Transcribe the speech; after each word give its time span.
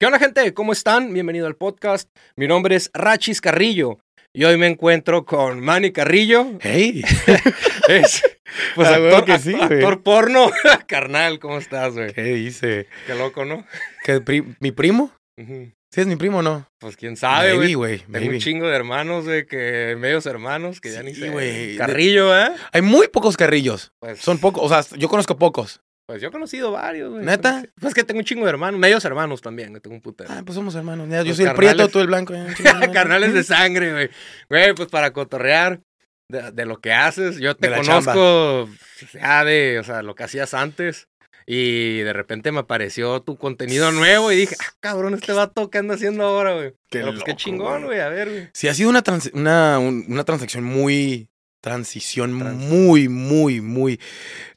¿Qué 0.00 0.06
onda, 0.06 0.18
gente? 0.18 0.54
¿Cómo 0.54 0.72
están? 0.72 1.12
Bienvenido 1.12 1.46
al 1.46 1.56
podcast. 1.56 2.08
Mi 2.34 2.46
nombre 2.48 2.74
es 2.74 2.90
Rachis 2.94 3.40
Carrillo 3.42 3.98
y 4.32 4.44
hoy 4.44 4.56
me 4.56 4.66
encuentro 4.66 5.26
con 5.26 5.60
Manny 5.60 5.92
Carrillo. 5.92 6.46
Hey, 6.60 7.02
Es, 7.88 8.22
pues, 8.74 8.88
Ah, 8.88 8.94
actor, 8.94 9.24
que 9.26 9.38
sí, 9.38 9.54
actor 9.54 10.02
porno. 10.02 10.50
Carnal, 10.86 11.38
¿cómo 11.38 11.58
estás, 11.58 11.92
güey? 11.94 12.12
¿qué 12.14 12.22
dice? 12.22 12.86
Qué 13.06 13.14
loco, 13.14 13.44
¿no? 13.44 13.66
¿Que 14.04 14.20
pri- 14.22 14.56
¿Mi 14.60 14.72
primo? 14.72 15.12
¿Sí 15.36 16.00
es 16.02 16.06
mi 16.06 16.16
primo 16.16 16.38
o 16.38 16.42
no? 16.42 16.66
Pues 16.78 16.96
quién 16.96 17.16
sabe, 17.16 17.54
güey. 17.54 17.74
güey. 17.74 17.98
Tengo 18.10 18.30
un 18.30 18.38
chingo 18.38 18.68
de 18.68 18.76
hermanos, 18.76 19.24
güey, 19.24 19.44
que 19.46 19.96
medios 19.98 20.24
hermanos, 20.26 20.80
que 20.80 20.92
ya 20.92 21.02
ni 21.02 21.14
sé. 21.14 21.74
Carrillo, 21.76 22.38
¿eh? 22.38 22.52
Hay 22.72 22.80
muy 22.82 23.08
pocos 23.08 23.36
carrillos. 23.36 23.90
Pues, 24.00 24.20
Son 24.20 24.38
pocos, 24.38 24.62
o 24.62 24.68
sea, 24.68 24.96
yo 24.98 25.08
conozco 25.08 25.36
pocos. 25.36 25.80
Pues 26.10 26.20
yo 26.20 26.26
he 26.26 26.32
conocido 26.32 26.72
varios, 26.72 27.08
güey. 27.12 27.24
¿Neta? 27.24 27.62
Pues 27.80 27.94
que 27.94 28.02
tengo 28.02 28.18
un 28.18 28.24
chingo 28.24 28.44
de 28.44 28.50
hermanos, 28.50 28.80
medios 28.80 29.04
hermanos 29.04 29.40
también, 29.40 29.78
tengo 29.80 29.94
un 29.94 30.02
putero. 30.02 30.28
Ah, 30.32 30.42
pues 30.44 30.56
somos 30.56 30.74
hermanos. 30.74 31.08
Ya, 31.08 31.18
yo 31.22 31.28
Los 31.28 31.36
soy 31.36 31.44
el 31.44 31.52
carnales. 31.52 31.74
prieto, 31.76 31.88
tú 31.92 32.00
el 32.00 32.08
blanco. 32.08 32.34
ya. 32.34 32.90
Carnales 32.92 33.32
de 33.32 33.44
sangre, 33.44 33.92
güey. 33.92 34.10
Güey, 34.48 34.74
pues 34.74 34.88
para 34.88 35.12
cotorrear 35.12 35.82
de, 36.28 36.50
de 36.50 36.66
lo 36.66 36.80
que 36.80 36.92
haces. 36.92 37.38
Yo 37.38 37.54
te 37.56 37.70
conozco 37.72 38.68
ya 39.14 39.44
de, 39.44 39.78
o 39.78 39.84
sea, 39.84 40.02
lo 40.02 40.16
que 40.16 40.24
hacías 40.24 40.52
antes. 40.52 41.06
Y 41.46 41.98
de 42.00 42.12
repente 42.12 42.50
me 42.50 42.58
apareció 42.58 43.22
tu 43.22 43.36
contenido 43.36 43.92
nuevo 43.92 44.32
y 44.32 44.36
dije, 44.36 44.56
ah, 44.60 44.72
cabrón, 44.80 45.14
este 45.14 45.32
vato, 45.32 45.70
¿qué 45.70 45.78
anda 45.78 45.94
haciendo 45.94 46.24
ahora, 46.24 46.54
güey? 46.54 46.70
Qué 46.90 46.98
Pero 46.98 47.12
pues 47.12 47.22
qué 47.22 47.36
chingón, 47.36 47.84
güey. 47.84 47.98
güey, 47.98 48.00
a 48.00 48.08
ver, 48.08 48.28
güey. 48.28 48.48
Sí, 48.52 48.66
ha 48.66 48.74
sido 48.74 48.90
una, 48.90 49.02
trans- 49.02 49.30
una, 49.32 49.78
un- 49.78 50.06
una 50.08 50.24
transacción 50.24 50.64
muy. 50.64 51.29
Transición 51.60 52.38
Trans- 52.38 52.56
muy, 52.56 53.08
muy, 53.08 53.60
muy. 53.60 54.00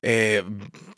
eh, 0.02 0.44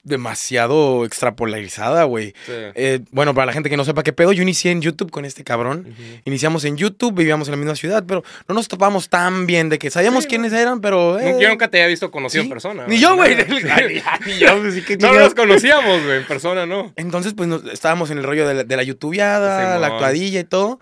demasiado 0.04 1.04
extrapolarizada, 1.04 2.04
güey. 2.04 2.28
Sí. 2.46 2.52
Eh, 2.76 3.00
bueno, 3.10 3.34
para 3.34 3.48
la 3.48 3.54
gente 3.54 3.72
que 3.72 3.78
no 3.78 3.84
sepa 3.86 4.04
qué 4.04 4.14
pedo, 4.14 4.32
yo 4.34 4.44
inicié 4.44 4.70
en 4.72 4.82
YouTube 4.82 5.10
con 5.10 5.26
este 5.26 5.44
cabrón. 5.44 5.96
Iniciamos 6.26 6.64
en 6.66 6.78
YouTube, 6.78 7.16
vivíamos 7.16 7.48
en 7.48 7.54
la 7.54 7.58
misma 7.58 7.76
ciudad, 7.76 8.04
pero 8.08 8.24
no 8.48 8.54
nos 8.54 8.68
topamos 8.68 9.10
tan 9.10 9.48
bien 9.48 9.68
de 9.70 9.80
que 9.80 9.90
sabíamos 9.90 10.26
Sí, 10.26 10.30
quiénes 10.30 10.54
eran, 10.54 10.80
pero. 10.80 11.20
eh, 11.20 11.36
Yo 11.42 11.50
nunca 11.50 11.70
te 11.70 11.78
había 11.80 11.88
visto 11.88 12.12
conocido 12.12 12.44
sí. 12.44 12.48
en 12.48 12.52
persona. 12.52 12.86
Ni 12.88 13.00
yo, 13.00 13.16
güey. 13.16 13.36
Pues, 13.36 13.64
No 13.64 13.70
chingados. 14.86 15.18
nos 15.18 15.34
conocíamos, 15.34 16.04
güey, 16.04 16.18
en 16.18 16.26
persona, 16.28 16.66
¿no? 16.68 16.94
Entonces, 16.96 17.34
pues 17.36 17.50
nos- 17.50 17.66
estábamos 17.66 18.12
en 18.12 18.20
el 18.20 18.24
rollo 18.24 18.48
de 18.48 18.54
la, 18.54 18.64
de 18.64 18.76
la 18.78 18.84
youtubeada, 18.84 19.80
la 19.80 19.88
actuadilla 19.88 20.40
y 20.40 20.44
todo. 20.44 20.80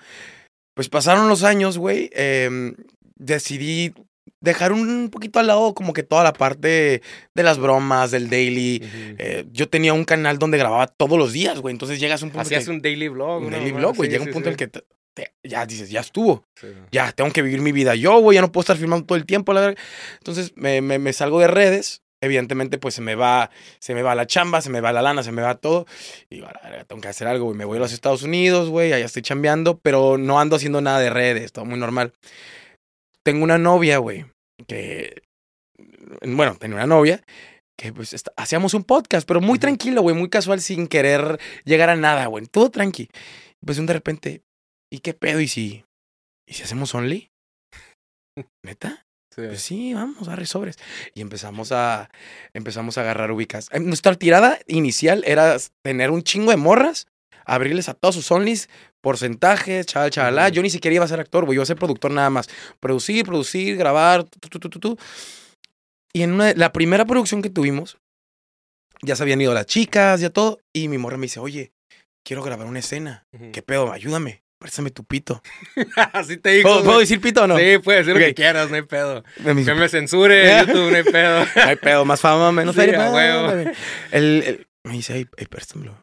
Pues 0.74 0.90
pasaron 0.90 1.30
los 1.30 1.44
años, 1.44 1.78
güey. 1.78 2.10
em, 2.14 2.76
decidí 3.16 3.94
dejar 4.44 4.74
un 4.74 5.10
poquito 5.10 5.40
al 5.40 5.48
lado 5.48 5.74
como 5.74 5.94
que 5.94 6.04
toda 6.04 6.24
la 6.24 6.34
parte 6.34 7.02
de 7.34 7.44
las 7.44 7.58
bromas, 7.58 8.12
del 8.12 8.30
daily. 8.30 8.82
Eh, 9.18 9.46
yo 9.52 9.70
tenía 9.70 9.94
un 9.94 10.04
canal 10.04 10.38
donde 10.38 10.58
grababa 10.58 10.88
todos 10.88 11.18
los 11.18 11.32
días, 11.32 11.60
güey. 11.60 11.72
Entonces 11.72 12.00
llegas 12.00 12.22
a 12.22 12.26
un 12.26 12.32
punto 12.32 12.42
Hacías 12.42 12.66
que- 12.66 12.72
un 12.72 12.82
daily 12.82 13.08
vlog. 13.08 13.42
un 13.44 13.52
daily 13.52 13.72
vlog, 13.72 13.96
güey. 13.96 14.10
Llega 14.10 14.24
un 14.24 14.32
punto 14.32 14.50
sí. 14.50 14.52
en 14.52 14.58
que 14.58 14.68
te- 14.68 14.84
te- 15.14 15.34
ya 15.44 15.66
dices, 15.66 15.90
ya 15.90 16.02
estuvo. 16.02 16.44
Sí. 16.60 16.68
Ya, 16.92 17.12
tengo 17.14 17.32
que 17.32 17.42
vivir 17.42 17.62
mi 17.62 17.72
vida 17.72 17.96
yo, 17.96 18.20
güey. 18.20 18.36
Ya 18.36 18.42
no 18.42 18.52
puedo 18.52 18.64
estar 18.64 18.76
filmando 18.78 19.06
todo 19.06 19.18
el 19.18 19.26
tiempo, 19.26 19.54
la 19.54 19.62
verdad. 19.62 19.78
Entonces 20.18 20.52
me, 20.56 20.82
me- 20.82 21.00
me 21.00 21.14
salgo 21.14 21.40
de 21.40 21.48
redes. 21.48 22.02
Evidentemente, 22.20 22.78
pues 22.78 22.96
se 22.96 23.02
me 23.02 23.16
va, 23.16 23.50
se 23.80 23.94
me 23.94 24.02
va 24.02 24.16
la 24.16 24.26
chamba, 24.26 24.62
se 24.62 24.70
me 24.70 24.80
va 24.80 24.94
la 24.94 25.02
lana, 25.02 25.24
se 25.24 25.32
me 25.34 25.42
va 25.42 25.56
todo. 25.56 25.86
Y 26.30 26.36
digo, 26.36 26.48
"A 26.48 26.54
la 26.54 26.70
verga, 26.70 26.86
tengo 26.86 27.02
que 27.02 27.10
hacer 27.10 27.28
algo, 27.28 27.46
güey. 27.46 27.58
Me 27.58 27.66
voy 27.66 27.78
a 27.78 27.82
los 27.82 27.92
Estados 27.92 28.24
Unidos, 28.24 28.70
güey. 28.70 28.94
Allá 28.94 29.04
estoy 29.06 29.22
chambeando, 29.24 29.78
pero 29.80 30.18
no 30.18 30.40
ando 30.40 30.56
haciendo 30.56 30.80
nada 30.82 31.00
de 31.00 31.10
redes, 31.10 31.52
todo 31.52 31.66
muy 31.66 31.78
normal. 31.80 32.14
Tengo 33.24 33.44
una 33.44 33.58
novia, 33.58 33.98
güey, 34.00 34.26
que. 34.68 35.24
Bueno, 36.22 36.56
tenía 36.56 36.76
una 36.78 36.88
novia 36.88 37.24
que 37.78 37.92
pues 37.92 38.14
está- 38.14 38.34
hacíamos 38.38 38.74
un 38.74 38.84
podcast, 38.84 39.28
pero 39.28 39.42
muy 39.42 39.60
tranquilo, 39.60 40.02
güey, 40.02 40.16
muy 40.16 40.30
casual, 40.30 40.62
sin 40.62 40.88
querer 40.88 41.40
llegar 41.66 41.90
a 41.90 41.96
nada, 41.96 42.28
güey. 42.28 42.46
Todo 42.46 42.70
tranqui. 42.70 43.10
Pues 43.66 43.84
de 43.84 43.94
repente, 43.94 44.44
¿y 44.92 45.00
qué 45.00 45.14
pedo? 45.14 45.40
¿Y 45.40 45.48
si, 45.48 45.84
¿y 46.48 46.54
si 46.54 46.64
hacemos 46.64 46.94
Only? 46.94 47.32
¿Neta? 48.64 49.06
Sí. 49.34 49.42
Pues 49.48 49.62
sí, 49.62 49.94
vamos, 49.96 50.28
a 50.28 50.46
sobres. 50.46 50.78
Y 51.16 51.22
empezamos 51.22 51.72
a, 51.72 52.12
empezamos 52.54 52.98
a 52.98 53.02
agarrar 53.02 53.32
ubicas. 53.32 53.68
Eh, 53.72 53.80
Nuestra 53.80 54.14
tirada 54.16 54.60
inicial 54.68 55.24
era 55.26 55.58
tener 55.84 56.12
un 56.12 56.22
chingo 56.22 56.52
de 56.52 56.58
morras, 56.58 57.08
abrirles 57.46 57.90
a 57.90 57.94
todos 57.94 58.16
sus 58.16 58.30
onlys, 58.32 58.70
porcentajes, 59.02 59.86
chaval, 59.86 60.10
chavalá. 60.12 60.46
Ujú. 60.46 60.54
Yo 60.56 60.62
ni 60.62 60.70
siquiera 60.70 60.96
iba 60.96 61.06
a 61.06 61.08
ser 61.08 61.20
actor, 61.20 61.46
güey, 61.46 61.56
yo 61.56 61.60
iba 61.60 61.64
a 61.64 61.68
ser 61.68 61.78
productor 61.78 62.12
nada 62.12 62.30
más. 62.30 62.48
Producir, 62.80 63.26
producir, 63.26 63.76
grabar, 63.78 64.24
tu, 64.24 64.60
tu, 64.60 64.70
tu. 64.70 64.98
Y 66.14 66.22
en 66.22 66.34
una, 66.34 66.54
la 66.54 66.72
primera 66.72 67.06
producción 67.06 67.42
que 67.42 67.50
tuvimos, 67.50 67.98
ya 69.02 69.16
se 69.16 69.24
habían 69.24 69.42
ido 69.42 69.54
las 69.54 69.66
chicas, 69.66 70.22
ya 70.22 70.30
todo. 70.30 70.60
Y 70.72 70.88
mi 70.88 70.98
morra 70.98 71.18
me 71.18 71.24
dice, 71.26 71.40
oye, 71.40 71.74
quiero 72.24 72.44
grabar 72.44 72.68
una 72.68 72.80
escena. 72.80 73.26
Ujú. 73.34 73.52
¿Qué 73.52 73.62
pedo? 73.62 73.92
Ayúdame. 73.92 74.44
Préstame 74.60 74.92
tu 74.92 75.04
pito. 75.04 75.44
Así 76.14 76.38
te 76.38 76.52
digo. 76.52 76.70
¿Puedo, 76.70 76.84
puedo 76.86 77.00
decir 77.00 77.20
pito 77.20 77.44
o 77.44 77.48
no? 77.48 77.58
Sí, 77.58 77.80
puedes 77.84 78.06
decir 78.06 78.18
lo 78.18 78.24
Ok. 78.26 78.28
que 78.30 78.34
quieras, 78.36 78.70
no 78.70 78.78
hay 78.78 78.84
pedo. 78.84 79.22
Me 79.44 79.54
dice, 79.56 79.74
Que 79.74 79.78
me 79.78 79.90
censure 79.90 80.50
en 80.60 80.66
YouTube, 80.68 80.90
no 80.92 80.96
hay 80.96 81.04
pedo. 81.04 81.46
No 81.56 81.62
hay 81.64 81.76
pedo, 81.76 82.06
más 82.06 82.22
fama, 82.22 82.52
menos 82.54 82.74
Sí, 82.74 82.80
feria. 82.82 83.06
El, 84.12 84.44
el- 84.44 84.68
me 84.86 84.94
dice, 84.94 85.16
hey, 85.16 85.46
préstamelo. 85.50 86.03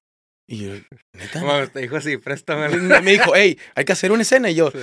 Y 0.52 0.64
yo, 0.64 0.72
¿neta? 1.12 1.38
No 1.40 1.46
mames, 1.46 1.72
te 1.72 1.78
dijo 1.78 1.96
así, 1.96 2.16
préstamelo. 2.16 2.76
me 3.02 3.12
dijo, 3.12 3.36
hey, 3.36 3.56
hay 3.76 3.84
que 3.84 3.92
hacer 3.92 4.10
una 4.10 4.22
escena. 4.22 4.50
Y 4.50 4.56
yo, 4.56 4.72
Sí. 4.72 4.78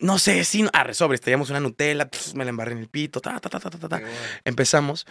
no 0.00 0.18
sé, 0.18 0.42
sí, 0.42 0.62
no. 0.62 0.70
arre, 0.72 0.92
sobres, 0.92 1.20
traíamos 1.20 1.50
una 1.50 1.60
Nutella, 1.60 2.10
me 2.34 2.42
la 2.44 2.50
embarré 2.50 2.72
en 2.72 2.78
el 2.78 2.88
pito, 2.88 3.20
ta, 3.20 3.38
ta, 3.38 3.48
ta, 3.48 3.60
ta, 3.60 3.70
ta, 3.70 3.78
ta, 3.78 3.88
ta. 3.88 4.02
Empezamos. 4.44 5.06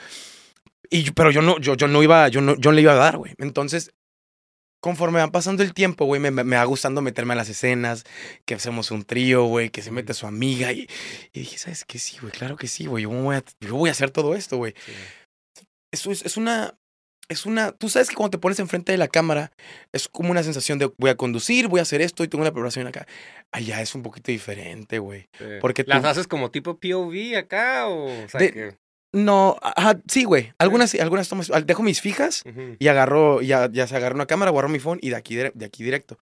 Y 0.89 1.09
pero 1.11 1.31
yo 1.31 1.41
no, 1.41 1.57
yo, 1.59 1.75
yo 1.75 1.87
no 1.87 2.03
iba, 2.03 2.27
yo 2.27 2.41
no, 2.41 2.55
yo 2.57 2.71
no 2.71 2.75
le 2.75 2.81
iba 2.81 2.91
a 2.91 2.95
dar, 2.95 3.15
güey. 3.15 3.33
Entonces, 3.37 3.91
conforme 4.81 5.19
va 5.19 5.31
pasando 5.31 5.63
el 5.63 5.73
tiempo, 5.73 6.03
güey, 6.05 6.19
me, 6.19 6.31
me, 6.31 6.57
va 6.57 6.63
gustando 6.65 7.01
meterme 7.01 7.31
a 7.31 7.37
las 7.37 7.47
escenas, 7.47 8.03
que 8.45 8.55
hacemos 8.55 8.91
un 8.91 9.05
trío, 9.05 9.45
güey, 9.45 9.69
que 9.69 9.81
se 9.81 9.89
mete 9.91 10.13
su 10.13 10.27
amiga. 10.27 10.73
Y, 10.73 10.87
y 11.31 11.39
dije, 11.39 11.57
¿sabes 11.57 11.85
qué? 11.85 11.97
Sí, 11.97 12.17
güey, 12.19 12.33
claro 12.33 12.57
que 12.57 12.67
sí, 12.67 12.87
güey. 12.87 13.03
Yo 13.03 13.09
voy 13.09 13.37
a, 13.37 13.43
yo 13.61 13.75
voy 13.75 13.87
a 13.87 13.93
hacer 13.93 14.11
todo 14.11 14.35
esto, 14.35 14.57
güey. 14.57 14.75
Sí. 14.85 14.91
eso 15.93 16.11
es, 16.11 16.25
es 16.25 16.35
una. 16.35 16.77
Es 17.27 17.45
una. 17.45 17.71
Tú 17.71 17.89
sabes 17.89 18.09
que 18.09 18.15
cuando 18.15 18.31
te 18.31 18.37
pones 18.37 18.59
enfrente 18.59 18.91
de 18.91 18.97
la 18.97 19.07
cámara, 19.07 19.51
es 19.91 20.07
como 20.07 20.31
una 20.31 20.43
sensación 20.43 20.77
de 20.79 20.91
voy 20.97 21.09
a 21.09 21.15
conducir, 21.17 21.67
voy 21.67 21.79
a 21.79 21.83
hacer 21.83 22.01
esto 22.01 22.23
y 22.23 22.27
tengo 22.27 22.43
una 22.43 22.51
preparación 22.51 22.85
acá. 22.87 23.07
Allá 23.51 23.81
es 23.81 23.95
un 23.95 24.03
poquito 24.03 24.31
diferente, 24.31 24.99
güey. 24.99 25.27
Sí. 25.37 25.45
Porque 25.61 25.83
¿Las 25.87 26.05
haces 26.05 26.27
como 26.27 26.51
tipo 26.51 26.79
POV 26.79 27.35
acá 27.37 27.87
o...? 27.87 28.05
o 28.25 28.29
sea, 28.29 28.39
De- 28.39 28.51
que- 28.51 28.77
No, 29.15 29.55
ajá, 29.61 30.01
sí, 30.09 30.25
güey. 30.25 30.51
Algunas, 30.57 30.89
sí, 30.89 30.99
algunas 30.99 31.29
tomas. 31.29 31.49
Dejo 31.65 31.83
mis 31.83 32.01
fijas 32.01 32.43
y 32.79 32.87
agarro, 32.89 33.41
ya, 33.41 33.69
ya 33.71 33.87
se 33.87 33.95
agarra 33.95 34.13
una 34.13 34.25
cámara, 34.25 34.51
agarro 34.51 34.67
mi 34.67 34.79
phone 34.79 34.99
y 35.01 35.09
de 35.09 35.15
aquí, 35.15 35.35
de 35.35 35.65
aquí 35.65 35.85
directo. 35.85 36.17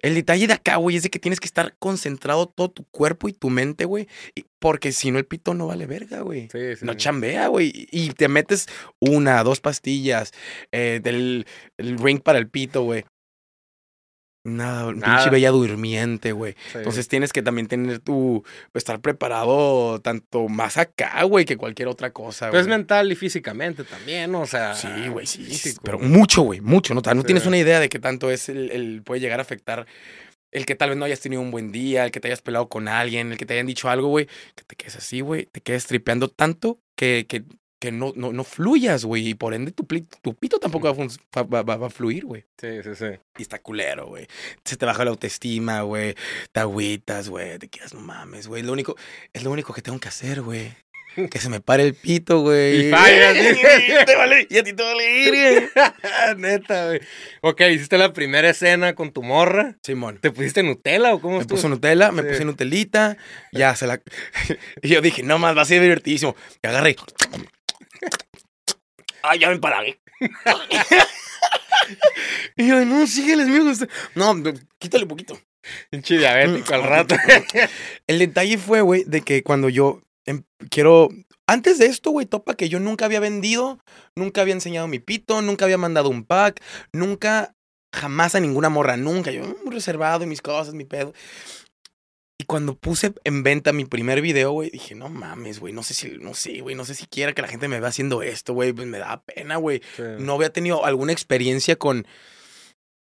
El 0.00 0.14
detalle 0.14 0.46
de 0.46 0.52
acá, 0.52 0.76
güey, 0.76 0.94
es 0.94 1.02
de 1.02 1.10
que 1.10 1.18
tienes 1.18 1.40
que 1.40 1.46
estar 1.46 1.74
concentrado 1.80 2.46
todo 2.46 2.70
tu 2.70 2.84
cuerpo 2.84 3.28
y 3.28 3.32
tu 3.32 3.50
mente, 3.50 3.84
güey. 3.84 4.06
Porque 4.60 4.92
si 4.92 5.10
no, 5.10 5.18
el 5.18 5.26
pito 5.26 5.54
no 5.54 5.66
vale 5.66 5.86
verga, 5.86 6.20
güey. 6.20 6.48
Sí, 6.52 6.76
sí. 6.76 6.84
No 6.84 6.94
chambea, 6.94 7.48
güey. 7.48 7.88
Y 7.90 8.10
te 8.10 8.28
metes 8.28 8.68
una, 9.00 9.42
dos 9.42 9.60
pastillas 9.60 10.32
eh, 10.70 11.00
del 11.02 11.46
el 11.78 11.98
ring 11.98 12.20
para 12.20 12.38
el 12.38 12.48
pito, 12.48 12.82
güey. 12.82 13.04
Nada, 14.46 14.92
pinche 14.92 15.30
bella 15.30 15.50
durmiente, 15.50 16.32
güey. 16.32 16.54
Sí. 16.72 16.78
Entonces 16.78 17.08
tienes 17.08 17.32
que 17.32 17.42
también 17.42 17.66
tener 17.66 17.98
tu. 17.98 18.44
estar 18.74 19.00
preparado 19.00 20.00
tanto 20.00 20.48
más 20.48 20.76
acá, 20.76 21.22
güey, 21.24 21.44
que 21.44 21.56
cualquier 21.56 21.88
otra 21.88 22.10
cosa, 22.12 22.50
Pues 22.50 22.60
es 22.62 22.66
güey. 22.66 22.78
mental 22.78 23.10
y 23.10 23.16
físicamente 23.16 23.84
también. 23.84 24.34
O 24.34 24.46
sea... 24.46 24.74
Sí, 24.74 24.88
güey, 25.08 25.26
sí. 25.26 25.44
sí, 25.44 25.50
físico. 25.52 25.82
Pero 25.84 25.98
mucho, 25.98 26.42
güey, 26.42 26.60
mucho, 26.60 26.94
¿no? 26.94 27.02
No 27.04 27.20
Sí. 27.22 27.26
tienes 27.26 27.46
una 27.46 27.58
idea 27.58 27.80
de 27.80 27.88
qué 27.88 27.98
tanto 27.98 28.30
es 28.30 28.48
el, 28.48 28.70
el- 28.70 29.02
puede 29.02 29.20
llegar 29.20 29.38
a 29.38 29.42
afectar 29.42 29.86
el 30.52 30.64
que 30.64 30.74
tal 30.74 30.90
vez 30.90 30.98
no 30.98 31.04
hayas 31.04 31.20
tenido 31.20 31.42
un 31.42 31.50
buen 31.50 31.70
día, 31.72 32.04
el 32.04 32.10
que 32.12 32.20
te 32.20 32.28
hayas 32.28 32.40
pelado 32.40 32.68
con 32.68 32.88
alguien, 32.88 33.32
el 33.32 33.36
que 33.38 33.44
te 33.46 33.54
hayan 33.54 33.66
dicho 33.66 33.90
algo, 33.90 34.08
güey, 34.08 34.26
que 34.54 34.64
te 34.66 34.76
quedes 34.76 34.96
así, 34.96 35.20
güey, 35.20 35.46
te 35.46 35.60
quedes 35.60 35.86
tripeando 35.86 36.28
tanto 36.28 36.78
que, 36.96 37.26
que, 37.28 37.42
que 37.78 37.92
no, 37.92 38.12
no, 38.16 38.32
no 38.32 38.42
fluyas, 38.44 39.04
güey, 39.04 39.28
y 39.28 39.34
por 39.34 39.52
ende 39.54 39.70
tu, 39.72 39.84
tu 40.22 40.34
pito 40.34 40.58
tampoco 40.58 40.92
va, 40.94 41.04
a 41.04 41.42
va, 41.42 41.62
va- 41.62 41.76
va- 41.76 41.86
a 41.86 41.90
fluir, 41.90 42.24
güey. 42.24 42.44
Sí, 42.58 42.68
sí, 42.82 42.94
sí. 42.94 43.06
Y 43.38 43.42
está 43.42 43.58
culero, 43.58 44.06
güey. 44.06 44.26
Se 44.64 44.76
te 44.76 44.86
baja 44.86 45.04
la 45.04 45.10
autoestima, 45.10 45.82
güey. 45.82 46.14
Te 46.52 46.60
agüitas, 46.60 47.28
güey. 47.28 47.58
Te 47.58 47.68
quedas, 47.68 47.92
no 47.94 48.00
mames, 48.00 48.46
güey. 48.48 48.62
Lo 48.62 48.72
único, 48.72 48.96
es 49.32 49.44
lo 49.44 49.50
único 49.50 49.72
que 49.74 49.82
tengo 49.82 49.98
que 50.00 50.08
hacer, 50.08 50.40
güey. 50.42 50.72
Que 51.30 51.38
se 51.38 51.48
me 51.48 51.60
pare 51.62 51.82
el 51.82 51.94
pito, 51.94 52.40
güey. 52.40 52.88
Y 52.88 52.90
fallas. 52.90 53.34
Te 54.06 54.16
vale- 54.16 54.46
y 54.50 54.58
a 54.58 54.62
ti 54.62 54.74
te 54.74 54.82
vale 54.82 55.18
ir, 55.22 55.28
güey. 55.30 55.68
Neta, 56.36 56.86
güey. 56.88 57.00
Ok, 57.40 57.60
hiciste 57.72 57.96
la 57.96 58.12
primera 58.12 58.50
escena 58.50 58.94
con 58.94 59.12
tu 59.12 59.22
morra. 59.22 59.76
Simón. 59.82 60.18
¿Te 60.20 60.30
pusiste 60.30 60.62
Nutella 60.62 61.14
o 61.14 61.20
cómo 61.20 61.38
Me 61.38 61.46
puso 61.46 61.70
Nutella, 61.70 62.12
me 62.12 62.22
puse 62.22 62.44
Nutelita, 62.44 63.16
ya 63.50 63.74
se 63.76 63.86
la... 63.86 63.98
y 64.82 64.88
yo 64.88 65.00
dije, 65.00 65.22
no 65.22 65.38
más, 65.38 65.56
va 65.56 65.62
a 65.62 65.64
ser 65.64 65.80
divertidísimo. 65.80 66.36
Y 66.62 66.66
agarré. 66.66 66.96
Ay, 69.28 69.40
ya 69.40 69.50
me 69.50 69.58
paré. 69.58 70.00
y 72.56 72.68
yo, 72.68 72.84
no, 72.84 73.06
sígueles, 73.06 73.48
me 73.48 73.60
gusta. 73.60 73.88
No, 74.14 74.34
quítale 74.78 75.04
un 75.04 75.08
poquito. 75.08 75.38
Pinche 75.90 76.18
diabético 76.18 76.74
al 76.74 76.84
rato. 76.84 77.16
El 78.06 78.18
detalle 78.18 78.58
fue, 78.58 78.80
güey, 78.80 79.04
de 79.04 79.22
que 79.22 79.42
cuando 79.42 79.68
yo 79.68 80.00
em- 80.24 80.44
quiero. 80.70 81.08
Antes 81.48 81.78
de 81.78 81.86
esto, 81.86 82.10
güey, 82.10 82.26
topa 82.26 82.54
que 82.54 82.68
yo 82.68 82.80
nunca 82.80 83.04
había 83.04 83.20
vendido, 83.20 83.78
nunca 84.16 84.40
había 84.40 84.54
enseñado 84.54 84.88
mi 84.88 84.98
pito, 84.98 85.42
nunca 85.42 85.64
había 85.64 85.78
mandado 85.78 86.08
un 86.08 86.24
pack, 86.24 86.60
nunca 86.92 87.54
jamás 87.94 88.34
a 88.34 88.40
ninguna 88.40 88.68
morra, 88.68 88.96
nunca. 88.96 89.30
Yo 89.30 89.42
muy 89.64 89.72
reservado 89.72 90.24
y 90.24 90.26
mis 90.26 90.42
cosas, 90.42 90.74
mi 90.74 90.84
pedo. 90.84 91.14
Y 92.38 92.44
cuando 92.44 92.76
puse 92.76 93.14
en 93.24 93.42
venta 93.42 93.72
mi 93.72 93.86
primer 93.86 94.20
video, 94.20 94.52
güey, 94.52 94.70
dije, 94.70 94.94
no 94.94 95.08
mames, 95.08 95.58
güey, 95.58 95.72
no 95.72 95.82
sé 95.82 95.94
si, 95.94 96.18
no 96.18 96.34
sé, 96.34 96.60
güey, 96.60 96.74
no 96.74 96.84
sé 96.84 96.94
si 96.94 97.06
quiera 97.06 97.32
que 97.32 97.40
la 97.42 97.48
gente 97.48 97.66
me 97.66 97.80
vea 97.80 97.88
haciendo 97.88 98.22
esto, 98.22 98.52
güey, 98.52 98.72
pues 98.72 98.86
me 98.86 98.98
da 98.98 99.22
pena, 99.22 99.56
güey. 99.56 99.80
Sí. 99.96 100.02
No 100.18 100.34
había 100.34 100.52
tenido 100.52 100.84
alguna 100.84 101.12
experiencia 101.12 101.76
con 101.76 102.06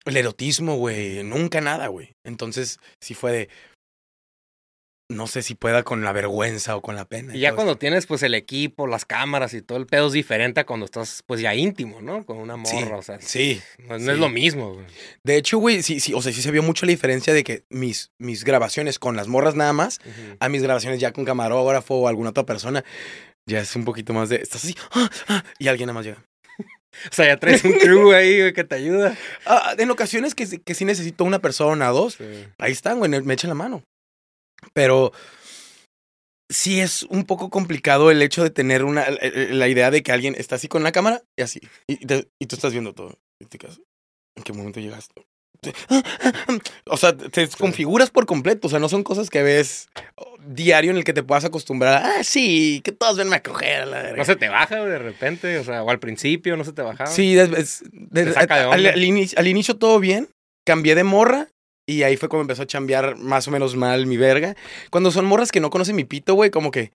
el 0.05 0.17
erotismo, 0.17 0.77
güey, 0.77 1.23
nunca 1.23 1.61
nada, 1.61 1.87
güey. 1.87 2.13
Entonces, 2.23 2.79
sí 3.01 3.13
fue 3.13 3.31
de, 3.31 3.49
no 5.09 5.25
sé 5.27 5.41
si 5.41 5.55
pueda 5.55 5.81
con 5.83 6.03
la 6.03 6.11
vergüenza 6.11 6.75
o 6.75 6.81
con 6.81 6.95
la 6.95 7.05
pena. 7.05 7.35
Y 7.35 7.39
ya 7.39 7.55
cuando 7.55 7.77
tienes 7.77 8.05
pues 8.05 8.21
el 8.23 8.35
equipo, 8.35 8.85
las 8.87 9.05
cámaras 9.05 9.53
y 9.55 9.61
todo 9.63 9.77
el 9.79 9.87
pedo 9.87 10.07
es 10.07 10.13
diferente 10.13 10.59
a 10.59 10.65
cuando 10.65 10.85
estás 10.85 11.23
pues 11.25 11.41
ya 11.41 11.55
íntimo, 11.55 11.99
¿no? 12.01 12.25
Con 12.25 12.37
una 12.37 12.55
Sí, 12.63 12.75
morra, 12.75 12.97
o 12.97 13.01
sea, 13.01 13.19
Sí, 13.19 13.59
no, 13.79 13.97
no 13.97 14.05
sí. 14.05 14.11
es 14.11 14.17
lo 14.19 14.29
mismo, 14.29 14.73
güey. 14.75 14.85
De 15.23 15.35
hecho, 15.37 15.57
güey, 15.57 15.81
sí, 15.81 15.99
sí, 15.99 16.13
o 16.13 16.21
sea, 16.21 16.31
sí 16.31 16.41
se 16.43 16.51
vio 16.51 16.61
mucho 16.61 16.85
la 16.85 16.91
diferencia 16.91 17.33
de 17.33 17.43
que 17.43 17.63
mis, 17.69 18.11
mis 18.19 18.43
grabaciones 18.43 18.99
con 18.99 19.15
las 19.15 19.27
morras 19.27 19.55
nada 19.55 19.73
más, 19.73 19.99
a 20.39 20.47
mis 20.47 20.61
grabaciones 20.61 20.99
ya 20.99 21.11
con 21.11 21.25
camarógrafo 21.25 21.95
o 21.95 22.07
alguna 22.07 22.29
otra 22.29 22.45
persona, 22.45 22.83
ya 23.47 23.61
es 23.61 23.75
un 23.75 23.85
poquito 23.85 24.13
más 24.13 24.29
de, 24.29 24.35
estás 24.37 24.63
así, 24.63 24.75
ah, 24.91 25.09
ah, 25.27 25.43
y 25.57 25.67
alguien 25.69 25.87
nada 25.87 25.95
más 25.95 26.05
llega. 26.05 26.23
O 27.11 27.13
sea, 27.13 27.25
ya 27.27 27.37
traes 27.37 27.63
un 27.63 27.73
crew 27.73 28.11
ahí, 28.13 28.39
güey, 28.39 28.53
que 28.53 28.63
te 28.63 28.75
ayuda. 28.75 29.15
Ah, 29.45 29.73
en 29.77 29.89
ocasiones 29.91 30.35
que, 30.35 30.45
sí- 30.45 30.59
que 30.59 30.73
sí 30.75 30.85
necesito 30.85 31.23
una 31.23 31.39
persona 31.39 31.91
o 31.91 31.93
dos, 31.95 32.13
Sí. 32.15 32.25
ahí 32.57 32.71
están, 32.71 32.97
güey, 32.99 33.09
me 33.09 33.33
echan 33.33 33.49
la 33.49 33.55
mano. 33.55 33.83
Pero 34.73 35.11
sí 36.51 36.79
es 36.79 37.03
un 37.03 37.25
poco 37.25 37.49
complicado 37.49 38.11
el 38.11 38.21
hecho 38.21 38.43
de 38.43 38.49
tener 38.49 38.83
una, 38.83 39.03
eh, 39.03 39.17
eh, 39.21 39.47
la 39.51 39.67
idea 39.67 39.91
de 39.91 40.01
que 40.03 40.11
alguien 40.11 40.35
está 40.37 40.55
así 40.55 40.67
con 40.67 40.83
la 40.83 40.91
cámara 40.91 41.21
y 41.37 41.43
así, 41.43 41.59
y, 41.87 42.05
te- 42.05 42.27
y 42.39 42.45
tú 42.47 42.55
estás 42.55 42.71
viendo 42.71 42.93
todo. 42.93 43.17
Y 43.39 43.45
te 43.45 43.57
quedas, 43.57 43.79
¿en 44.35 44.43
qué 44.43 44.53
momento 44.53 44.79
llegaste? 44.79 45.25
O 46.85 46.95
sea, 46.97 47.15
te 47.15 47.47
configuras 47.49 48.09
por 48.11 48.25
completo, 48.25 48.67
o 48.67 48.69
sea, 48.69 48.79
no 48.79 48.87
son 48.89 49.03
cosas 49.03 49.29
que 49.29 49.43
ves 49.43 49.89
diario 50.47 50.89
en 50.91 50.97
el 50.97 51.03
que 51.03 51.11
te 51.13 51.21
puedas 51.21 51.43
acostumbrar. 51.45 52.01
Ah, 52.03 52.23
sí, 52.23 52.81
que 52.83 52.91
todos 52.93 53.17
venme 53.17 53.35
a 53.35 53.43
coger 53.43 53.85
la. 53.87 54.13
No 54.13 54.23
se 54.25 54.37
te 54.37 54.47
baja 54.49 54.83
de 54.85 54.97
repente, 54.97 55.57
o 55.59 55.63
sea, 55.65 55.83
o 55.83 55.89
al 55.89 55.99
principio 55.99 56.55
no 56.55 56.63
se 56.63 56.71
te 56.73 56.81
bajaba. 56.81 57.09
Sí, 57.11 57.35
des- 57.35 57.51
es- 57.51 57.83
des- 57.91 58.27
Te 58.27 58.33
saca 58.33 58.55
de 58.55 58.61
al, 58.63 58.69
onda. 58.79 58.89
al 58.93 59.03
inicio, 59.03 59.37
al 59.37 59.47
inicio 59.47 59.75
todo 59.77 59.99
bien. 59.99 60.29
Cambié 60.65 60.95
de 60.95 61.03
morra 61.03 61.49
y 61.91 62.03
ahí 62.03 62.17
fue 62.17 62.29
cuando 62.29 62.43
empezó 62.43 62.63
a 62.63 62.67
chambear 62.67 63.17
más 63.17 63.47
o 63.47 63.51
menos 63.51 63.75
mal 63.75 64.05
mi 64.05 64.17
verga. 64.17 64.55
Cuando 64.91 65.11
son 65.11 65.25
morras 65.25 65.51
que 65.51 65.59
no 65.59 65.69
conocen 65.69 65.95
mi 65.95 66.03
pito, 66.03 66.33
güey, 66.35 66.49
como 66.51 66.71
que. 66.71 66.91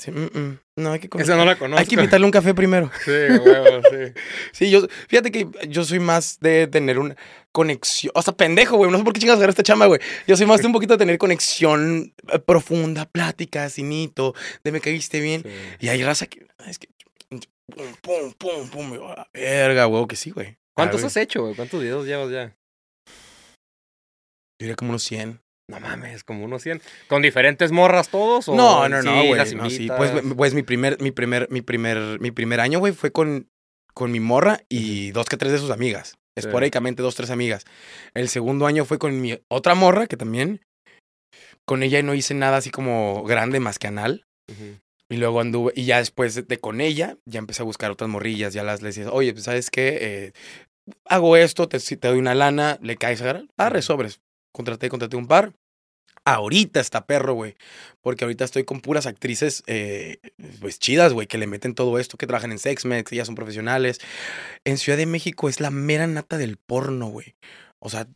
sí, 0.00 0.10
mm, 0.10 0.38
mm, 0.38 0.58
no, 0.78 0.92
hay 0.92 1.00
que. 1.00 1.08
Esa 1.20 1.36
no 1.36 1.44
la 1.44 1.56
conozco. 1.58 1.80
Hay 1.80 1.86
que 1.86 1.94
invitarle 1.96 2.24
un 2.26 2.32
café 2.32 2.54
primero. 2.54 2.90
Sí, 3.04 3.10
huevo, 3.10 3.82
sí. 3.90 4.12
Sí, 4.52 4.70
yo, 4.70 4.86
fíjate 5.08 5.30
que 5.30 5.46
yo 5.68 5.84
soy 5.84 5.98
más 5.98 6.38
de 6.40 6.66
tener 6.66 6.98
una 6.98 7.16
conexión. 7.52 8.12
O 8.14 8.22
sea, 8.22 8.34
pendejo, 8.34 8.76
güey. 8.76 8.90
No 8.90 8.98
sé 8.98 9.04
por 9.04 9.12
qué 9.12 9.20
chingas 9.20 9.36
agarrar 9.36 9.50
esta 9.50 9.62
chamba, 9.62 9.86
güey. 9.86 10.00
Yo 10.26 10.36
soy 10.36 10.46
más 10.46 10.60
de 10.60 10.66
un 10.66 10.72
poquito 10.72 10.94
de 10.94 10.98
tener 10.98 11.18
conexión 11.18 12.14
eh, 12.32 12.38
profunda, 12.38 13.06
plática, 13.06 13.68
cinito, 13.68 14.34
de 14.64 14.72
me 14.72 14.80
caíste 14.80 15.20
bien. 15.20 15.42
sí. 15.42 15.50
Y 15.80 15.88
hay 15.88 16.02
raza 16.02 16.26
que. 16.26 16.46
ah, 16.58 16.70
Es 16.70 16.78
que. 16.78 16.88
Pum, 17.74 17.94
pum, 18.02 18.68
pum, 18.68 18.68
pum. 18.68 18.98
verga, 19.32 19.86
güey, 19.86 20.06
que 20.06 20.16
sí, 20.16 20.30
güey. 20.30 20.56
¿Cuántos 20.74 21.04
Ah, 21.04 21.06
has 21.06 21.16
hecho, 21.16 21.42
güey? 21.42 21.54
¿Cuántos 21.54 21.80
videos 21.80 22.06
llevas 22.06 22.30
ya? 22.30 22.54
Yo 24.62 24.66
diría 24.66 24.76
como 24.76 24.90
unos 24.90 25.02
100. 25.02 25.40
No 25.68 25.80
mames, 25.80 26.22
como 26.22 26.44
unos 26.44 26.62
100. 26.62 26.80
¿Con 27.08 27.20
diferentes 27.22 27.72
morras 27.72 28.08
todos? 28.10 28.48
O 28.48 28.54
No, 28.54 28.88
no, 28.88 29.00
sí, 29.02 29.08
no, 29.08 29.14
güey. 29.24 29.34
las 29.34 29.52
no, 29.54 29.68
sí. 29.68 29.88
Pues, 29.96 30.12
pues 30.36 30.54
mi 30.54 30.62
primer, 30.62 31.00
mi 31.02 31.10
primer, 31.10 31.48
mi 31.50 31.62
primer, 31.62 32.20
mi 32.20 32.30
primer 32.30 32.60
año, 32.60 32.78
güey, 32.78 32.92
fue 32.92 33.10
con, 33.10 33.48
con 33.92 34.12
mi 34.12 34.20
morra 34.20 34.60
y 34.68 35.10
dos 35.10 35.26
que 35.26 35.36
tres 35.36 35.50
de 35.50 35.58
sus 35.58 35.70
amigas. 35.70 36.10
Sí. 36.10 36.14
Esporádicamente, 36.46 37.02
dos, 37.02 37.16
tres 37.16 37.30
amigas. 37.30 37.64
El 38.14 38.28
segundo 38.28 38.66
año 38.66 38.84
fue 38.84 38.98
con 39.00 39.20
mi 39.20 39.40
otra 39.48 39.74
morra, 39.74 40.06
que 40.06 40.16
también. 40.16 40.60
Con 41.66 41.82
ella 41.82 42.00
no 42.02 42.14
hice 42.14 42.34
nada 42.34 42.58
así 42.58 42.70
como 42.70 43.24
grande 43.24 43.58
más 43.58 43.80
que 43.80 43.88
anal. 43.88 44.26
Y 45.08 45.16
luego 45.16 45.40
anduve, 45.40 45.72
y 45.74 45.86
ya 45.86 45.98
después 45.98 46.36
de, 46.36 46.42
de 46.42 46.58
con 46.58 46.80
ella, 46.80 47.16
ya 47.26 47.40
empecé 47.40 47.62
a 47.62 47.64
buscar 47.64 47.90
otras 47.90 48.08
morrillas. 48.08 48.54
Ya 48.54 48.62
las 48.62 48.80
le 48.80 48.88
decía, 48.88 49.10
oye, 49.10 49.32
pues, 49.32 49.44
¿sabes 49.44 49.70
qué? 49.70 49.98
Eh, 50.00 50.32
hago 51.06 51.36
esto, 51.36 51.68
te, 51.68 51.78
te 51.80 52.08
doy 52.08 52.18
una 52.18 52.34
lana, 52.34 52.78
le 52.80 52.96
caes 52.96 53.20
a 53.20 53.24
agarrar. 53.24 53.46
Arre, 53.56 53.82
sobres. 53.82 54.20
Contraté, 54.52 54.88
contraté 54.88 55.16
un 55.16 55.26
par. 55.26 55.52
Ahorita 56.24 56.80
está 56.80 57.06
perro, 57.06 57.34
güey. 57.34 57.56
Porque 58.00 58.24
ahorita 58.24 58.44
estoy 58.44 58.64
con 58.64 58.80
puras 58.80 59.06
actrices, 59.06 59.64
eh, 59.66 60.18
pues 60.60 60.78
chidas, 60.78 61.12
güey, 61.12 61.26
que 61.26 61.38
le 61.38 61.46
meten 61.46 61.74
todo 61.74 61.98
esto, 61.98 62.16
que 62.16 62.26
trabajan 62.26 62.52
en 62.52 62.58
Sexmex, 62.58 63.10
ellas 63.12 63.26
son 63.26 63.34
profesionales. 63.34 64.00
En 64.64 64.78
Ciudad 64.78 64.98
de 64.98 65.06
México 65.06 65.48
es 65.48 65.60
la 65.60 65.70
mera 65.70 66.06
nata 66.06 66.38
del 66.38 66.58
porno, 66.58 67.08
güey. 67.08 67.34
O 67.80 67.90
sea, 67.90 68.06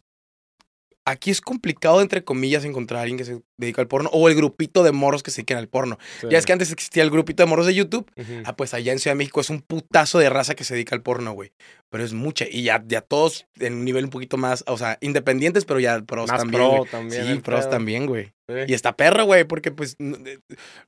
aquí 1.07 1.31
es 1.31 1.41
complicado, 1.41 2.03
entre 2.03 2.23
comillas, 2.25 2.65
encontrar 2.65 2.99
a 2.99 3.03
alguien 3.03 3.17
que 3.17 3.25
se 3.25 3.41
dedica 3.57 3.81
al 3.81 3.89
porno 3.89 4.11
o 4.13 4.29
el 4.29 4.35
grupito 4.35 4.83
de 4.83 4.93
morros 4.93 5.23
que 5.23 5.31
se 5.31 5.37
dediquen 5.37 5.57
al 5.57 5.69
porno. 5.69 5.99
Sí. 6.21 6.27
Ya 6.31 6.37
es 6.37 6.45
que 6.45 6.53
antes 6.53 6.71
existía 6.73 7.03
el 7.03 7.11
grupito 7.11 7.43
de 7.43 7.49
morros 7.49 7.67
de 7.67 7.75
YouTube. 7.75 8.11
Ah, 8.45 8.55
pues 8.57 8.75
allá 8.75 8.93
en 8.93 8.99
Ciudad 8.99 9.15
de 9.15 9.19
México 9.19 9.41
es 9.41 9.49
un 9.49 9.61
putazo 9.63 10.19
de 10.19 10.29
raza 10.29 10.55
que 10.55 10.65
se 10.65 10.75
dedica 10.75 10.95
al 10.95 11.03
porno, 11.03 11.33
güey. 11.33 11.53
Pero 11.89 12.05
es 12.05 12.13
mucha. 12.13 12.45
Y 12.51 12.65
ya, 12.65 12.83
ya 12.87 13.01
todos 13.01 13.47
en 13.59 13.75
un 13.75 13.85
nivel 13.85 14.05
un 14.05 14.11
poquito 14.11 14.37
más, 14.37 14.65
o 14.67 14.77
sea, 14.77 14.99
independientes, 15.01 15.65
pero 15.65 15.81
ya 15.81 16.03
pros 16.03 16.29
Más 16.31 16.41
también. 16.41 16.63
pro 16.63 16.85
también. 16.91 17.27
Sí, 17.27 17.41
pros 17.41 17.61
pedo. 17.61 17.71
también, 17.71 18.07
güey. 18.07 18.33
Sí. 18.49 18.55
Y 18.69 18.75
está 18.75 18.97
perro, 18.97 19.25
güey, 19.25 19.43
porque 19.45 19.73
pues 19.73 19.97
no, 19.99 20.19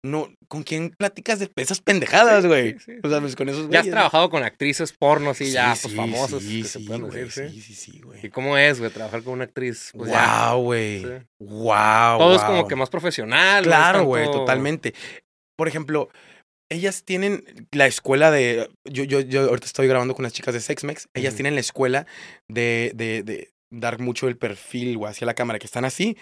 no- 0.05 0.33
¿con 0.47 0.63
quién 0.63 0.91
platicas 0.97 1.41
de 1.41 1.51
esas 1.57 1.81
pendejadas, 1.81 2.47
güey? 2.47 2.75
Sí, 2.75 2.79
sí, 2.87 2.93
O 3.03 3.09
sea, 3.09 3.21
pues 3.21 3.35
con 3.35 3.49
esos 3.49 3.63
Ya 3.63 3.81
has 3.81 3.85
güeyes. 3.85 3.91
trabajado 3.91 4.31
con 4.31 4.45
actrices 4.45 4.93
porno, 4.93 5.31
así, 5.31 5.51
ya, 5.51 5.71
pues 5.71 5.81
sí, 5.93 5.97
famosas, 5.97 6.43
sí, 6.43 6.63
que 6.63 6.69
se 6.69 6.79
sí, 6.79 6.85
pueden 6.87 7.03
güey, 7.09 7.25
decir, 7.25 7.51
sí. 7.51 7.75
Sí, 7.75 8.01
güey. 8.01 8.21
¿Y 8.25 8.31
cómo 8.31 8.57
es, 8.57 8.79
güey, 8.79 8.93
trabajar 8.93 9.23
con 9.25 9.33
una 9.35 9.45
actriz? 9.45 9.91
Pues 9.97 10.11
wow, 10.11 10.63
güey. 10.63 11.03
Wow. 11.41 12.19
Todo 12.19 12.37
es 12.37 12.45
como 12.45 12.69
que 12.69 12.77
más 12.77 12.91
profesional. 12.91 13.65
Claro, 13.65 14.05
güey, 14.05 14.25
tanto- 14.25 14.39
totalmente. 14.41 14.95
Por 15.57 15.67
ejemplo, 15.67 16.11
ellas 16.71 17.03
tienen 17.05 17.45
la 17.73 17.87
escuela 17.87 18.31
de. 18.31 18.69
Yo, 18.85 19.03
yo, 19.03 19.21
yo 19.21 19.49
ahorita 19.49 19.67
estoy 19.67 19.89
grabando 19.89 20.15
con 20.15 20.23
unas 20.23 20.33
chicas 20.33 20.55
de 20.55 20.61
Sexmex. 20.61 21.09
Ellas 21.15 21.35
tienen 21.35 21.55
la 21.55 21.61
escuela 21.61 22.07
de, 22.49 22.93
de, 22.95 23.23
de 23.25 23.51
dar 23.71 24.01
mucho 24.01 24.29
el 24.29 24.37
perfil, 24.37 24.97
güey, 24.97 25.11
hacia 25.11 25.27
la 25.27 25.35
cámara, 25.35 25.59
que 25.59 25.67
están 25.67 25.85
así. 25.85 26.17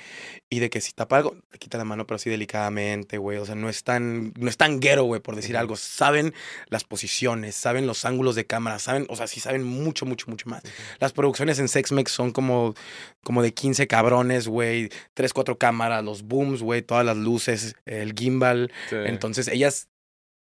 Y 0.50 0.58
de 0.58 0.70
que 0.70 0.81
si 0.81 0.93
tapa 0.93 1.19
algo, 1.19 1.37
te 1.50 1.58
quita 1.58 1.78
la 1.78 1.84
mano, 1.84 2.06
pero 2.06 2.16
así 2.16 2.31
delicadamente, 2.31 3.19
güey. 3.19 3.38
O 3.38 3.46
sea, 3.46 3.54
no 3.54 3.69
es 3.69 3.84
tan, 3.84 4.32
no 4.38 4.48
es 4.48 4.56
tan 4.56 4.81
guero, 4.81 5.04
güey, 5.04 5.20
por 5.20 5.37
decir 5.37 5.56
algo. 5.56 5.76
Saben 5.76 6.34
las 6.69 6.84
posiciones, 6.84 7.54
saben 7.54 7.87
los 7.87 8.04
ángulos 8.04 8.34
de 8.34 8.46
cámara, 8.46 8.78
saben, 8.78 9.06
o 9.08 9.16
sea, 9.16 9.26
sí 9.26 9.40
saben 9.40 9.62
mucho, 9.62 10.06
mucho, 10.06 10.26
mucho 10.28 10.48
más. 10.48 10.62
Las 10.98 11.12
producciones 11.12 11.58
en 11.58 11.69
Sexmex 11.69 12.10
son 12.10 12.32
como, 12.32 12.75
como 13.22 13.43
de 13.43 13.54
15 13.54 13.87
cabrones, 13.87 14.48
güey. 14.48 14.90
3, 15.14 15.32
4 15.32 15.58
cámaras, 15.58 16.05
los 16.05 16.22
booms, 16.22 16.62
güey, 16.62 16.82
todas 16.82 17.05
las 17.05 17.17
luces, 17.17 17.76
el 17.84 18.15
gimbal. 18.15 18.72
Sí. 18.91 18.96
Entonces 19.05 19.48
ellas 19.48 19.88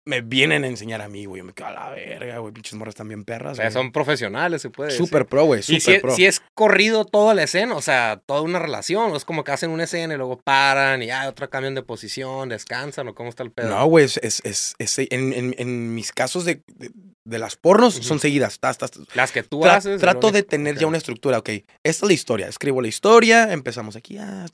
me 0.04 0.21
vienen 0.21 0.64
a 0.64 0.66
enseñar 0.66 1.00
a 1.00 1.09
mí, 1.09 1.26
güey. 1.26 1.40
Yo 1.40 1.44
me 1.44 1.52
quedo 1.52 1.68
a 1.68 1.73
la 1.73 1.90
verga, 1.90 2.38
güey. 2.38 2.52
Pinches 2.52 2.75
morras 2.75 2.94
también 2.94 3.21
O 3.21 3.25
perras. 3.25 3.56
sea, 3.56 3.66
güey. 3.66 3.73
son 3.73 3.92
profesionales, 3.92 4.61
se 4.62 4.71
puede 4.71 4.90
decir. 4.90 5.04
Súper 5.06 5.26
pro, 5.26 5.44
güey. 5.44 5.61
Y 5.68 5.80
si, 5.80 5.99
pro. 5.99 6.14
si 6.14 6.26
es 6.26 6.40
corrido 6.54 7.04
toda 7.04 7.35
la 7.35 7.44
escena, 7.44 7.75
o 7.76 7.82
sea, 7.82 8.21
toda 8.26 8.40
una 8.40 8.59
relación, 8.59 9.12
o 9.12 9.16
es 9.16 9.25
como 9.25 9.44
que 9.44 9.52
hacen 9.52 9.71
una 9.71 9.85
escena 9.85 10.14
y 10.14 10.16
luego 10.16 10.40
paran 10.40 11.02
y 11.02 11.06
ya 11.06 11.28
otra 11.28 11.49
cambian 11.49 11.75
de 11.75 11.82
posición, 11.82 12.49
descansan, 12.49 13.06
o 13.09 13.14
cómo 13.14 13.28
está 13.30 13.42
el 13.42 13.52
pedo. 13.52 13.68
No, 13.68 13.87
güey, 13.87 14.04
es, 14.06 14.16
es, 14.18 14.40
es, 14.44 14.75
es- 14.78 14.99
en, 14.99 15.32
en, 15.32 15.54
en 15.59 15.94
mis 15.94 16.12
casos 16.12 16.44
de, 16.44 16.62
de, 16.75 16.90
de 17.25 17.38
las 17.38 17.56
pornos 17.56 17.94
son 17.94 18.18
seguidas. 18.18 18.59
Tas, 18.59 18.78
tas, 18.78 18.90
tas. 18.90 19.02
Las 19.14 19.30
que 19.32 19.42
tú 19.42 19.61
Tra- 19.61 19.76
haces. 19.76 20.00
trato 20.00 20.32
de 20.32 20.42
tener 20.42 20.76
ya 20.78 20.87
una 20.87 20.99
estructura, 20.99 21.38
ok. 21.38 21.49
Esta 21.49 21.66
es 21.85 22.02
la 22.02 22.12
historia. 22.12 22.49
Escribo 22.49 22.82
la 22.82 22.88
historia, 22.88 23.52
empezamos 23.52 23.94
aquí, 23.97 24.18
ah, 24.18 24.47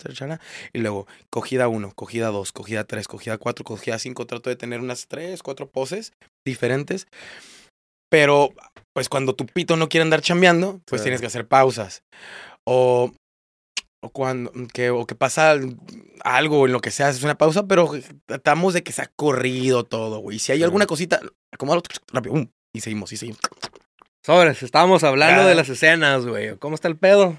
y 0.73 0.79
luego 0.79 1.07
cogida 1.31 1.69
uno, 1.69 1.93
cogida 1.95 2.29
dos, 2.29 2.53
cogida 2.53 2.85
tres, 2.85 3.09
cogida 3.09 3.39
cuatro, 3.39 3.65
cogida 3.65 3.99
cinco. 3.99 4.27
Trato 4.27 4.51
de 4.51 4.57
tener 4.57 4.81
unas 4.81 5.07
tres, 5.09 5.38
cuatro 5.43 5.69
poses 5.69 6.13
diferentes. 6.47 7.07
Pero, 8.11 8.51
pues 8.95 9.09
cuando 9.09 9.35
tu 9.35 9.47
pito 9.47 9.77
no 9.77 9.89
quiere 9.89 10.03
andar 10.03 10.23
chambeando, 10.23 10.81
pues 10.87 11.03
Sí. 11.03 11.05
tienes 11.05 11.21
que 11.21 11.27
hacer 11.27 11.47
pausas. 11.47 12.03
O, 12.67 13.13
o 14.03 14.11
cuando 14.11 14.53
que, 14.73 14.91
o 14.91 15.07
que 15.07 15.15
pasa 15.15 15.55
algo 16.25 16.67
en 16.67 16.73
lo 16.73 16.81
que 16.81 16.91
sea, 16.91 17.09
haces 17.09 17.23
una 17.23 17.37
pausa, 17.37 17.67
pero 17.67 17.91
tratamos 18.27 18.73
de 18.75 18.83
que 18.83 18.93
sea 18.93 19.11
corrido 19.17 19.85
todo, 19.85 20.19
güey. 20.21 20.39
Si 20.39 20.53
hay 20.53 20.59
Sí. 20.59 20.65
alguna 20.65 20.87
cosita, 20.87 21.21
acomódalo 21.53 21.83
rápido, 22.13 22.35
pum, 22.35 22.47
y 22.75 22.81
seguimos, 22.81 23.13
y 23.13 23.17
seguimos. 23.17 23.41
Sobres, 24.25 24.63
estábamos 24.63 25.05
hablando 25.05 25.43
Ya. 25.43 25.49
de 25.49 25.55
las 25.55 25.69
escenas, 25.69 26.25
güey. 26.27 26.57
¿Cómo 26.59 26.75
está 26.75 26.89
el 26.89 26.97
pedo? 26.97 27.39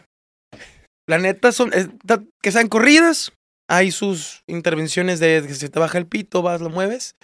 La 1.07 1.17
neta 1.17 1.51
son 1.51 1.73
es- 1.73 1.89
da- 2.03 2.23
que 2.43 2.51
sean 2.51 2.67
corridas. 2.67 3.31
Hay 3.69 3.91
sus 3.91 4.41
intervenciones 4.47 5.19
de 5.19 5.43
que 5.45 5.53
se 5.53 5.69
te 5.69 5.79
baja 5.79 5.97
el 5.99 6.07
pito, 6.07 6.41
vas, 6.41 6.61
lo 6.61 6.69
mueves. 6.69 7.15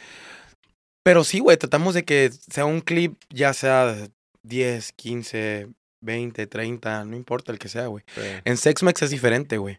Pero 1.06 1.24
sí, 1.24 1.38
güey, 1.38 1.56
tratamos 1.56 1.94
de 1.94 2.04
que 2.04 2.32
sea 2.32 2.66
un 2.66 2.82
clip, 2.82 3.16
ya 3.30 3.54
sea 3.54 3.86
de 3.94 4.10
10, 4.42 4.92
15, 4.94 5.68
20, 6.02 6.48
30, 6.48 7.06
no 7.06 7.16
importa 7.16 7.52
el 7.52 7.60
que 7.60 7.70
sea, 7.70 7.86
güey. 7.86 8.04
En 8.44 8.58
Sexmex 8.58 9.04
es 9.04 9.12
diferente, 9.12 9.60
güey. 9.60 9.78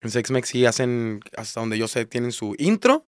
En 0.00 0.10
Sexmex 0.10 0.48
sí 0.48 0.64
hacen, 0.64 1.20
hasta 1.36 1.60
donde 1.60 1.76
yo 1.76 1.88
sé, 1.88 2.06
tienen 2.06 2.32
su 2.32 2.54
intro, 2.56 3.04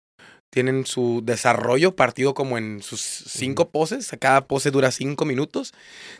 tienen 0.50 0.88
su 0.88 1.22
desarrollo 1.24 1.96
partido 1.96 2.34
como 2.34 2.58
en 2.58 2.82
sus 2.82 3.00
cinco 3.00 3.70
poses. 3.70 4.10
Cada 4.20 4.48
pose 4.48 4.72
dura 4.72 4.90
cinco 4.90 5.26
minutos. 5.26 5.72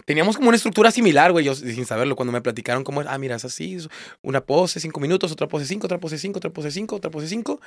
Teníamos 0.06 0.38
como 0.38 0.50
una 0.50 0.58
estructura 0.58 0.92
similar, 0.92 1.32
güey, 1.32 1.44
yo 1.44 1.56
sin 1.56 1.88
saberlo. 1.88 2.16
Cuando 2.16 2.32
me 2.34 2.42
platicaron 2.42 2.84
cómo 2.84 3.02
ah, 3.02 3.18
mira, 3.18 3.38
es 3.38 3.46
así. 3.46 3.80
Una 4.22 4.42
pose, 4.46 4.80
cinco 4.80 5.00
minutos, 5.00 5.32
otra 5.32 5.48
pose, 5.48 5.66
cinco, 5.66 5.88
otra 5.88 6.00
pose, 6.00 6.20
cinco, 6.20 6.38
otra 6.38 6.52
pose, 6.52 6.70
cinco, 6.70 6.98
otra 6.98 7.10
pose, 7.10 7.28
cinco. 7.28 7.60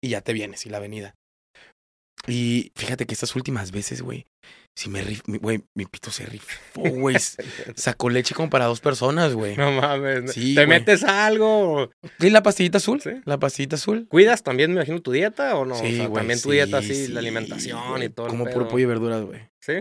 Y 0.00 0.10
ya 0.10 0.20
te 0.20 0.32
vienes, 0.32 0.64
y 0.64 0.70
la 0.70 0.76
avenida. 0.76 1.16
Y 2.26 2.72
fíjate 2.74 3.06
que 3.06 3.14
estas 3.14 3.34
últimas 3.34 3.72
veces, 3.72 4.02
güey, 4.02 4.26
si 4.76 4.88
me 4.88 5.02
rif, 5.02 5.22
güey, 5.26 5.64
mi 5.74 5.84
pito 5.86 6.10
se 6.10 6.26
rifó, 6.26 6.82
güey. 6.82 7.16
Sacó 7.74 8.08
leche 8.10 8.34
como 8.34 8.50
para 8.50 8.66
dos 8.66 8.80
personas, 8.80 9.34
güey. 9.34 9.56
No 9.56 9.72
mames. 9.72 10.32
Sí, 10.32 10.54
¿Te 10.54 10.64
güey. 10.66 10.78
metes 10.78 11.02
algo? 11.04 11.90
¿Y 12.18 12.30
la 12.30 12.42
pastillita 12.42 12.78
azul? 12.78 13.00
Sí. 13.00 13.10
La 13.24 13.38
pastillita 13.38 13.76
azul. 13.76 14.06
¿Cuidas 14.08 14.42
también, 14.42 14.70
me 14.70 14.76
imagino, 14.76 15.00
tu 15.00 15.12
dieta 15.12 15.56
o 15.56 15.64
no? 15.64 15.74
Sí, 15.74 15.86
o 15.86 15.96
sea, 15.96 16.06
güey, 16.06 16.20
también 16.20 16.40
tu 16.40 16.50
sí, 16.50 16.54
dieta 16.54 16.78
así, 16.78 16.94
sí, 17.06 17.12
la 17.12 17.20
alimentación 17.20 17.80
güey. 17.90 18.04
y 18.04 18.08
todo. 18.10 18.28
Como 18.28 18.46
puro 18.46 18.68
pollo 18.68 18.84
y 18.84 18.86
verduras, 18.86 19.24
güey. 19.24 19.40
¿Sí? 19.60 19.74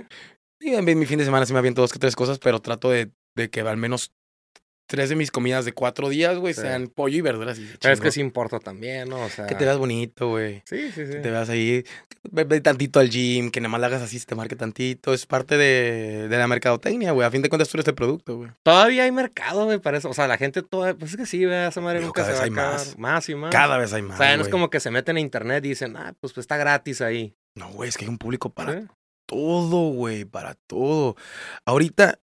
Y 0.62 0.74
en 0.74 1.00
mi 1.00 1.06
fin 1.06 1.20
de 1.20 1.26
semana 1.26 1.46
sí 1.46 1.54
me 1.54 1.60
aviento 1.60 1.82
dos 1.82 1.94
que 1.94 2.00
tres 2.00 2.16
cosas, 2.16 2.40
pero 2.40 2.62
trato 2.62 2.90
de, 2.90 3.12
de 3.36 3.50
que 3.50 3.62
al 3.62 3.78
menos 3.78 4.12
tres 4.90 5.08
de 5.10 5.16
mis 5.16 5.30
comidas 5.30 5.66
de 5.66 5.72
cuatro 5.72 6.10
días, 6.10 6.38
güey, 6.40 6.54
Sí. 6.56 6.62
sean 6.62 6.88
pollo 6.88 7.16
y 7.18 7.22
verduras. 7.22 7.60
Y 7.60 7.70
Pero 7.80 7.94
es 7.94 8.02
que 8.02 8.12
sí 8.12 8.20
importa 8.22 8.60
también, 8.60 9.08
¿no? 9.08 9.22
O 9.24 9.30
sea. 9.30 9.46
Que 9.46 9.54
te 9.56 9.64
veas 9.64 9.78
bonito, 9.78 10.30
güey. 10.30 10.64
Sí, 10.66 10.92
sí, 10.92 11.06
sí. 11.06 11.12
Que 11.14 11.20
te 11.20 11.30
veas 11.32 11.48
ahí, 11.50 11.84
ve, 12.32 12.60
tantito 12.60 13.00
al 13.00 13.10
gym, 13.10 13.52
que 13.52 13.62
nada 13.62 13.70
más 13.70 13.80
le 13.80 13.86
hagas 13.88 14.02
así, 14.02 14.18
se 14.18 14.26
te 14.26 14.34
marque 14.36 14.56
tantito. 14.56 15.14
Es 15.14 15.26
parte 15.28 15.58
de, 15.58 16.28
de 16.28 16.38
la 16.38 16.48
mercadotecnia, 16.48 17.12
güey. 17.12 17.28
A 17.28 17.32
fin 17.32 17.42
de 17.44 17.50
cuentas 17.50 17.70
tú 17.70 17.78
eres 17.78 17.88
el 17.88 17.94
producto, 17.96 18.38
güey. 18.38 18.50
Todavía 18.64 19.04
hay 19.04 19.12
mercado, 19.12 19.66
güey, 19.66 19.78
para 19.78 20.00
eso. 20.00 20.10
O 20.10 20.14
sea, 20.14 20.28
la 20.28 20.38
gente 20.38 20.64
todavía. 20.64 20.98
Pues 20.98 21.12
es 21.12 21.18
que 21.18 21.26
sí, 21.28 21.46
güey, 21.46 21.68
esa 21.68 21.82
madre 21.82 22.02
nunca 22.02 22.24
cada 22.24 22.34
se 22.34 22.34
va 22.34 22.40
a 22.40 22.42
vez 22.42 22.52
hay 22.52 22.64
acabar. 22.64 22.74
más. 22.80 22.98
Más 22.98 23.30
y 23.30 23.36
más. 23.36 23.52
Cada 23.52 23.78
vez 23.78 23.94
hay 23.94 24.02
más, 24.02 24.20
O 24.20 24.24
sea, 24.24 24.36
no 24.36 24.44
es 24.44 24.50
como 24.50 24.70
que 24.72 24.80
se 24.80 24.90
meten 24.92 25.18
a 25.18 25.20
internet 25.20 25.64
y 25.66 25.70
dicen, 25.70 25.96
ah, 25.96 26.16
pues, 26.20 26.34
pues 26.34 26.44
está 26.44 26.58
gratis 26.58 27.02
ahí. 27.02 27.36
No, 27.56 27.70
güey, 27.72 27.90
es 27.90 27.98
que 27.98 28.06
hay 28.06 28.10
un 28.10 28.18
público 28.18 28.50
para 28.52 28.82
¿Sí? 28.82 28.88
todo, 29.28 29.90
güey, 29.92 30.26
para 30.26 30.56
todo. 30.68 31.16
Ahorita, 31.66 32.20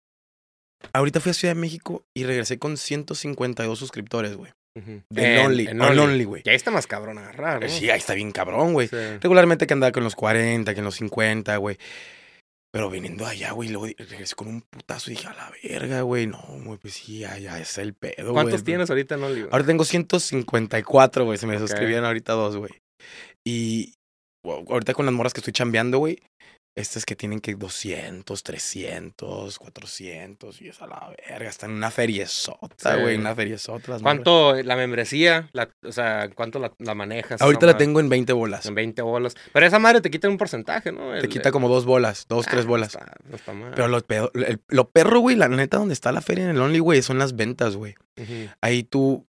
ahorita 0.92 1.20
fui 1.20 1.30
a 1.30 1.34
Ciudad 1.34 1.54
de 1.54 1.60
México 1.60 2.04
y 2.14 2.24
regresé 2.24 2.58
con 2.58 2.76
152 2.76 3.78
suscriptores, 3.78 4.36
güey. 4.36 4.52
Ujú. 4.76 5.02
De 5.08 5.34
En- 5.40 5.46
Only, 5.46 5.66
en. 5.68 5.80
Only, 5.80 6.24
güey. 6.24 6.42
Y 6.44 6.48
ahí 6.50 6.56
está 6.56 6.70
más 6.72 6.86
cabrón 6.86 7.18
agarrar, 7.18 7.62
¿no? 7.62 7.68
Sí, 7.68 7.90
ahí 7.90 7.98
está 7.98 8.14
bien 8.14 8.32
cabrón, 8.32 8.72
güey. 8.72 8.88
Sí. 8.88 8.96
Regularmente 9.20 9.66
que 9.66 9.74
andaba 9.74 9.92
con 9.92 10.02
los 10.04 10.16
40, 10.16 10.74
que 10.74 10.80
en 10.80 10.84
los 10.84 10.96
50, 10.96 11.56
güey. 11.58 11.78
Pero 12.72 12.90
viniendo 12.90 13.24
allá, 13.24 13.52
güey, 13.52 13.68
luego 13.68 13.86
regresé 13.96 14.34
con 14.34 14.48
un 14.48 14.60
putazo 14.62 15.12
y 15.12 15.14
dije, 15.14 15.28
a 15.28 15.34
la 15.34 15.52
verga, 15.62 16.00
güey. 16.00 16.26
No, 16.26 16.42
güey, 16.64 16.76
pues 16.78 16.94
sí, 16.94 17.24
allá 17.24 17.60
es 17.60 17.78
el 17.78 17.94
pedo, 17.94 18.14
güey. 18.18 18.32
¿Cuántos 18.32 18.64
tienes 18.64 18.90
ahorita 18.90 19.14
en 19.14 19.22
Only? 19.22 19.40
güey? 19.42 19.52
Ahora 19.52 19.64
tengo 19.64 19.84
154, 19.84 21.24
güey. 21.24 21.38
Se 21.38 21.46
me 21.46 21.54
Ok. 21.54 21.60
suscribieron 21.60 22.04
ahorita 22.04 22.32
dos, 22.32 22.56
güey. 22.56 22.72
Y 23.46 23.94
wow, 24.44 24.64
ahorita 24.68 24.92
con 24.92 25.06
las 25.06 25.14
morras 25.14 25.32
que 25.32 25.38
estoy 25.38 25.52
chambeando, 25.52 25.98
güey. 25.98 26.18
Estas 26.76 27.04
que 27.06 27.14
tienen 27.14 27.38
que 27.38 27.54
200, 27.54 28.42
300, 28.42 29.58
400. 29.60 30.60
Y 30.60 30.68
es 30.68 30.82
a 30.82 30.88
la 30.88 31.14
verga. 31.28 31.48
Están 31.48 31.70
en 31.70 31.76
una 31.76 31.90
feriezota, 31.92 32.94
Sí. 32.96 33.00
güey. 33.00 33.16
Una 33.16 33.32
feriezota. 33.34 33.98
¿Cuánto 34.00 34.54
la 34.60 34.74
membresía? 34.74 35.48
La, 35.52 35.70
o 35.84 35.92
sea, 35.92 36.28
¿cuánto 36.34 36.58
la, 36.58 36.72
la 36.78 36.94
manejas? 36.94 37.40
Ahorita 37.40 37.66
la 37.66 37.74
madre? 37.74 37.84
tengo 37.86 38.00
en 38.00 38.08
20 38.08 38.32
bolas. 38.32 38.66
En 38.66 38.74
20 38.74 39.02
bolas. 39.02 39.36
Pero 39.52 39.66
esa 39.66 39.78
madre 39.78 40.00
te 40.00 40.10
quita 40.10 40.28
un 40.28 40.36
porcentaje, 40.36 40.90
¿no? 40.90 41.16
Te 41.20 41.28
quita 41.28 41.52
como 41.52 41.68
dos 41.68 41.84
bolas, 41.84 42.26
dos, 42.28 42.46
Ah, 42.48 42.50
tres 42.50 42.64
no 42.64 42.70
bolas. 42.70 42.88
está- 42.88 43.14
no 43.22 43.36
está 43.36 43.52
mal. 43.52 43.70
Pero 43.76 43.86
lo, 43.86 44.00
pedo- 44.00 44.32
el- 44.34 44.60
lo 44.68 44.90
perro, 44.90 45.20
güey, 45.20 45.36
la 45.36 45.46
neta, 45.48 45.76
donde 45.78 45.94
está 45.94 46.10
la 46.10 46.22
feria 46.22 46.42
en 46.44 46.50
el 46.50 46.60
Only, 46.60 46.80
güey, 46.80 47.02
son 47.02 47.18
las 47.18 47.36
ventas, 47.36 47.76
güey. 47.76 47.94
Ahí 48.60 48.82
tú. 48.82 49.28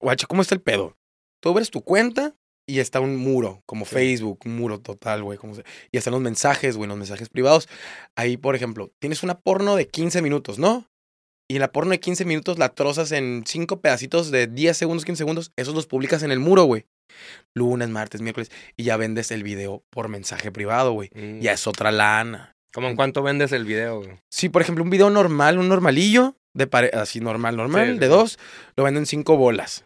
Guacha, 0.00 0.26
¿cómo 0.26 0.40
está 0.40 0.54
el 0.54 0.62
pedo? 0.62 0.96
Tú 1.40 1.50
abres 1.50 1.70
tu 1.70 1.82
cuenta 1.82 2.34
y 2.70 2.80
está 2.80 3.00
un 3.00 3.16
muro, 3.16 3.60
como 3.66 3.84
Sí. 3.84 3.94
Facebook, 3.94 4.40
un 4.44 4.56
muro 4.56 4.78
total, 4.80 5.22
güey. 5.22 5.38
como 5.38 5.54
se- 5.54 5.64
Y 5.92 5.98
están 5.98 6.12
los 6.12 6.22
mensajes, 6.22 6.76
güey, 6.76 6.88
los 6.88 6.96
mensajes 6.98 7.28
privados. 7.28 7.68
Ahí, 8.16 8.36
por 8.36 8.54
ejemplo, 8.54 8.90
tienes 9.00 9.22
una 9.22 9.38
porno 9.38 9.76
de 9.76 9.86
15 9.88 10.22
minutos, 10.22 10.58
¿no? 10.58 10.86
Y 11.50 11.58
la 11.58 11.72
porno 11.72 11.90
de 11.90 11.98
15 12.00 12.24
minutos 12.24 12.58
la 12.58 12.68
trozas 12.68 13.10
en 13.12 13.42
cinco 13.46 13.80
pedacitos 13.80 14.30
de 14.30 14.46
10 14.46 14.76
segundos, 14.76 15.04
15 15.04 15.18
segundos. 15.18 15.50
Esos 15.56 15.74
los 15.74 15.86
publicas 15.86 16.22
en 16.22 16.30
el 16.30 16.38
muro, 16.38 16.62
güey. 16.64 16.86
Lunes, 17.56 17.88
martes, 17.88 18.20
miércoles. 18.20 18.50
Y 18.76 18.84
ya 18.84 18.96
vendes 18.96 19.30
el 19.32 19.42
video 19.42 19.82
por 19.90 20.08
mensaje 20.08 20.52
privado, 20.52 20.92
güey. 20.92 21.10
Mm. 21.14 21.40
Ya 21.40 21.52
es 21.52 21.66
otra 21.66 21.90
lana. 21.90 22.52
¿Cómo 22.72 22.88
en 22.88 22.94
cuánto 22.94 23.22
vendes 23.24 23.50
el 23.50 23.64
video? 23.64 23.98
güey? 23.98 24.20
Sí, 24.32 24.48
por 24.48 24.62
ejemplo, 24.62 24.84
un 24.84 24.90
video 24.90 25.10
normal, 25.10 25.58
un 25.58 25.68
normalillo, 25.68 26.36
de 26.56 26.68
pare- 26.68 26.90
así 26.94 27.20
normal, 27.20 27.56
normal, 27.56 27.94
Sí, 27.94 27.98
de 27.98 28.06
sí. 28.06 28.10
dos, 28.12 28.38
lo 28.76 28.84
vendo 28.84 29.00
en 29.00 29.06
cinco 29.06 29.36
bolas. 29.36 29.84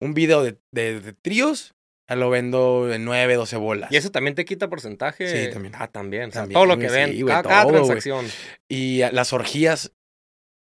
Un 0.00 0.14
video 0.14 0.44
de, 0.44 0.56
de, 0.72 1.00
de 1.00 1.12
tríos, 1.12 1.72
ya 2.08 2.16
lo 2.16 2.30
vendo 2.30 2.92
en 2.92 3.04
nueve, 3.04 3.34
doce 3.34 3.56
bolas. 3.56 3.90
¿Y 3.92 3.96
eso 3.96 4.10
también 4.10 4.34
te 4.34 4.44
quita 4.44 4.68
porcentaje? 4.68 5.46
Sí, 5.46 5.52
también. 5.52 5.74
Ah, 5.78 5.88
también. 5.88 6.28
O 6.28 6.32
sea, 6.32 6.42
También, 6.42 6.54
todo 6.54 6.66
lo 6.66 6.78
que 6.78 6.88
ven, 6.88 7.12
sí, 7.12 7.24
cada, 7.24 7.42
cada 7.42 7.62
todo, 7.62 7.70
güey. 7.72 7.84
transacción. 7.84 8.26
Y 8.68 9.02
a- 9.02 9.12
las 9.12 9.32
orgías, 9.32 9.92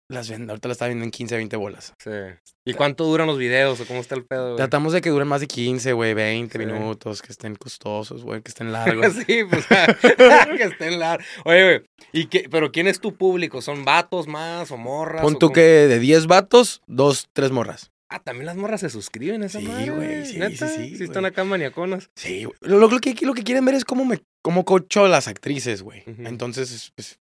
las 0.09 0.29
vendo, 0.29 0.51
ahorita 0.51 0.67
las 0.67 0.75
está 0.75 0.85
viendo 0.87 1.05
en 1.05 1.11
15, 1.11 1.35
20 1.37 1.55
bolas. 1.55 1.93
Sí. 1.97 2.11
¿Y 2.67 2.73
cuánto 2.73 3.03
duran 3.05 3.25
los 3.25 3.37
videos 3.39 3.79
o 3.79 3.85
cómo 3.85 3.99
está 3.99 4.13
el 4.15 4.25
pedo? 4.25 4.45
güey? 4.47 4.57
Tratamos 4.57 4.93
de 4.93 5.01
que 5.01 5.09
duren 5.09 5.27
más 5.27 5.41
de 5.41 5.47
15, 5.47 5.93
güey, 5.93 6.13
20 6.13 6.59
Sí. 6.59 6.65
minutos, 6.65 7.21
que 7.21 7.31
estén 7.31 7.55
costosos, 7.55 8.23
güey, 8.23 8.41
que 8.41 8.49
estén 8.49 8.71
largos. 8.71 9.13
sí, 9.25 9.43
pues 9.49 9.65
que 10.57 10.63
estén 10.63 10.99
largos. 10.99 11.25
Oye, 11.45 11.63
güey, 11.63 11.81
¿y 12.11 12.25
qué, 12.27 12.47
pero 12.51 12.71
quién 12.71 12.87
es 12.87 12.99
tu 12.99 13.15
público? 13.15 13.61
¿Son 13.61 13.85
vatos 13.85 14.27
más 14.27 14.69
o 14.71 14.77
morras? 14.77 15.23
Pon 15.23 15.39
tú 15.39 15.51
que 15.51 15.61
de 15.61 15.97
10 15.97 16.27
vatos, 16.27 16.81
dos, 16.85 17.27
tres 17.33 17.49
morras. 17.51 17.89
Ah, 18.15 18.19
también 18.23 18.45
las 18.45 18.55
morras 18.55 18.81
se 18.81 18.89
suscriben 18.91 19.41
a 19.41 19.47
esa 19.47 19.59
Sí, 19.59 19.65
madre. 19.65 19.89
güey, 19.89 20.25
sí, 20.25 20.37
¿Neta? 20.37 20.67
sí, 20.67 20.89
sí, 20.89 20.97
Sí, 20.97 21.03
están 21.05 21.25
acá 21.25 21.43
maniaconas. 21.43 22.11
Sí, 22.15 22.43
güey. 22.43 22.55
Lo, 22.61 22.77
lo- 22.77 22.99
que, 22.99 23.15
lo 23.25 23.33
que 23.33 23.43
quieren 23.43 23.65
ver 23.65 23.73
es 23.75 23.85
cómo 23.85 24.05
me 24.05 24.19
cómo 24.43 24.65
cocho 24.65 25.05
a 25.05 25.09
las 25.09 25.27
actrices, 25.27 25.81
güey. 25.81 26.03
Entonces, 26.05 26.91
pues, 26.95 27.19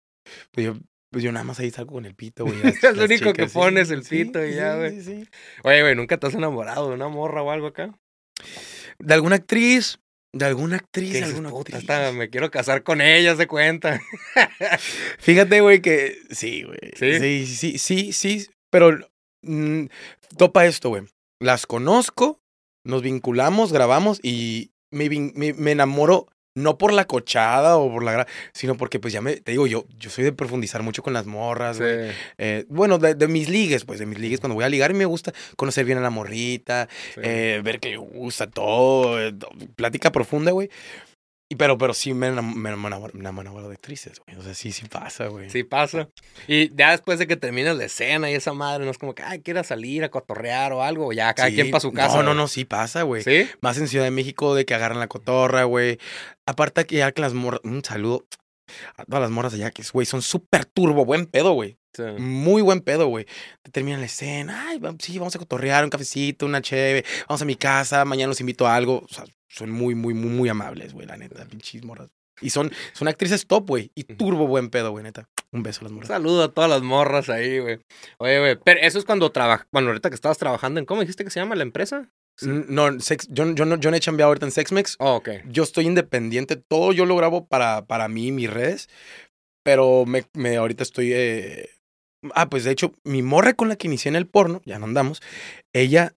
pues 0.50 0.66
yo, 0.66 0.76
pues 1.10 1.22
yo 1.22 1.30
nada 1.32 1.44
más 1.44 1.58
ahí 1.60 1.70
salgo 1.70 1.92
con 1.92 2.06
el 2.06 2.14
pito, 2.14 2.44
güey. 2.46 2.56
Es 2.82 2.96
lo 2.96 3.04
único 3.04 3.26
que 3.34 3.42
chicas, 3.42 3.52
sí, 3.52 3.58
pones, 3.58 3.90
el 3.90 4.02
pito 4.02 4.42
y 4.46 4.54
ya, 4.54 4.76
güey. 4.76 4.92
sí, 4.94 5.02
sí. 5.02 5.28
Oye, 5.62 5.82
güey, 5.82 5.94
¿nunca 5.94 6.16
te 6.16 6.26
has 6.26 6.34
enamorado 6.34 6.88
de 6.88 6.94
una 6.94 7.08
morra 7.08 7.42
o 7.42 7.50
algo 7.50 7.66
acá? 7.66 7.92
De 8.98 9.12
alguna 9.14 9.36
actriz, 9.36 9.98
de 10.32 10.44
alguna 10.46 10.76
actriz, 10.76 11.12
¿Qué 11.18 11.24
alguna 11.24 11.50
puta, 11.50 11.76
actriz. 11.76 11.80
esta, 11.80 12.12
me 12.12 12.30
quiero 12.30 12.50
casar 12.50 12.82
con 12.82 13.00
ella, 13.02 13.36
se 13.36 13.46
cuenta. 13.46 14.00
Fíjate, 15.18 15.60
güey, 15.60 15.80
que 15.82 16.16
sí, 16.30 16.62
güey. 16.62 16.78
¿Sí? 16.96 17.18
Sí, 17.46 17.46
sí, 17.46 17.78
sí, 17.78 18.12
sí, 18.12 18.46
pero 18.70 18.96
mm, 19.42 19.84
topa 20.36 20.66
esto, 20.66 20.88
güey. 20.90 21.02
Las 21.40 21.66
conozco, 21.66 22.40
nos 22.84 23.02
vinculamos, 23.02 23.72
grabamos 23.72 24.20
y 24.22 24.70
me, 24.90 25.08
me, 25.08 25.52
me 25.52 25.70
enamoro 25.72 26.26
no 26.54 26.76
por 26.76 26.92
la 26.92 27.04
cochada 27.06 27.76
o 27.76 27.88
por 27.92 28.02
la 28.02 28.14
gra- 28.14 28.26
sino 28.52 28.76
porque 28.76 28.98
pues 28.98 29.12
ya 29.12 29.20
me 29.20 29.36
te 29.36 29.52
digo 29.52 29.68
yo 29.68 29.84
yo 29.96 30.10
soy 30.10 30.24
de 30.24 30.32
profundizar 30.32 30.82
mucho 30.82 31.04
con 31.04 31.12
las 31.12 31.24
morras, 31.26 31.78
güey. 31.78 32.10
Eh, 32.38 32.64
bueno, 32.68 32.98
de, 32.98 33.14
de 33.14 33.28
mis 33.28 33.48
ligues, 33.48 33.84
pues 33.84 34.00
de 34.00 34.06
mis 34.06 34.18
ligues 34.18 34.40
cuando 34.40 34.56
voy 34.56 34.64
a 34.64 34.68
ligar 34.68 34.92
me 34.94 35.04
gusta 35.04 35.32
conocer 35.56 35.84
bien 35.84 35.98
a 35.98 36.00
la 36.00 36.10
morrita, 36.10 36.88
sí. 37.14 37.20
eh, 37.22 37.60
ver 37.62 37.78
que 37.78 37.90
le 37.90 37.96
gusta 37.98 38.50
todo, 38.50 39.20
eh, 39.24 39.32
plática 39.76 40.10
profunda, 40.10 40.50
güey. 40.50 40.68
Y 41.50 41.56
pero, 41.56 41.78
pero 41.78 41.94
sí 41.94 42.12
me 42.12 42.30
enam- 42.30 42.54
me 42.54 42.68
enamoro, 42.68 43.10
me 43.14 43.20
enamoro 43.20 43.68
de 43.68 43.74
actrices, 43.74 44.20
güey. 44.26 44.36
O 44.38 44.42
sea, 44.42 44.52
sí, 44.52 44.70
sí 44.70 44.86
pasa, 44.86 45.28
güey. 45.28 45.48
Sí 45.48 45.64
pasa. 45.64 46.10
Y 46.46 46.74
ya 46.76 46.90
después 46.90 47.18
de 47.18 47.26
que 47.26 47.36
termines 47.36 47.74
la 47.74 47.86
escena 47.86 48.30
y 48.30 48.34
esa 48.34 48.52
madre, 48.52 48.84
no 48.84 48.90
es 48.90 48.98
como 48.98 49.14
que, 49.14 49.22
ay, 49.22 49.40
quiera 49.40 49.64
salir 49.64 50.04
a 50.04 50.10
cotorrear 50.10 50.74
o 50.74 50.82
algo, 50.82 51.10
ya 51.14 51.32
cada 51.32 51.48
Sí, 51.48 51.54
quien 51.54 51.70
para 51.70 51.80
su 51.80 51.90
casa. 51.92 52.18
No, 52.18 52.22
no, 52.22 52.34
no, 52.34 52.48
sí 52.48 52.66
pasa, 52.66 53.00
güey. 53.02 53.22
¿Sí? 53.22 53.48
Más 53.62 53.78
en 53.78 53.88
Ciudad 53.88 54.04
de 54.04 54.10
México 54.10 54.54
de 54.54 54.66
que 54.66 54.74
agarran 54.74 54.98
la 54.98 55.08
cotorra, 55.08 55.64
güey. 55.64 55.98
Aparte 56.44 56.84
que 56.84 56.96
ya 56.96 57.12
que 57.12 57.22
las 57.22 57.32
morras, 57.32 57.60
un 57.64 57.82
saludo 57.82 58.26
a 58.98 59.06
todas 59.06 59.22
las 59.22 59.30
morras 59.30 59.54
allá 59.54 59.70
que, 59.70 59.82
güey, 59.90 60.04
son 60.04 60.20
súper 60.20 60.66
turbo, 60.66 61.06
buen 61.06 61.24
pedo, 61.24 61.52
güey. 61.52 61.77
Sí. 61.94 62.02
Muy 62.18 62.62
buen 62.62 62.80
pedo, 62.80 63.06
güey. 63.08 63.26
Te 63.62 63.70
terminan 63.70 64.00
la 64.00 64.06
escena, 64.06 64.68
ay, 64.68 64.80
sí, 65.00 65.18
vamos 65.18 65.34
a 65.34 65.38
cotorrear, 65.38 65.84
un 65.84 65.90
cafecito, 65.90 66.46
una 66.46 66.60
cheve, 66.62 67.04
vamos 67.28 67.42
a 67.42 67.44
mi 67.44 67.56
casa, 67.56 68.04
mañana 68.04 68.28
los 68.28 68.40
invito 68.40 68.66
a 68.66 68.74
algo. 68.76 69.04
O 69.04 69.08
sea, 69.12 69.24
son 69.48 69.70
muy, 69.70 69.94
muy, 69.94 70.14
muy, 70.14 70.30
muy 70.30 70.48
amables, 70.48 70.92
güey, 70.92 71.06
la 71.06 71.16
neta, 71.16 71.44
pinches 71.46 71.84
morras. 71.84 72.10
Y 72.40 72.50
son, 72.50 72.70
son 72.92 73.08
actrices 73.08 73.46
top, 73.48 73.66
güey, 73.66 73.90
y 73.96 74.04
turbo 74.04 74.46
buen 74.46 74.70
pedo, 74.70 74.92
güey, 74.92 75.02
neta. 75.02 75.28
Un 75.50 75.64
beso 75.64 75.80
a 75.80 75.84
las 75.84 75.90
Un 75.90 75.96
morras. 75.96 76.08
saludo 76.08 76.44
a 76.44 76.52
todas 76.52 76.70
las 76.70 76.82
morras 76.82 77.28
ahí, 77.30 77.58
güey. 77.58 77.80
Oye, 78.18 78.38
güey, 78.38 78.56
pero 78.62 78.78
eso 78.80 78.98
es 78.98 79.04
cuando 79.04 79.32
trabajas, 79.32 79.66
bueno, 79.72 79.88
ahorita 79.88 80.08
que 80.10 80.14
estabas 80.14 80.38
trabajando 80.38 80.78
en, 80.78 80.86
¿cómo 80.86 81.00
dijiste 81.00 81.24
que 81.24 81.30
se 81.30 81.40
llama 81.40 81.56
la 81.56 81.62
empresa? 81.62 82.12
No, 82.42 83.00
sex- 83.00 83.26
yo, 83.30 83.52
yo, 83.54 83.64
no, 83.64 83.74
yo 83.80 83.90
no 83.90 83.96
he 83.96 84.00
chambeado 84.00 84.28
ahorita 84.28 84.46
en 84.46 84.52
Sexmex. 84.52 84.94
Oh, 85.00 85.16
ok. 85.16 85.30
yo 85.46 85.64
estoy 85.64 85.86
independiente, 85.86 86.54
todo 86.54 86.92
yo 86.92 87.06
lo 87.06 87.16
grabo 87.16 87.48
para, 87.48 87.86
para 87.86 88.06
mí 88.06 88.28
y 88.28 88.32
mis 88.32 88.48
redes, 88.50 88.88
pero 89.64 90.04
me, 90.06 90.24
me 90.34 90.56
ahorita 90.58 90.84
estoy... 90.84 91.12
eh, 91.12 91.70
Ah, 92.34 92.48
pues 92.48 92.64
de 92.64 92.70
hecho, 92.70 92.92
mi 93.04 93.22
morra 93.22 93.54
con 93.54 93.68
la 93.68 93.76
que 93.76 93.86
inicié 93.86 94.08
en 94.08 94.16
el 94.16 94.26
porno, 94.26 94.62
ya 94.64 94.78
no 94.78 94.86
andamos, 94.86 95.22
ella 95.72 96.14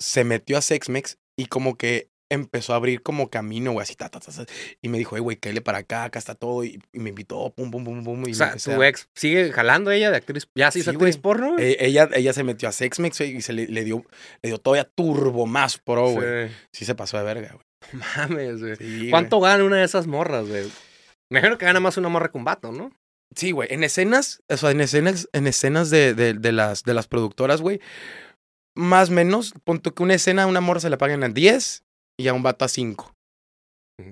se 0.00 0.24
metió 0.24 0.58
a 0.58 0.62
Sexmex 0.62 1.18
y 1.36 1.46
como 1.46 1.76
que 1.76 2.08
empezó 2.30 2.72
a 2.72 2.76
abrir 2.76 3.02
como 3.02 3.30
camino, 3.30 3.72
güey, 3.72 3.82
así, 3.82 3.94
ta, 3.94 4.08
ta, 4.08 4.18
ta, 4.18 4.32
ta, 4.32 4.44
y 4.82 4.88
me 4.88 4.98
dijo, 4.98 5.14
hey, 5.14 5.22
güey, 5.22 5.36
cállale 5.36 5.60
para 5.60 5.78
acá, 5.78 6.04
acá 6.04 6.18
está 6.18 6.34
todo, 6.34 6.64
y, 6.64 6.80
y 6.92 6.98
me 6.98 7.10
invitó, 7.10 7.52
pum, 7.54 7.70
pum, 7.70 7.84
pum, 7.84 8.02
pum, 8.02 8.20
y 8.20 8.24
O 8.24 8.26
me 8.26 8.34
sea, 8.34 8.56
tu 8.56 8.82
ex 8.82 9.08
sigue 9.14 9.52
jalando 9.52 9.90
ella 9.90 10.10
de 10.10 10.16
actriz. 10.16 10.48
¿Ya 10.54 10.70
sí 10.70 10.80
es 10.80 10.86
Sí, 10.86 10.90
actriz 10.90 11.16
güey. 11.16 11.22
porno? 11.22 11.52
güey? 11.52 11.72
Eh, 11.72 11.76
ella, 11.80 12.08
ella 12.14 12.32
se 12.32 12.42
metió 12.42 12.68
a 12.68 12.72
Sexmex 12.72 13.20
y 13.20 13.40
se 13.40 13.52
le, 13.52 13.66
le 13.68 13.84
dio, 13.84 14.04
le 14.42 14.48
dio 14.48 14.58
todavía 14.58 14.84
turbo 14.84 15.46
más 15.46 15.78
pro, 15.78 16.10
güey. 16.10 16.48
Sí. 16.48 16.54
Sí 16.72 16.84
se 16.86 16.94
pasó 16.94 17.18
de 17.18 17.24
verga, 17.24 17.52
güey. 17.52 18.02
Mames, 18.16 18.60
güey. 18.60 18.76
Sí, 18.76 19.10
¿Cuánto 19.10 19.38
gana 19.40 19.62
una 19.62 19.76
de 19.76 19.84
esas 19.84 20.06
morras, 20.06 20.48
güey? 20.48 20.64
Me 21.30 21.38
imagino 21.38 21.58
que 21.58 21.66
gana 21.66 21.78
más 21.80 21.96
una 21.98 22.08
morra 22.08 22.30
con 22.30 22.44
vato, 22.44 22.72
¿no? 22.72 22.90
Sí, 23.34 23.50
güey. 23.50 23.68
En 23.72 23.84
escenas, 23.84 24.42
o 24.48 24.56
sea, 24.56 24.70
en 24.70 24.80
escenas, 24.80 25.28
en 25.32 25.46
escenas 25.46 25.90
de, 25.90 26.14
de, 26.14 26.34
de 26.34 26.52
las, 26.52 26.84
de 26.84 26.94
las 26.94 27.06
productoras, 27.08 27.60
güey. 27.60 27.80
Más 28.76 29.10
o 29.10 29.12
menos, 29.12 29.54
punto 29.64 29.94
que 29.94 30.02
una 30.02 30.14
escena 30.14 30.44
a 30.44 30.46
una 30.46 30.60
morra 30.60 30.80
se 30.80 30.90
le 30.90 30.96
pagan 30.96 31.22
a 31.22 31.28
10 31.28 31.84
y 32.18 32.28
a 32.28 32.32
un 32.32 32.42
vato 32.42 32.64
a 32.64 32.68
5. 32.68 33.14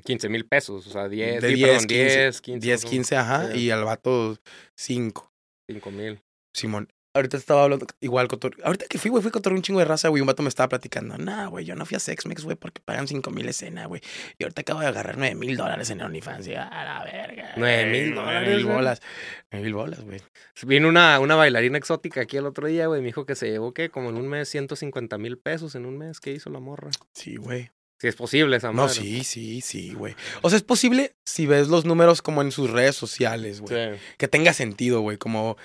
15 0.05 0.29
mil 0.29 0.47
pesos, 0.47 0.87
o 0.87 0.91
sea, 0.91 1.09
10, 1.09 1.43
De 1.43 1.49
sí, 1.49 1.55
10, 1.57 1.69
perdón, 1.69 1.87
15, 1.89 2.05
10, 2.05 2.41
15. 2.41 2.67
10, 2.67 2.85
15, 2.85 3.17
ajá. 3.17 3.53
Sí. 3.53 3.59
Y 3.59 3.71
al 3.71 3.85
vato 3.85 4.39
5. 4.77 5.33
5 5.69 5.91
mil. 5.91 6.21
Simón. 6.55 6.93
Ahorita 7.15 7.37
estaba 7.37 7.65
hablando 7.65 7.87
igual 8.01 8.27
con 8.29 8.41
Ahorita 8.65 8.87
que 8.89 8.99
fui, 8.99 9.11
güey, 9.11 9.23
fui 9.23 9.31
con 9.31 9.43
un 9.53 9.61
chingo 9.61 9.81
de 9.81 9.85
raza, 9.85 10.09
güey. 10.09 10.23
Un 10.23 10.27
vato 10.27 10.43
me 10.43 10.49
estaba 10.49 10.71
platicando. 10.71 11.19
Nah, 11.19 11.47
güey, 11.49 11.65
yo 11.67 11.75
no 11.75 11.85
fui 11.85 11.97
a 11.97 12.01
Sexmex, 12.01 12.43
güey, 12.45 12.57
porque 12.57 12.81
pagan 12.83 13.07
5 13.07 13.31
mil 13.31 13.47
escena, 13.49 13.85
güey. 13.87 14.01
Y 14.39 14.45
ahorita 14.45 14.63
acabo 14.63 14.81
de 14.81 14.87
agarrar 14.87 15.19
9 15.19 15.35
mil 15.35 15.57
dólares 15.57 15.91
en 15.91 16.01
OnlyFans. 16.01 16.47
Y 16.49 16.55
a 16.55 16.65
la 16.71 17.05
verga. 17.05 17.53
¿Nueve 17.57 17.87
mil 17.91 18.15
dólares, 18.15 18.41
nueve 18.43 18.57
mil 18.57 18.65
güey? 18.65 18.77
bolas. 18.77 19.03
9 19.51 19.65
mil 19.65 19.75
bolas, 19.75 20.01
güey. 20.01 20.21
Vino 20.63 20.89
una, 20.89 21.19
una 21.21 21.35
bailarina 21.35 21.77
exótica 21.77 22.23
aquí 22.23 22.39
el 22.39 22.47
otro 22.47 22.67
día, 22.67 22.87
güey. 22.87 23.01
Me 23.03 23.09
dijo 23.09 23.27
que 23.27 23.35
se 23.35 23.51
llevó, 23.51 23.75
¿qué? 23.75 23.91
Como 23.91 24.09
en 24.09 24.17
un 24.17 24.29
mes, 24.29 24.49
150 24.49 25.19
mil 25.19 25.37
pesos 25.39 25.75
en 25.75 25.85
un 25.85 25.99
mes. 25.99 26.19
¿Qué 26.19 26.33
hizo 26.33 26.49
la 26.49 26.61
morra? 26.61 26.91
Sí, 27.13 27.37
güey. 27.37 27.71
Si 27.99 28.09
es 28.09 28.17
posible 28.17 28.57
esa 28.57 28.69
No, 28.69 28.85
madre. 28.85 28.95
sí, 28.95 29.23
sí, 29.23 29.61
sí, 29.61 29.95
güey. 29.95 30.17
O 30.41 30.49
sea, 30.51 30.57
es 30.57 30.65
posible 30.65 31.15
si 31.25 31.47
ves 31.47 31.69
los 31.69 31.85
números 31.85 32.21
como 32.21 32.43
en 32.43 32.51
sus 32.51 32.69
redes 32.71 32.97
sociales, 32.97 33.61
güey. 33.61 33.95
Sí. 33.95 34.01
Que 34.19 34.27
tenga 34.27 34.53
sentido, 34.55 35.03
güey. 35.03 35.19
Como 35.19 35.57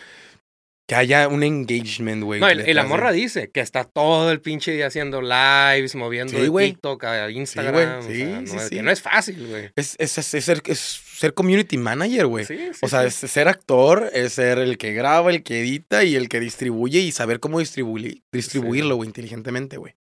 que 0.89 0.95
haya 0.95 1.27
un 1.27 1.43
engagement, 1.43 2.23
güey. 2.23 2.39
No, 2.39 2.49
y, 2.49 2.73
la 2.73 2.83
de- 2.83 2.87
morra 2.87 3.11
dice 3.11 3.49
que 3.51 3.59
está 3.59 3.83
todo 3.83 4.31
el 4.31 4.39
pinche 4.39 4.71
día 4.71 4.87
haciendo 4.87 5.21
lives, 5.21 5.95
moviendo 5.95 6.31
Sí, 6.33 6.41
de 6.43 6.47
güey. 6.47 6.71
TikTok 6.71 7.03
a 7.03 7.29
Instagram. 7.29 7.73
güey. 7.73 7.85
o 7.85 8.01
Sí, 8.03 8.07
sea, 8.07 8.25
sí, 8.47 8.53
no, 8.53 8.61
es, 8.61 8.69
sí. 8.69 8.75
que 8.77 8.83
no 8.83 8.91
es 8.91 9.01
fácil, 9.01 9.47
güey. 9.47 9.69
Es, 9.75 9.95
es, 9.99 10.17
es- 10.33 10.45
ser, 10.45 10.61
es 10.65 10.79
ser 10.79 11.33
community 11.33 11.77
manager, 11.77 12.27
güey. 12.27 12.45
Sí, 12.45 12.57
sí, 12.71 12.79
O 12.81 12.87
sea, 12.87 13.03
es 13.03 13.15
ser 13.15 13.49
actor, 13.49 14.09
es 14.13 14.33
ser 14.33 14.59
el 14.59 14.77
que 14.77 14.93
graba, 14.93 15.29
el 15.31 15.43
que 15.43 15.59
edita 15.59 16.05
y 16.05 16.15
el 16.15 16.29
que 16.29 16.39
distribuye 16.39 16.99
y 16.99 17.11
saber 17.11 17.41
cómo 17.41 17.59
distribuir, 17.59 18.21
distribuirlo, 18.31 18.95
güey, 18.95 19.07
inteligentemente, 19.07 19.75
güey. 19.77 19.95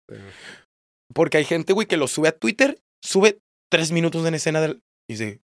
Porque 1.13 1.37
hay 1.37 1.45
gente, 1.45 1.73
güey, 1.73 1.87
que 1.87 1.97
lo 1.97 2.07
sube 2.07 2.27
a 2.27 2.31
Twitter, 2.37 2.77
sube 3.01 3.39
tres 3.71 3.91
minutos 3.91 4.25
en 4.25 4.33
escena 4.35 4.59
del... 4.61 4.81
y 5.09 5.13
dice, 5.13 5.39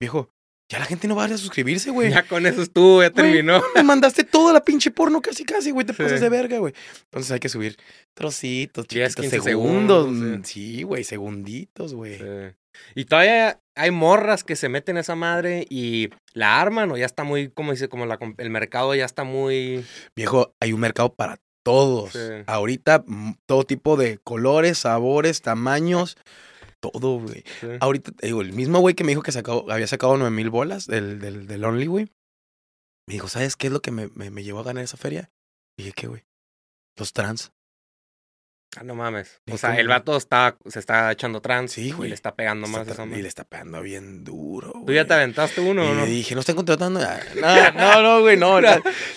viejo, 0.00 0.30
ya 0.68 0.78
la 0.80 0.84
gente 0.84 1.06
no 1.08 1.14
va 1.16 1.24
a 1.24 1.38
suscribirse, 1.38 1.90
güey. 1.90 2.10
Ya 2.10 2.22
con 2.24 2.44
eso 2.46 2.62
estuvo, 2.62 3.02
ya 3.02 3.10
Güey, 3.10 3.24
terminó. 3.32 3.62
Me 3.74 3.82
mandaste 3.82 4.24
toda 4.24 4.52
la 4.52 4.64
pinche 4.64 4.90
porno 4.90 5.20
casi, 5.20 5.44
casi, 5.44 5.70
güey. 5.70 5.86
Te 5.86 5.92
Sí. 5.94 6.02
pasas 6.02 6.20
de 6.20 6.28
verga, 6.28 6.58
güey. 6.58 6.74
Entonces 7.04 7.30
hay 7.32 7.38
que 7.40 7.48
subir 7.48 7.76
trocitos, 8.14 8.86
10, 8.88 9.14
chiquitos, 9.14 9.30
15 9.32 9.48
segundos. 9.50 10.06
segundos, 10.06 10.38
mm, 10.40 10.44
Sí, 10.44 10.82
güey, 10.82 11.04
segunditos, 11.04 11.94
güey. 11.94 12.18
Sí. 12.18 12.24
Y 12.94 13.04
todavía 13.06 13.60
hay 13.74 13.90
morras 13.90 14.44
que 14.44 14.56
se 14.56 14.68
meten 14.68 14.96
a 14.96 15.00
esa 15.00 15.14
madre 15.14 15.66
y 15.70 16.10
la 16.34 16.60
arman 16.60 16.90
o 16.90 16.96
ya 16.96 17.06
está 17.06 17.24
muy, 17.24 17.48
como 17.48 17.72
dice, 17.72 17.88
como 17.88 18.04
la, 18.06 18.18
el 18.38 18.50
mercado 18.50 18.94
ya 18.94 19.04
está 19.04 19.24
muy... 19.24 19.84
Viejo, 20.14 20.54
hay 20.60 20.72
un 20.72 20.80
mercado 20.80 21.14
para 21.14 21.38
todos. 21.62 22.16
Ahorita, 22.46 23.02
mm, 23.06 23.32
todo 23.46 23.64
tipo 23.64 23.96
de 23.96 24.18
colores, 24.18 24.78
sabores, 24.78 25.40
tamaños, 25.42 26.16
todo, 26.90 27.20
güey. 27.20 27.44
sí. 27.60 27.66
Ahorita, 27.80 28.12
te 28.12 28.26
digo, 28.26 28.42
el 28.42 28.52
mismo 28.52 28.80
güey 28.80 28.94
que 28.94 29.04
me 29.04 29.10
dijo 29.12 29.22
que 29.22 29.32
había 29.70 29.86
sacado 29.86 30.16
nueve 30.16 30.34
mil 30.34 30.50
bolas 30.50 30.86
del, 30.86 31.18
del, 31.18 31.46
del 31.46 31.64
Only, 31.64 31.86
güey. 31.86 32.12
Me 33.08 33.14
dijo, 33.14 33.28
¿sabes 33.28 33.56
qué 33.56 33.68
es 33.68 33.72
lo 33.72 33.80
que 33.80 33.90
me, 33.92 34.08
me, 34.14 34.30
me 34.30 34.42
llevó 34.42 34.60
a 34.60 34.64
ganar 34.64 34.82
esa 34.82 34.96
feria? 34.96 35.30
dije, 35.78 35.92
¿qué, 35.92 36.06
güey? 36.06 36.24
Los 36.98 37.12
trans. 37.12 37.52
Ah, 38.78 38.82
no 38.84 38.94
mames. 38.94 39.40
O 39.50 39.54
¿Y 39.54 39.58
sea, 39.58 39.78
el 39.78 39.88
vato 39.88 40.16
está, 40.16 40.58
se 40.66 40.78
está 40.80 41.10
echando 41.12 41.40
trans 41.40 41.72
Sí, 41.72 41.88
y 41.88 41.92
güey. 41.92 42.08
le 42.10 42.14
está 42.14 42.34
pegando 42.34 42.66
más 42.66 42.82
Está 42.82 42.92
esa 42.94 43.04
tra- 43.04 43.18
y 43.18 43.22
le 43.22 43.28
está 43.28 43.44
pegando 43.44 43.80
bien 43.80 44.24
duro, 44.24 44.72
güey. 44.72 44.86
¿Tú 44.86 44.92
ya 44.92 45.06
te 45.06 45.14
aventaste 45.14 45.60
uno 45.60 45.84
Y 45.84 45.88
o 45.88 45.94
no? 45.94 46.04
le 46.04 46.10
dije, 46.10 46.34
no 46.34 46.40
están 46.40 46.56
contratando. 46.56 47.00
No, 47.40 47.72
no, 47.72 48.02
no, 48.02 48.20
güey, 48.22 48.36
no. 48.36 48.58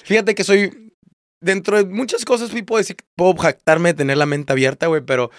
Fíjate 0.04 0.36
que 0.36 0.44
soy. 0.44 0.94
Dentro 1.42 1.78
de 1.78 1.86
muchas 1.86 2.26
cosas, 2.26 2.52
puedo 2.68 2.80
decir, 2.80 2.98
puedo 3.16 3.34
jactarme 3.38 3.90
de 3.90 3.94
tener 3.96 4.18
la 4.18 4.26
mente 4.26 4.52
abierta, 4.52 4.88
güey, 4.88 5.02
pero 5.02 5.32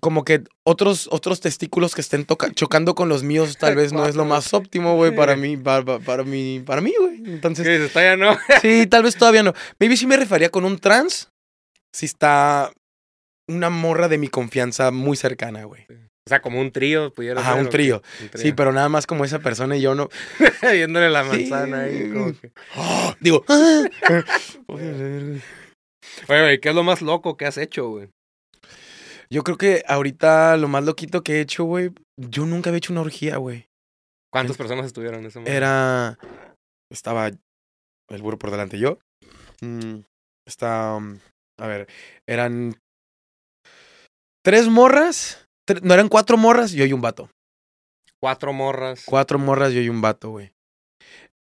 como 0.00 0.24
que 0.24 0.44
otros, 0.64 1.08
otros 1.10 1.40
testículos 1.40 1.94
que 1.94 2.00
estén 2.02 2.24
toca- 2.26 2.52
chocando 2.52 2.94
con 2.94 3.08
los 3.08 3.22
míos 3.22 3.56
tal 3.58 3.76
vez 3.76 3.92
no 3.92 4.06
es 4.06 4.14
lo 4.16 4.24
más 4.24 4.52
óptimo, 4.54 4.94
güey, 4.96 5.14
para 5.14 5.34
Sí. 5.34 5.40
mí, 5.40 5.56
para, 5.56 5.84
para, 5.84 5.98
para 6.00 6.24
mí, 6.24 6.62
para 6.64 6.80
mí, 6.80 6.92
güey. 6.98 7.22
¿Qué 7.22 7.30
Entonces, 7.32 7.66
dices? 7.66 7.92
¿Todavía 7.92 8.16
no? 8.16 8.36
sí, 8.62 8.86
tal 8.86 9.02
vez 9.04 9.16
todavía 9.16 9.42
no. 9.42 9.54
Maybe 9.80 9.96
sí 9.96 10.06
me 10.06 10.16
refería 10.16 10.50
con 10.50 10.64
un 10.64 10.78
trans, 10.78 11.30
si 11.94 12.06
está 12.06 12.72
una 13.48 13.70
morra 13.70 14.08
de 14.08 14.18
mi 14.18 14.28
confianza 14.28 14.90
muy 14.90 15.16
cercana, 15.16 15.64
güey. 15.64 15.86
O 15.88 16.28
sea, 16.28 16.42
como 16.42 16.60
un 16.60 16.72
trío 16.72 17.12
pudiera 17.14 17.40
Ajá, 17.40 17.52
ser, 17.54 17.62
un 17.62 17.68
trío. 17.70 18.02
Un 18.20 18.38
Sí, 18.40 18.52
pero 18.52 18.72
nada 18.72 18.88
más 18.88 19.06
como 19.06 19.24
esa 19.24 19.38
persona 19.38 19.76
y 19.76 19.80
yo 19.80 19.94
no. 19.94 20.08
Viéndole 20.72 21.08
la 21.08 21.22
Sí. 21.22 21.46
manzana 21.48 21.82
ahí. 21.82 22.10
Como 22.12 22.32
que... 22.38 22.50
Digo, 23.20 23.44
ah. 23.48 23.84
Oye, 26.28 26.40
güey, 26.42 26.60
¿qué 26.60 26.68
es 26.70 26.74
lo 26.74 26.82
más 26.82 27.02
loco 27.02 27.36
que 27.36 27.46
has 27.46 27.58
hecho, 27.58 27.88
güey? 27.88 28.08
Yo 29.30 29.42
creo 29.42 29.56
que 29.58 29.82
ahorita 29.88 30.56
lo 30.56 30.68
más 30.68 30.84
loquito 30.84 31.22
que 31.22 31.34
he 31.36 31.40
hecho, 31.40 31.64
güey, 31.64 31.90
yo 32.16 32.46
nunca 32.46 32.70
había 32.70 32.78
hecho 32.78 32.92
una 32.92 33.02
orgía, 33.02 33.36
güey. 33.38 33.66
¿Cuántas 34.32 34.56
personas 34.56 34.86
estuvieron 34.86 35.20
en 35.20 35.26
ese 35.26 35.38
momento? 35.38 35.56
Era. 35.56 36.18
Estaba 36.90 37.26
el 37.28 38.22
burro 38.22 38.38
por 38.38 38.50
delante 38.50 38.78
yo. 38.78 38.98
Mm, 39.60 40.00
Está. 40.46 40.94
um, 40.96 41.18
a 41.58 41.66
ver, 41.66 41.88
eran. 42.28 42.74
Tres 44.44 44.68
morras. 44.68 45.44
tre- 45.68 45.80
no, 45.82 45.94
eran 45.94 46.08
cuatro 46.08 46.36
morras 46.36 46.72
y 46.72 46.76
yo 46.76 46.84
y 46.84 46.92
un 46.92 47.00
vato. 47.00 47.28
Cuatro 48.20 48.52
morras. 48.52 49.04
Cuatro 49.06 49.38
morras 49.38 49.72
y 49.72 49.76
yo 49.76 49.80
y 49.80 49.88
un 49.88 50.00
vato, 50.00 50.30
güey. 50.30 50.52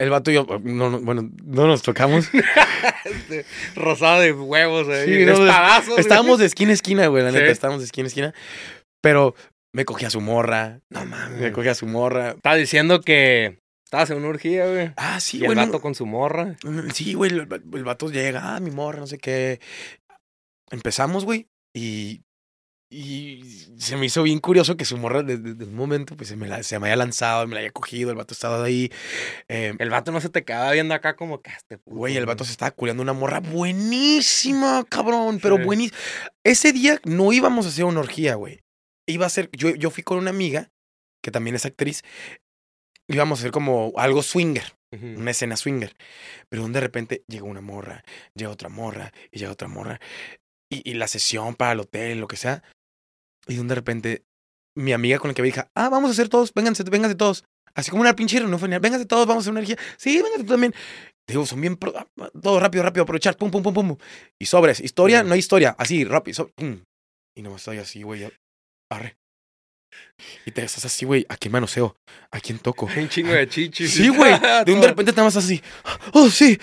El 0.02 0.10
vato 0.10 0.32
y 0.32 0.34
yo, 0.34 0.48
no, 0.64 0.90
no, 0.90 1.00
bueno, 1.00 1.30
no 1.46 1.68
nos 1.68 1.84
tocamos. 1.84 2.28
Este, 3.06 3.46
rosada 3.76 4.20
de 4.20 4.32
huevos 4.32 4.88
ahí. 4.88 5.06
Sí, 5.06 5.12
de 5.12 5.32
espadazos. 5.32 5.88
güey. 5.90 6.00
Estábamos 6.00 6.40
de 6.40 6.46
esquina 6.48 6.72
a 6.72 6.74
esquina, 6.74 7.08
güey, 7.08 7.24
la 7.24 7.32
Sí. 7.32 7.38
neta, 7.38 7.52
estábamos 7.52 7.82
de 7.82 7.86
esquina 7.86 8.06
a 8.06 8.08
esquina. 8.08 8.34
Pero 9.02 9.36
me 9.74 9.86
cogía 9.86 10.10
su 10.10 10.22
morra. 10.22 10.80
No 10.90 11.06
mames. 11.06 11.40
Me 11.40 11.52
cogía 11.52 11.74
su 11.76 11.86
morra. 11.88 12.32
Estaba 12.32 12.56
diciendo 12.56 13.02
que 13.02 13.60
estabas 13.86 14.10
en 14.12 14.18
una 14.18 14.28
urgía, 14.30 14.68
güey. 14.68 14.92
Ah, 14.98 15.20
sí, 15.20 15.38
y 15.38 15.42
el 15.42 15.54
güey. 15.54 15.58
vato 15.58 15.82
con 15.82 15.94
su 15.96 16.06
morra. 16.06 16.56
Mm, 16.64 16.90
Sí, 16.94 17.14
güey, 17.14 17.32
el, 17.32 17.48
el 17.74 17.84
vato 17.84 18.10
llega, 18.10 18.56
ah, 18.56 18.60
mi 18.60 18.72
morra, 18.72 19.00
no 19.00 19.08
sé 19.08 19.18
qué. 19.20 19.60
Empezamos, 20.72 21.26
güey, 21.26 21.48
y, 21.76 22.22
y 22.94 23.42
se 23.78 23.96
me 23.96 24.06
hizo 24.08 24.22
bien 24.22 24.40
curioso 24.40 24.76
que 24.76 24.84
su 24.86 24.98
morra 24.98 25.24
desde, 25.24 25.54
desde 25.54 25.64
un 25.64 25.76
momento 25.76 26.16
pues 26.18 26.28
se 26.30 26.36
me, 26.36 26.48
la, 26.48 26.62
se 26.62 26.78
me 26.78 26.88
haya 26.88 26.98
lanzado, 26.98 27.48
me 27.48 27.56
la 27.56 27.62
haya 27.62 27.72
cogido, 27.72 28.10
el 28.12 28.18
vato 28.18 28.34
estaba 28.34 28.62
ahí. 28.64 28.92
Eh, 29.48 29.74
El 29.80 29.90
vato 29.90 30.12
no 30.12 30.20
se 30.20 30.28
te 30.30 30.44
quedaba 30.44 30.72
viendo 30.74 30.94
acá 30.94 31.16
como 31.16 31.42
que 31.42 31.52
"Ah, 31.52 31.56
este 31.58 31.80
Güey, 31.86 32.18
el 32.18 32.26
vato 32.26 32.44
se 32.44 32.52
estaba 32.52 32.72
culeando 32.72 33.02
una 33.02 33.14
morra 33.14 33.40
buenísima, 33.40 34.86
cabrón, 34.90 35.40
pero 35.42 35.58
Sí. 35.58 35.64
buenísima. 35.64 35.98
Ese 36.44 36.74
día 36.74 37.00
no 37.06 37.32
íbamos 37.32 37.66
a 37.66 37.70
hacer 37.70 37.86
una 37.86 38.02
orgía, 38.02 38.36
güey. 38.36 38.60
Iba 39.08 39.26
a 39.26 39.30
ser, 39.30 39.50
yo, 39.54 39.70
yo 39.76 39.90
fui 39.90 40.04
con 40.04 40.18
una 40.18 40.30
amiga, 40.30 40.70
que 41.24 41.32
también 41.32 41.56
es 41.56 41.66
actriz, 41.66 42.04
íbamos 43.08 43.40
a 43.40 43.42
hacer 43.42 43.52
como 43.52 43.94
algo 43.98 44.22
swinger. 44.22 44.76
Una 44.94 45.32
escena 45.32 45.56
swinger. 45.56 45.96
Pero 46.50 46.68
de 46.68 46.80
repente 46.82 47.24
llega 47.30 47.46
una 47.46 47.62
morra, 47.62 48.04
llega 48.36 48.52
otra 48.52 48.68
morra 48.68 49.14
y 49.32 49.40
llega 49.40 49.54
otra 49.54 49.70
morra. 49.70 50.02
Y, 50.70 50.90
y 50.90 50.96
la 50.96 51.08
sesión 51.08 51.56
para 51.56 51.72
el 51.72 51.80
hotel, 51.80 52.20
lo 52.20 52.28
que 52.28 52.36
sea. 52.36 52.62
Y 53.52 53.58
de 53.68 53.76
repente 53.76 54.24
mi 54.78 54.94
amiga 54.94 55.20
con 55.20 55.30
la 55.30 55.34
que 55.34 55.42
me 55.42 55.48
dijo, 55.48 55.62
ah, 55.76 55.90
vamos 55.90 56.10
a 56.10 56.14
hacer 56.14 56.30
todos, 56.30 56.54
vénganse, 56.54 56.84
vénganse 56.84 57.16
todos. 57.16 57.44
Así 57.76 57.90
como 57.92 58.02
una 58.02 58.16
pinche 58.16 58.38
reunión 58.40 58.60
familiar, 58.60 58.82
vénganse 58.82 59.06
todos, 59.06 59.28
vamos 59.28 59.42
a 59.42 59.44
hacer 59.44 59.52
una 59.52 59.60
energía. 59.62 59.78
Sí, 59.98 60.16
vénganse 60.22 60.44
tú 60.44 60.52
también. 60.54 60.74
Digo, 61.28 61.46
son 61.46 61.62
bien, 61.62 61.76
pro- 61.78 61.94
todo 62.42 62.60
rápido, 62.60 62.84
rápido, 62.84 63.04
aprovechar, 63.04 63.38
pum, 63.38 63.52
pum, 63.52 63.64
pum, 63.64 63.74
pum. 63.74 63.98
Y 64.40 64.46
sobres, 64.46 64.80
historia, 64.80 65.24
no 65.24 65.34
hay 65.34 65.40
historia, 65.40 65.76
así, 65.78 66.04
rápido, 66.04 66.36
so- 66.36 66.50
pum. 66.56 66.82
Y 67.36 67.42
no 67.42 67.56
estoy 67.56 67.78
así, 67.78 68.04
güey, 68.04 68.28
arre. 68.92 69.18
Y 70.46 70.52
te 70.52 70.64
estás 70.64 70.86
así, 70.86 71.06
güey, 71.06 71.26
¿a 71.30 71.38
quién 71.38 71.52
manoseo? 71.52 71.96
¿A 72.32 72.40
quién 72.40 72.60
toco? 72.60 72.88
Un 72.96 73.10
chingo 73.10 73.34
de 73.34 73.48
chichis. 73.48 73.92
Sí, 73.92 74.08
güey. 74.10 74.34
De 74.66 74.74
un 74.74 74.82
de 74.82 74.88
repente 74.88 75.14
te 75.14 75.22
vas 75.22 75.36
así. 75.36 75.62
Oh, 76.14 76.30
sí. 76.30 76.60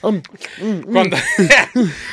Cuando, 0.00 1.16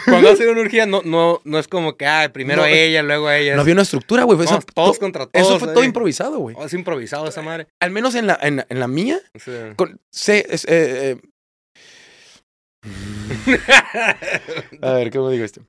cuando 0.06 0.30
haces 0.30 0.48
una 0.48 0.62
urgía, 0.62 0.86
no, 0.86 1.02
no, 1.04 1.42
no 1.44 1.60
es 1.60 1.68
como 1.68 1.98
que, 1.98 2.06
ah, 2.06 2.30
primero 2.32 2.62
No, 2.62 2.68
ella, 2.68 3.02
luego 3.04 3.30
ella. 3.32 3.56
No 3.56 3.62
había 3.62 3.74
una 3.74 3.82
estructura, 3.84 4.24
güey. 4.24 4.38
No, 4.38 4.60
todos 4.74 4.96
to- 4.96 5.00
contra 5.00 5.26
todos. 5.26 5.48
Eso 5.48 5.60
fue 5.60 5.74
todo 5.74 5.84
improvisado, 5.84 6.38
güey. 6.40 6.56
Oh, 6.58 6.66
es 6.66 6.74
improvisado 6.74 7.28
esa 7.28 7.42
madre. 7.42 7.68
Al 7.80 7.92
menos 7.92 8.16
en 8.16 8.28
la, 8.28 8.38
en, 8.42 8.66
en 8.68 8.80
la 8.80 8.88
mía. 8.88 9.20
Sí. 9.44 9.52
Con, 9.76 10.00
es, 10.12 10.30
eh, 10.30 10.46
eh. 10.68 11.18
A 14.82 14.94
ver, 14.94 15.12
¿cómo 15.12 15.30
digo 15.30 15.46
esto? 15.46 15.66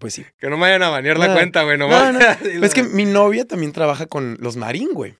Pues 0.00 0.14
sí. 0.14 0.24
que 0.38 0.48
no 0.48 0.56
me 0.56 0.62
vayan 0.62 0.82
a 0.82 0.88
banear 0.88 1.18
la 1.18 1.28
No, 1.28 1.34
cuenta, 1.34 1.62
güey. 1.62 1.78
no, 1.78 1.88
nomás. 1.88 2.14
no. 2.14 2.20
Es 2.64 2.74
que 2.74 2.82
mi 2.82 3.04
novia 3.04 3.44
también 3.44 3.72
trabaja 3.72 4.06
con 4.06 4.36
los 4.40 4.56
marín, 4.56 4.92
güey. 4.92 5.16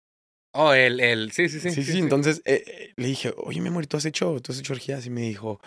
Oh, 0.53 0.73
el, 0.73 0.99
el, 0.99 1.31
sí, 1.31 1.49
sí, 1.49 1.61
sí. 1.61 1.71
Sí, 1.71 1.85
sí, 1.85 1.99
entonces 2.01 2.43
eh, 2.45 2.65
eh, 2.67 2.93
le 2.97 3.07
dije, 3.07 3.33
oye, 3.37 3.61
mi 3.61 3.69
amor, 3.69 3.85
¿y 3.85 3.87
¿tú 3.87 3.97
has 3.97 4.05
hecho, 4.05 4.41
tú 4.41 4.51
has 4.51 4.59
hecho 4.59 4.73
orgías? 4.73 5.07
Y 5.07 5.11
me 5.11 5.21
dijo, 5.21 5.61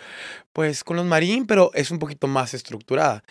pues 0.51 0.83
con 0.83 0.97
los 0.97 1.05
marín, 1.05 1.45
pero 1.45 1.71
es 1.73 1.89
un 1.89 1.99
poquito 1.99 2.27
más 2.27 2.53
estructurada. 2.53 3.23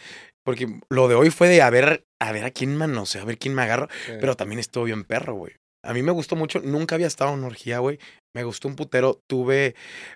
Porque 0.44 0.66
lo 0.88 1.08
de 1.08 1.14
hoy 1.14 1.28
fue 1.30 1.48
de 1.48 1.60
a 1.60 1.68
ver, 1.68 2.04
a 2.20 2.32
ver 2.32 2.44
a 2.44 2.50
quién 2.50 2.74
manoseo, 2.74 3.20
a 3.22 3.24
ver 3.26 3.36
quién 3.38 3.54
me 3.54 3.62
agarro. 3.62 3.88
Sí. 4.06 4.12
Pero 4.18 4.34
también 4.34 4.60
estuvo 4.60 4.84
bien 4.84 5.04
perro, 5.04 5.34
güey. 5.34 5.52
A 5.84 5.92
mí 5.92 6.02
me 6.02 6.10
gustó 6.12 6.36
mucho. 6.36 6.60
Nunca 6.60 6.94
había 6.94 7.06
estado 7.06 7.32
en 7.32 7.40
una 7.40 7.48
orgía, 7.48 7.80
güey. 7.80 7.98
Me 8.34 8.44
gustó 8.44 8.66
un 8.68 8.74
putero. 8.74 9.20
Tuve 9.28 9.74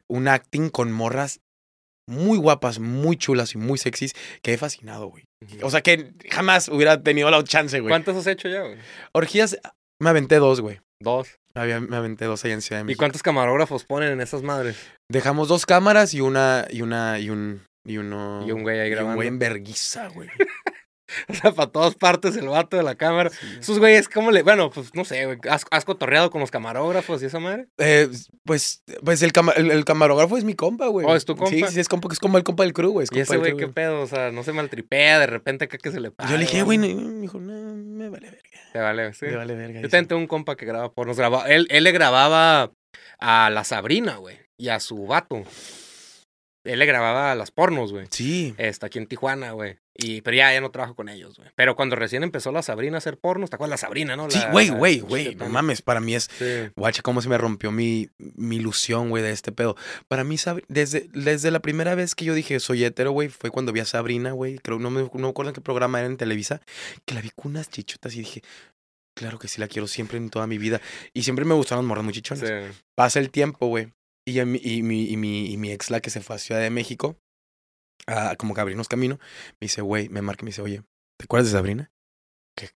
un 0.08 0.28
acting 0.28 0.70
con 0.70 0.90
morras 0.90 1.40
muy 2.08 2.38
guapas, 2.38 2.78
muy 2.78 3.16
chulas 3.16 3.54
y 3.54 3.58
muy 3.58 3.76
sexys. 3.78 4.14
Quedé 4.42 4.56
fascinado, 4.58 5.08
güey. 5.08 5.24
O 5.62 5.70
sea 5.70 5.80
que 5.82 6.12
jamás 6.30 6.68
hubiera 6.68 7.02
tenido 7.02 7.30
la 7.30 7.42
chance, 7.44 7.78
güey. 7.80 7.90
¿Cuántos 7.90 8.16
has 8.16 8.26
hecho 8.26 8.48
ya, 8.48 8.62
güey? 8.62 8.76
Orgías, 9.12 9.58
me 10.00 10.10
aventé 10.10 10.36
dos, 10.36 10.60
güey. 10.60 10.80
Dos. 11.00 11.28
Había- 11.54 11.80
Me 11.80 11.96
aventé 11.96 12.24
dos 12.26 12.44
allá 12.44 12.54
en 12.54 12.60
Ciudad 12.62 12.80
de 12.80 12.82
¿Y 12.82 12.86
México. 12.86 13.00
cuántos 13.00 13.22
camarógrafos 13.22 13.84
ponen 13.84 14.12
en 14.12 14.20
esas 14.20 14.42
madres? 14.42 14.76
Dejamos 15.10 15.48
dos 15.48 15.64
cámaras 15.66 16.12
y 16.14 16.20
una, 16.20 16.66
y 16.70 16.82
una, 16.82 17.18
y 17.18 17.30
un, 17.30 17.62
y 17.86 17.96
uno. 17.96 18.44
Y 18.46 18.52
un 18.52 18.62
güey 18.62 18.78
ahí 18.80 18.88
y 18.88 18.90
un 18.90 18.94
grabando. 18.96 19.16
güey 19.16 19.28
en 19.28 19.38
verguiza, 19.38 20.08
güey. 20.08 20.28
O 21.28 21.34
sea, 21.34 21.52
para 21.52 21.70
todas 21.70 21.94
partes 21.94 22.36
el 22.36 22.48
vato 22.48 22.76
de 22.76 22.82
la 22.82 22.94
cámara. 22.96 23.30
Esos 23.60 23.78
güeyes, 23.78 24.08
¿cómo 24.08 24.30
le...? 24.32 24.42
Bueno, 24.42 24.70
pues 24.70 24.94
no 24.94 25.04
sé, 25.04 25.24
güey. 25.26 25.38
¿Has, 25.48 25.64
has 25.70 25.84
cotorreado 25.84 26.30
con 26.30 26.40
los 26.40 26.50
camarógrafos 26.50 27.22
y 27.22 27.26
esa 27.26 27.38
madre? 27.38 27.68
Eh, 27.78 28.08
pues, 28.44 28.82
pues 29.04 29.22
el, 29.22 29.32
cama- 29.32 29.52
el, 29.56 29.70
el 29.70 29.84
camarógrafo 29.84 30.36
es 30.36 30.44
mi 30.44 30.54
compa, 30.54 30.88
güey. 30.88 31.06
Oh, 31.08 31.14
¿es 31.14 31.24
tu 31.24 31.36
compa? 31.36 31.50
Sí, 31.50 31.62
sí, 31.74 31.80
es, 31.80 31.88
compa, 31.88 32.08
es 32.12 32.18
como 32.18 32.38
el 32.38 32.44
compa 32.44 32.64
del 32.64 32.72
crew, 32.72 32.90
güey. 32.90 33.04
es 33.04 33.10
Y 33.10 33.14
compa 33.14 33.22
ese 33.22 33.32
del 33.34 33.40
güey, 33.40 33.52
crew, 33.56 33.68
¿qué 33.68 33.72
pedo? 33.72 34.00
O 34.02 34.06
sea, 34.06 34.30
no 34.32 34.42
se 34.42 34.52
maltripea, 34.52 35.20
de 35.20 35.26
repente 35.26 35.66
acá 35.66 35.78
que 35.78 35.92
se 35.92 36.00
le 36.00 36.10
pasa. 36.10 36.30
Yo 36.30 36.36
le 36.38 36.44
dije, 36.44 36.62
güey, 36.62 36.78
no, 36.78 36.86
me 36.88 37.20
dijo, 37.20 37.38
no, 37.38 37.52
me 37.76 38.08
vale 38.08 38.30
verga. 38.30 38.50
Te 38.72 38.78
vale, 38.80 39.14
sí. 39.14 39.26
Me 39.26 39.36
vale 39.36 39.54
verga. 39.54 39.80
Yo 39.82 39.88
tengo 39.88 40.16
un 40.16 40.26
compa 40.26 40.56
que 40.56 40.66
graba 40.66 40.92
pornos. 40.92 41.16
Graba, 41.16 41.46
él, 41.48 41.66
él 41.70 41.84
le 41.84 41.92
grababa 41.92 42.72
a 43.20 43.50
la 43.50 43.64
Sabrina, 43.64 44.16
güey. 44.16 44.36
Y 44.58 44.68
a 44.70 44.80
su 44.80 45.06
vato. 45.06 45.44
Él 46.66 46.78
le 46.78 46.86
grababa 46.86 47.34
las 47.34 47.50
pornos, 47.50 47.92
güey. 47.92 48.06
Sí. 48.10 48.54
Está 48.58 48.86
aquí 48.86 48.98
en 48.98 49.06
Tijuana, 49.06 49.52
güey. 49.52 49.78
Y, 49.98 50.20
pero 50.20 50.36
ya, 50.36 50.52
ya 50.52 50.60
no 50.60 50.70
trabajo 50.70 50.94
con 50.94 51.08
ellos, 51.08 51.38
güey. 51.38 51.48
Pero 51.54 51.74
cuando 51.74 51.96
recién 51.96 52.22
empezó 52.22 52.52
la 52.52 52.62
Sabrina 52.62 52.96
a 52.96 52.98
hacer 52.98 53.18
pornos, 53.18 53.48
¿te 53.48 53.56
acuerdas 53.56 53.80
la 53.80 53.86
Sabrina, 53.86 54.14
no? 54.14 54.30
Sí, 54.30 54.38
güey, 54.52 54.68
güey, 54.68 55.00
güey. 55.00 55.34
No 55.36 55.48
mames, 55.48 55.80
para 55.80 56.00
mí 56.00 56.14
es. 56.14 56.28
Sí. 56.38 56.70
Guacha, 56.76 57.00
cómo 57.02 57.22
se 57.22 57.28
me 57.30 57.38
rompió 57.38 57.70
mi, 57.70 58.10
mi 58.18 58.56
ilusión, 58.56 59.08
güey, 59.08 59.22
de 59.22 59.30
este 59.30 59.52
pedo. 59.52 59.74
Para 60.08 60.22
mí, 60.22 60.36
desde, 60.68 61.08
desde 61.12 61.50
la 61.50 61.60
primera 61.60 61.94
vez 61.94 62.14
que 62.14 62.26
yo 62.26 62.34
dije 62.34 62.60
soy 62.60 62.84
hetero, 62.84 63.12
güey, 63.12 63.28
fue 63.28 63.50
cuando 63.50 63.72
vi 63.72 63.80
a 63.80 63.86
Sabrina, 63.86 64.32
güey. 64.32 64.58
Creo, 64.58 64.78
no 64.78 64.90
me, 64.90 65.02
no 65.02 65.10
me 65.14 65.28
acuerdo 65.28 65.50
en 65.50 65.54
qué 65.54 65.62
programa 65.62 65.98
era 65.98 66.08
en 66.08 66.18
Televisa, 66.18 66.60
que 67.06 67.14
la 67.14 67.22
vi 67.22 67.30
con 67.30 67.52
unas 67.52 67.70
chichotas 67.70 68.14
y 68.16 68.18
dije, 68.18 68.42
claro 69.14 69.38
que 69.38 69.48
sí 69.48 69.60
la 69.60 69.68
quiero 69.68 69.86
siempre 69.86 70.18
en 70.18 70.28
toda 70.28 70.46
mi 70.46 70.58
vida. 70.58 70.80
Y 71.14 71.22
siempre 71.22 71.46
me 71.46 71.54
gustaron 71.54 71.86
morras 71.86 72.04
muy 72.04 72.12
chichonas. 72.12 72.46
Sí. 72.46 72.78
Pasa 72.94 73.18
el 73.18 73.30
tiempo, 73.30 73.66
güey. 73.68 73.88
Y, 74.26 74.44
mi- 74.44 74.60
y, 74.62 74.82
mi, 74.82 75.04
y, 75.10 75.16
mi, 75.16 75.50
y 75.52 75.56
mi 75.56 75.70
ex, 75.72 75.90
la 75.90 76.00
que 76.00 76.10
se 76.10 76.20
fue 76.20 76.36
a 76.36 76.38
Ciudad 76.38 76.60
de 76.60 76.70
México, 76.70 77.16
a, 78.06 78.36
como 78.36 78.54
que 78.54 78.60
abrirnos 78.60 78.88
camino, 78.88 79.18
me 79.60 79.66
dice, 79.66 79.80
güey, 79.82 80.08
me 80.08 80.20
marca 80.22 80.42
y 80.42 80.46
me 80.46 80.48
dice, 80.50 80.62
oye, 80.62 80.82
¿te 81.18 81.24
acuerdas 81.24 81.46
de 81.50 81.56
Sabrina? 81.56 81.90
"Que- 82.56 82.70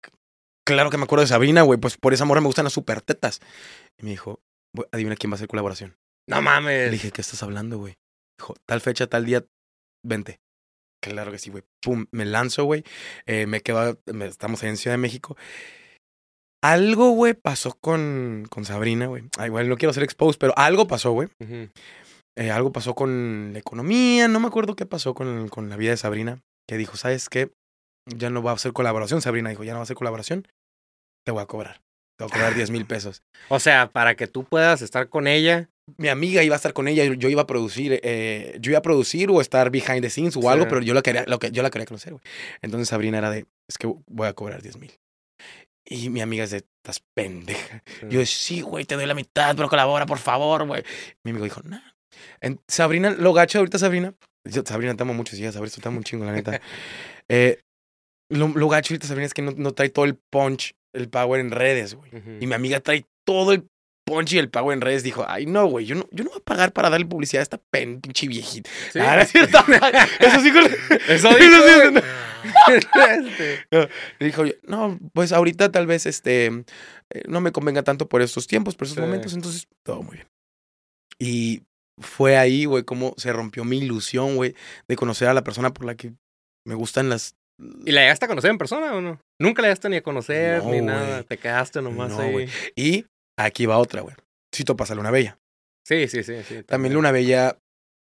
Claro 0.66 0.90
que 0.90 0.98
me 0.98 1.04
acuerdo 1.04 1.22
de 1.22 1.28
Sabrina, 1.28 1.62
güey, 1.62 1.78
pues 1.78 1.96
por 1.96 2.12
esa 2.12 2.24
morra 2.24 2.40
me 2.40 2.48
gustan 2.48 2.64
las 2.64 2.72
super 2.72 3.00
tetas. 3.00 3.40
Y 3.98 4.02
me 4.04 4.10
dijo, 4.10 4.40
"Güey, 4.74 4.88
adivina 4.90 5.14
quién 5.14 5.30
va 5.30 5.34
a 5.34 5.36
hacer 5.36 5.46
colaboración. 5.48 5.96
No 6.28 6.36
Le 6.36 6.42
mames. 6.42 6.90
dije, 6.90 7.12
¿qué 7.12 7.20
estás 7.20 7.42
hablando, 7.44 7.78
güey? 7.78 7.94
Dijo, 8.36 8.54
tal 8.66 8.80
fecha, 8.80 9.06
tal 9.06 9.24
día, 9.24 9.44
vente. 10.04 10.40
Claro 11.00 11.30
que 11.30 11.38
sí, 11.38 11.50
güey. 11.50 11.62
Pum, 11.80 12.06
me 12.10 12.24
lanzo, 12.24 12.64
güey. 12.64 12.82
Eh, 13.26 13.46
me 13.46 13.60
quedo, 13.60 14.00
me- 14.12 14.26
estamos 14.26 14.60
ahí 14.64 14.70
en 14.70 14.76
Ciudad 14.76 14.94
de 14.94 14.98
México. 15.02 15.36
Algo, 16.72 17.10
güey, 17.10 17.34
pasó 17.34 17.76
con, 17.80 18.46
con 18.50 18.64
Sabrina, 18.64 19.06
güey. 19.06 19.24
Ay, 19.38 19.46
igual 19.46 19.68
no 19.68 19.76
quiero 19.76 19.92
ser 19.92 20.02
exposed, 20.02 20.38
pero 20.38 20.52
algo 20.56 20.86
pasó, 20.86 21.12
güey. 21.12 21.28
Eh, 22.38 22.50
algo 22.50 22.72
pasó 22.72 22.94
con 22.94 23.50
la 23.52 23.58
economía, 23.58 24.28
no 24.28 24.40
me 24.40 24.46
acuerdo 24.48 24.76
qué 24.76 24.84
pasó 24.86 25.14
con, 25.14 25.48
con 25.48 25.68
la 25.68 25.76
vida 25.76 25.90
de 25.90 25.96
Sabrina. 25.96 26.40
Que 26.68 26.76
dijo, 26.76 26.96
¿sabes 26.96 27.28
qué? 27.28 27.50
Ya 28.06 28.30
no 28.30 28.42
va 28.42 28.50
a 28.50 28.54
hacer 28.54 28.72
colaboración. 28.72 29.22
Sabrina 29.22 29.50
dijo, 29.50 29.64
ya 29.64 29.72
no 29.72 29.78
va 29.78 29.82
a 29.82 29.84
hacer 29.84 29.96
colaboración. 29.96 30.46
Te 31.24 31.32
voy 31.32 31.42
a 31.42 31.46
cobrar. 31.46 31.80
Te 32.18 32.24
voy 32.24 32.30
a 32.30 32.34
cobrar 32.34 32.54
10 32.54 32.70
mil 32.70 32.84
pesos. 32.86 33.22
O 33.48 33.60
sea, 33.60 33.88
para 33.90 34.14
que 34.16 34.26
tú 34.26 34.44
puedas 34.44 34.82
estar 34.82 35.08
con 35.08 35.26
ella. 35.26 35.68
mi 35.98 36.08
amiga 36.08 36.42
iba 36.42 36.54
a 36.54 36.56
estar 36.56 36.72
con 36.72 36.88
ella, 36.88 37.04
yo- 37.04 37.14
yo 37.14 37.28
iba 37.28 37.42
a 37.42 37.46
producir, 37.46 38.00
eh, 38.02 38.56
yo 38.60 38.72
iba 38.72 38.78
a 38.80 38.82
producir 38.82 39.30
o 39.30 39.40
estar 39.40 39.70
behind 39.70 40.02
the 40.02 40.10
scenes 40.10 40.36
o 40.36 40.40
Sí. 40.40 40.46
algo, 40.48 40.66
pero 40.66 40.82
yo 40.82 40.92
la 40.94 41.02
quería, 41.02 41.24
lo 41.28 41.38
que, 41.38 41.52
yo 41.52 41.62
la 41.62 41.70
quería 41.70 41.86
conocer, 41.86 42.12
güey. 42.14 42.22
Entonces 42.60 42.88
Sabrina 42.88 43.18
era 43.18 43.30
de, 43.30 43.46
es 43.70 43.78
que 43.78 43.86
voy 44.08 44.26
a 44.26 44.32
cobrar 44.32 44.62
10 44.62 44.78
mil. 44.78 44.92
Y 45.88 46.10
mi 46.10 46.20
amiga 46.20 46.44
es 46.44 46.50
de, 46.50 46.58
estás 46.58 47.00
pendeja. 47.14 47.82
Yo, 48.08 48.24
sí, 48.26 48.60
güey, 48.60 48.84
te 48.84 48.96
doy 48.96 49.06
la 49.06 49.14
mitad, 49.14 49.54
pero 49.54 49.68
colabora, 49.68 50.04
por 50.04 50.18
favor, 50.18 50.66
güey. 50.66 50.82
Mi 51.22 51.30
amigo 51.30 51.44
dijo, 51.44 51.60
no. 51.64 51.80
Sabrina, 52.66 53.10
lo 53.10 53.32
gacho 53.32 53.58
ahorita, 53.58 53.78
Sabrina. 53.78 54.14
Yo, 54.44 54.62
Sabrina, 54.64 54.96
te 54.96 55.02
amo 55.02 55.14
mucho, 55.14 55.36
sí, 55.36 55.42
ya 55.42 55.52
sabes, 55.52 55.74
te 55.74 55.88
amo 55.88 55.98
un 55.98 56.04
chingo, 56.04 56.24
la 56.24 56.32
neta. 56.32 56.60
Eh, 57.28 57.58
lo, 58.30 58.46
lo 58.46 58.68
gacho 58.68 58.94
ahorita, 58.94 59.08
Sabrina, 59.08 59.26
es 59.26 59.34
que 59.34 59.42
no, 59.42 59.50
no 59.50 59.74
trae 59.74 59.88
todo 59.88 60.04
el 60.04 60.14
punch, 60.14 60.76
el 60.92 61.08
power 61.08 61.40
en 61.40 61.50
redes, 61.50 61.94
güey. 61.94 62.12
Y 62.40 62.46
mi 62.46 62.54
amiga 62.54 62.78
trae 62.78 63.04
todo 63.24 63.52
el 63.52 63.66
punch 64.06 64.32
y 64.34 64.38
el 64.38 64.48
pago 64.48 64.72
en 64.72 64.80
redes. 64.80 65.02
Dijo, 65.02 65.24
ay, 65.28 65.46
no, 65.46 65.66
güey, 65.66 65.84
yo 65.86 65.94
no, 65.96 66.08
yo 66.12 66.24
no 66.24 66.30
voy 66.30 66.38
a 66.40 66.44
pagar 66.44 66.72
para 66.72 66.88
darle 66.90 67.06
publicidad 67.06 67.40
a 67.40 67.42
esta 67.42 67.58
pen- 67.70 68.00
pinche 68.00 68.28
viejita. 68.28 68.70
Sí. 68.92 68.98
Ah, 69.00 69.16
no 69.16 69.22
es 69.22 69.30
cierto. 69.32 69.58
Eso 70.20 70.40
sí, 70.40 70.48
Eso 71.08 71.28
Eso 71.28 71.36
dijo, 71.38 71.56
sí. 71.66 72.00
Este, 72.68 73.66
Le 74.18 74.26
dijo, 74.26 74.44
no, 74.62 74.98
pues 75.12 75.32
ahorita 75.32 75.72
tal 75.72 75.86
vez 75.86 76.06
este 76.06 76.46
eh, 76.46 77.22
no 77.28 77.40
me 77.40 77.50
convenga 77.52 77.82
tanto 77.82 78.08
por 78.08 78.22
estos 78.22 78.46
tiempos, 78.46 78.76
por 78.76 78.86
estos 78.86 78.96
Sí. 78.96 79.00
momentos, 79.02 79.34
entonces 79.34 79.66
todo 79.84 80.02
muy 80.02 80.16
bien. 80.16 80.28
Y 81.18 81.62
fue 82.00 82.36
ahí, 82.36 82.66
güey, 82.66 82.84
como 82.84 83.14
se 83.16 83.32
rompió 83.32 83.64
mi 83.64 83.78
ilusión, 83.78 84.36
güey, 84.36 84.54
de 84.86 84.96
conocer 84.96 85.28
a 85.28 85.34
la 85.34 85.42
persona 85.42 85.72
por 85.72 85.86
la 85.86 85.94
que 85.96 86.12
me 86.66 86.74
gustan 86.74 87.08
las. 87.08 87.34
¿Y 87.86 87.92
la 87.92 88.02
llegaste 88.02 88.26
a 88.26 88.28
conocer 88.28 88.50
en 88.50 88.58
persona 88.58 88.94
o 88.94 89.00
no? 89.00 89.18
Nunca 89.40 89.62
la 89.62 89.68
llegaste 89.68 89.88
ni 89.88 89.96
a 89.96 90.02
conocer 90.02 90.62
No, 90.62 90.70
ni 90.72 90.82
nada. 90.82 91.22
Te 91.22 91.38
quedaste 91.38 91.80
nomás 91.80 92.10
No, 92.10 92.20
ahí. 92.20 92.32
güey. 92.32 92.48
Y 92.76 93.06
aquí 93.36 93.66
va 93.66 93.78
otra, 93.78 94.00
güey. 94.00 94.14
Si 94.52 94.64
topas 94.64 94.90
a 94.90 94.94
Luna 94.94 95.10
Bella. 95.10 95.38
Sí, 95.86 96.08
sí, 96.08 96.22
sí, 96.22 96.42
sí. 96.42 96.62
También 96.64 96.94
Luna 96.94 97.12
Bella, 97.12 97.58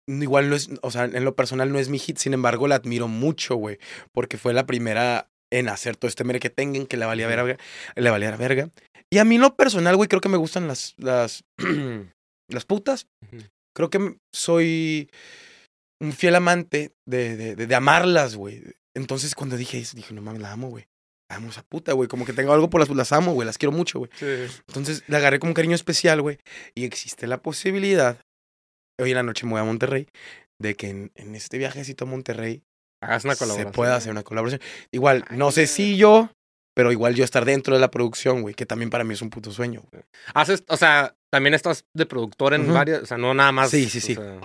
igual 0.07 0.49
no 0.49 0.55
es, 0.55 0.69
o 0.81 0.91
sea, 0.91 1.05
en 1.05 1.25
lo 1.25 1.35
personal 1.35 1.71
no 1.71 1.79
es 1.79 1.89
mi 1.89 1.99
hit, 1.99 2.17
sin 2.17 2.33
embargo 2.33 2.67
la 2.67 2.75
admiro 2.75 3.07
mucho, 3.07 3.55
güey, 3.55 3.77
porque 4.13 4.37
fue 4.37 4.53
la 4.53 4.65
primera 4.65 5.29
en 5.51 5.69
hacer 5.69 5.95
todo 5.97 6.07
este 6.09 6.23
mere 6.23 6.39
que 6.39 6.49
tengan, 6.49 6.85
que 6.85 6.97
le 6.97 7.05
valía 7.05 7.27
verga, 7.27 7.57
le 7.95 8.09
valía 8.09 8.31
la 8.31 8.37
verga. 8.37 8.69
Y 9.11 9.19
a 9.19 9.25
mí 9.25 9.35
en 9.35 9.41
lo 9.41 9.55
personal, 9.55 9.95
güey, 9.95 10.09
creo 10.09 10.21
que 10.21 10.29
me 10.29 10.37
gustan 10.37 10.67
las, 10.67 10.93
las, 10.97 11.43
las 12.49 12.65
putas. 12.65 13.07
Creo 13.75 13.89
que 13.89 14.17
soy 14.33 15.09
un 16.01 16.13
fiel 16.13 16.35
amante 16.35 16.91
de, 17.05 17.35
de, 17.37 17.55
de, 17.55 17.67
de 17.67 17.75
amarlas, 17.75 18.35
güey. 18.35 18.63
Entonces 18.95 19.35
cuando 19.35 19.57
dije 19.57 19.77
eso, 19.77 19.95
dije, 19.95 20.13
no 20.13 20.21
mames, 20.21 20.41
la 20.41 20.51
amo, 20.51 20.69
güey. 20.69 20.87
Amo 21.29 21.47
a 21.47 21.51
esa 21.51 21.63
puta, 21.63 21.93
güey. 21.93 22.07
Como 22.07 22.25
que 22.25 22.33
tengo 22.33 22.53
algo 22.53 22.69
por 22.69 22.79
las, 22.79 22.89
las 22.89 23.11
amo, 23.11 23.33
güey. 23.33 23.45
Las 23.45 23.57
quiero 23.57 23.71
mucho, 23.73 23.99
güey. 23.99 24.11
Sí. 24.15 24.25
Entonces 24.67 25.03
le 25.07 25.17
agarré 25.17 25.39
como 25.39 25.49
un 25.51 25.53
cariño 25.55 25.75
especial, 25.75 26.21
güey. 26.21 26.37
Y 26.75 26.85
existe 26.85 27.27
la 27.27 27.41
posibilidad, 27.41 28.17
hoy 28.99 29.09
en 29.11 29.15
la 29.15 29.23
noche 29.23 29.45
me 29.45 29.51
voy 29.53 29.61
a 29.61 29.65
Monterrey, 29.65 30.07
de 30.59 30.75
que 30.75 30.89
en, 30.89 31.11
en 31.15 31.35
este 31.35 31.57
viajecito 31.57 32.05
a 32.05 32.07
Monterrey 32.07 32.63
Hagas 33.03 33.25
una 33.25 33.35
se 33.35 33.39
colaboración. 33.39 33.73
pueda 33.73 33.95
hacer 33.95 34.11
una 34.11 34.23
colaboración. 34.23 34.61
Igual, 34.91 35.25
no 35.29 35.51
sé 35.51 35.67
si 35.67 35.97
yo, 35.97 36.31
pero 36.75 36.91
igual 36.91 37.13
yo 37.13 37.23
estar 37.23 37.45
dentro 37.45 37.75
de 37.75 37.79
la 37.81 37.91
producción, 37.91 38.41
güey, 38.41 38.55
que 38.55 38.65
también 38.65 38.89
para 38.89 39.03
mí 39.03 39.13
es 39.13 39.21
un 39.21 39.29
puto 39.29 39.51
sueño. 39.51 39.83
güey. 39.91 40.03
Haces, 40.33 40.63
o 40.67 40.77
sea, 40.77 41.13
también 41.31 41.53
estás 41.53 41.85
de 41.95 42.05
productor 42.07 42.53
en 42.55 42.61
Ujú. 42.63 42.73
varias, 42.73 43.03
o 43.03 43.05
sea, 43.05 43.17
no 43.17 43.33
nada 43.35 43.51
más. 43.51 43.69
Sí, 43.69 43.87
sí, 43.89 43.99
sí. 44.01 44.15
sea, 44.15 44.39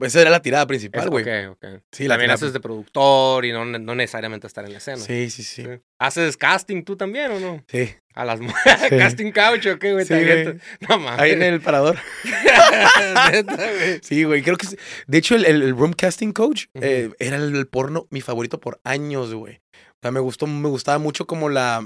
Esa 0.00 0.20
era 0.20 0.30
la 0.30 0.40
tirada 0.40 0.64
principal, 0.66 1.10
güey. 1.10 1.24
ok, 1.24 1.52
ok. 1.62 1.82
Sí, 1.90 2.04
la 2.04 2.14
también 2.14 2.28
tirada- 2.28 2.34
haces 2.34 2.52
de 2.52 2.60
productor 2.60 3.44
y 3.44 3.50
no, 3.52 3.64
no 3.64 3.94
necesariamente 3.96 4.46
estar 4.46 4.64
en 4.64 4.72
la 4.72 4.78
escena. 4.78 4.98
Sí, 4.98 5.28
sí, 5.28 5.42
sí. 5.42 5.64
Sí. 5.64 5.68
¿Haces 5.98 6.36
casting 6.36 6.84
tú 6.84 6.96
también 6.96 7.32
o 7.32 7.40
no? 7.40 7.64
Sí. 7.66 7.94
A 8.14 8.24
las 8.24 8.40
mu- 8.40 8.52
casting 8.90 9.32
couch 9.32 9.66
o 9.66 9.78
qué, 9.78 9.92
güey. 9.94 10.04
Sí, 10.04 10.14
güey. 10.14 10.58
No 10.88 10.98
mames. 11.00 11.20
Ahí 11.20 11.32
en 11.32 11.42
el 11.42 11.60
parador. 11.60 11.96
Sí, 14.02 14.24
güey, 14.24 14.42
creo 14.42 14.56
que 14.56 14.66
sí. 14.66 14.76
De 15.06 15.18
hecho, 15.18 15.34
el, 15.34 15.44
el- 15.44 15.76
room 15.76 15.92
casting 15.92 16.32
coach 16.32 16.66
eh, 16.74 17.10
era 17.18 17.36
el, 17.36 17.54
el 17.56 17.66
porno 17.66 18.06
mi 18.10 18.20
favorito 18.20 18.60
por 18.60 18.80
años, 18.84 19.34
güey. 19.34 19.60
O 19.74 19.98
sea, 20.02 20.10
me 20.12 20.20
gustó, 20.20 20.46
me 20.46 20.68
gustaba 20.68 20.98
mucho 20.98 21.26
como 21.26 21.48
la. 21.48 21.80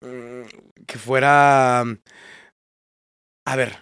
mm, 0.00 0.42
que 0.86 0.98
fuera. 0.98 1.80
A 3.46 3.56
ver. 3.56 3.78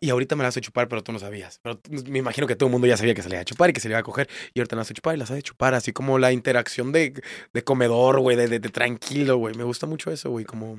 Y 0.00 0.10
ahorita 0.10 0.34
me 0.36 0.42
la 0.42 0.48
hace 0.48 0.60
chupar, 0.60 0.88
pero 0.88 1.02
tú 1.04 1.12
no 1.12 1.18
sabías. 1.18 1.60
Pero 1.62 1.80
me 2.08 2.18
imagino 2.18 2.46
que 2.46 2.56
todo 2.56 2.66
el 2.68 2.72
mundo 2.72 2.86
ya 2.88 2.96
sabía 2.96 3.14
que 3.14 3.22
se 3.22 3.28
le 3.28 3.36
iba 3.36 3.42
a 3.42 3.44
chupar 3.44 3.70
y 3.70 3.72
que 3.72 3.80
se 3.80 3.88
le 3.88 3.92
iba 3.92 4.00
a 4.00 4.02
coger. 4.02 4.28
Y 4.52 4.58
ahorita 4.60 4.74
me 4.74 4.78
la 4.78 4.82
hace 4.82 4.94
chupar 4.94 5.14
y 5.14 5.18
la 5.18 5.26
sabe 5.26 5.42
chupar. 5.42 5.74
Así 5.74 5.92
como 5.92 6.18
la 6.18 6.32
interacción 6.32 6.90
de, 6.92 7.12
de 7.52 7.62
comedor, 7.64 8.18
güey, 8.20 8.36
de, 8.36 8.48
de- 8.48 8.58
de 8.58 8.68
tranquilo, 8.68 9.36
güey. 9.36 9.54
Me 9.54 9.62
gusta 9.64 9.86
mucho 9.86 10.10
eso, 10.10 10.30
güey. 10.30 10.44
Como 10.44 10.78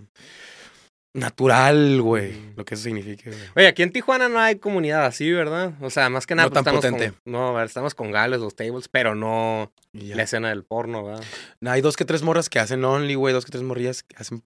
natural, 1.13 2.01
güey. 2.01 2.33
Mm. 2.33 2.53
Lo 2.57 2.65
que 2.65 2.75
eso 2.75 2.83
significa, 2.83 3.29
güey. 3.31 3.41
Oye, 3.55 3.67
aquí 3.67 3.81
en 3.81 3.91
Tijuana 3.91 4.29
no 4.29 4.39
hay 4.39 4.57
comunidad 4.57 5.05
así, 5.05 5.31
¿verdad? 5.31 5.73
O 5.81 5.89
sea, 5.89 6.09
más 6.09 6.27
que 6.27 6.35
nada 6.35 6.47
No 6.49 6.53
pues, 6.53 6.63
tan 6.65 6.75
estamos 6.75 6.91
potente. 6.99 7.19
con, 7.23 7.31
no, 7.33 7.47
a 7.49 7.53
ver, 7.53 7.65
estamos 7.65 7.95
con 7.95 8.11
gales, 8.11 8.39
los 8.39 8.55
tables, 8.55 8.87
pero 8.87 9.15
no 9.15 9.71
la 9.93 10.23
escena 10.23 10.49
del 10.49 10.63
porno, 10.63 11.03
¿verdad? 11.05 11.23
Hay 11.65 11.81
dos 11.81 11.95
que 11.97 12.05
tres 12.05 12.21
morras 12.21 12.49
que 12.49 12.59
hacen 12.59 12.83
only, 12.85 13.15
güey. 13.15 13.33
Dos 13.33 13.45
que 13.45 13.51
tres 13.51 13.63
morrillas 13.63 14.03
que 14.03 14.15
hacen 14.17 14.43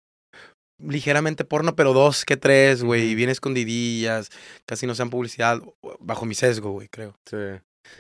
ligeramente 0.87 1.43
porno, 1.45 1.75
pero 1.75 1.93
dos 1.93 2.25
que 2.25 2.37
tres, 2.37 2.83
güey. 2.83 3.09
Y 3.09 3.15
bien 3.15 3.29
escondidillas. 3.29 4.29
Casi 4.65 4.85
no 4.87 4.95
sean 4.95 5.09
publicidad. 5.09 5.61
Bajo 5.99 6.25
mi 6.25 6.35
sesgo, 6.35 6.71
güey, 6.71 6.87
creo. 6.87 7.17
Sí. 7.29 7.37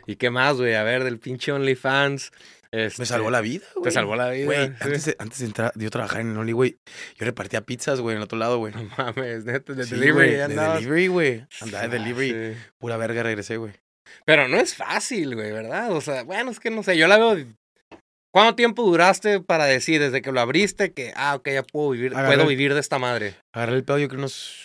¿Y 0.07 0.15
qué 0.15 0.29
más, 0.29 0.57
güey? 0.57 0.75
A 0.75 0.83
ver, 0.83 1.03
del 1.03 1.19
pinche 1.19 1.51
OnlyFans. 1.51 2.31
Me 2.73 2.85
Este, 2.85 3.05
salvó 3.05 3.29
la 3.31 3.41
vida, 3.41 3.65
güey. 3.75 3.83
Te 3.83 3.91
salvó 3.91 4.15
la 4.15 4.29
vida. 4.29 4.45
Güey, 4.45 4.67
sí. 4.67 4.73
antes, 4.79 5.05
de, 5.05 5.15
antes 5.19 5.39
de 5.39 5.45
entrar, 5.47 5.71
de 5.75 5.83
yo 5.83 5.89
trabajar 5.91 6.21
en 6.21 6.31
el 6.31 6.37
Only, 6.37 6.53
güey, 6.53 6.77
yo 7.17 7.25
repartía 7.25 7.61
pizzas, 7.61 7.99
güey, 7.99 8.13
en 8.13 8.19
el 8.19 8.23
otro 8.23 8.37
lado, 8.39 8.59
güey. 8.59 8.73
No 8.73 8.89
mames, 8.97 9.43
neta, 9.43 9.73
de 9.73 9.83
Sí, 9.83 9.95
delivery. 9.95 10.37
ya 10.37 10.47
de 10.47 10.55
delivery, 10.55 11.07
güey. 11.07 11.45
Andaba 11.59 11.87
de 11.87 11.97
Ah, 11.97 11.99
delivery. 11.99 12.53
sí. 12.53 12.59
Pura 12.77 12.95
verga 12.95 13.23
regresé, 13.23 13.57
güey. 13.57 13.73
Pero 14.25 14.47
no 14.47 14.57
es 14.57 14.75
fácil, 14.75 15.35
güey, 15.35 15.51
¿verdad? 15.51 15.91
O 15.91 15.99
sea, 15.99 16.23
bueno, 16.23 16.51
es 16.51 16.59
que 16.61 16.69
no 16.69 16.83
sé, 16.83 16.97
yo 16.97 17.07
la 17.07 17.17
veo. 17.17 17.35
¿Cuánto 18.33 18.55
tiempo 18.55 18.83
duraste 18.83 19.41
para 19.41 19.65
decir 19.65 19.99
desde 19.99 20.21
que 20.21 20.31
lo 20.31 20.39
abriste 20.39 20.93
que, 20.93 21.11
ah, 21.15 21.35
ok, 21.35 21.49
ya 21.49 21.63
puedo 21.63 21.89
vivir, 21.91 22.13
Agarré- 22.13 22.35
puedo 22.35 22.47
vivir 22.47 22.73
de 22.73 22.79
esta 22.79 22.97
madre? 22.97 23.35
Agarré 23.53 23.75
el 23.75 23.83
pedo 23.83 23.97
yo 23.99 24.07
creo 24.07 24.19
unos 24.19 24.55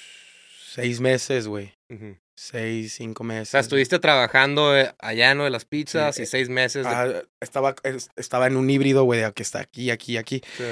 seis 0.72 1.00
meses, 1.00 1.46
güey. 1.48 1.72
O 1.90 1.96
Seis, 2.38 2.92
cinco 2.94 3.24
meses. 3.24 3.48
sea, 3.48 3.60
estuviste 3.60 3.98
trabajando 3.98 4.76
eh, 4.76 4.92
allá, 4.98 5.34
¿no? 5.34 5.44
De 5.44 5.50
las 5.50 5.64
pizzas 5.64 6.16
Sí, 6.16 6.22
y 6.22 6.24
eh, 6.24 6.26
seis 6.26 6.48
meses. 6.50 6.84
de- 6.84 6.92
Ah, 6.92 7.22
estaba, 7.40 7.74
es- 7.82 8.10
estaba 8.16 8.46
en 8.46 8.56
un 8.56 8.68
híbrido, 8.68 9.04
güey, 9.04 9.22
que 9.32 9.42
está 9.42 9.60
aquí, 9.60 9.90
aquí, 9.90 10.16
aquí. 10.18 10.42
Sí. 10.58 10.64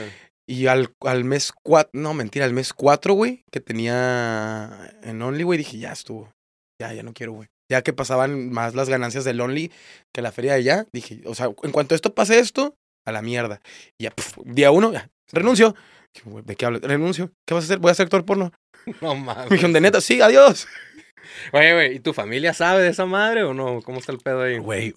Y 0.47 0.67
al, 0.67 0.95
al 1.01 1.25
mes 1.25 1.53
cuatro, 1.63 1.91
no, 1.95 2.13
mentira, 2.13 2.45
al 2.45 2.53
mes 2.53 2.75
cuatro, 2.75 3.15
güey, 3.15 3.45
que 3.51 3.61
tenía 3.61 4.95
en 5.03 5.23
Only, 5.23 5.43
güey, 5.43 5.57
dije, 5.59 5.79
ya 5.79 5.93
estuvo. 5.93 6.31
Ya, 6.79 6.93
ya 6.93 7.03
no 7.03 7.15
quiero, 7.15 7.33
güey. 7.33 7.49
Ya 7.71 7.81
que 7.83 7.95
pasaban 7.95 8.51
más 8.51 8.75
las 8.75 8.91
ganancias 8.91 9.25
del 9.25 9.41
Only 9.41 9.73
que 10.15 10.21
la 10.21 10.33
feria 10.33 10.53
de 10.53 10.59
allá, 10.59 10.87
dije, 10.93 11.23
o 11.25 11.35
sea, 11.35 11.47
en 11.63 11.73
cuanto 11.73 11.95
esto 11.95 12.15
pase 12.15 12.39
esto, 12.41 12.75
a 13.07 13.13
la 13.13 13.23
mierda. 13.23 13.61
Y 13.99 14.05
ya, 14.05 14.11
pf, 14.11 14.41
día 14.45 14.71
uno, 14.71 14.93
ya, 14.93 15.09
renuncio. 15.33 15.75
Güey, 16.25 16.45
¿De 16.45 16.55
qué 16.57 16.67
hablas? 16.67 16.83
Renuncio. 16.83 17.33
¿Qué 17.47 17.55
vas 17.55 17.65
a 17.65 17.67
hacer? 17.67 17.79
Voy 17.79 17.91
a 17.91 17.95
ser 17.95 18.05
actor 18.05 18.25
porno. 18.25 18.53
No 19.01 19.15
Me 19.15 19.21
mames. 19.23 19.51
dijeron, 19.51 19.73
de 19.73 19.81
neta, 19.81 20.01
sí, 20.01 20.21
adiós. 20.21 20.67
Oye, 21.53 21.73
güey, 21.73 21.97
¿y 21.97 22.01
tu 22.01 22.13
familia 22.13 22.53
sabe 22.53 22.83
de 22.83 22.91
esa 22.91 23.07
madre 23.07 23.43
o 23.45 23.55
no? 23.55 23.81
¿Cómo 23.83 23.99
está 23.99 24.13
el 24.13 24.19
pedo 24.19 24.43
ahí? 24.43 24.59
Güey. 24.59 24.95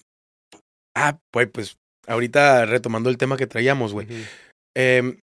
Ah, 0.95 1.17
güey, 1.33 1.45
pues, 1.47 1.77
ahorita 2.05 2.65
retomando 2.65 3.09
el 3.09 3.17
tema 3.17 3.37
que 3.37 3.47
traíamos, 3.47 3.93
güey. 3.93 4.07
Em, 4.75 5.19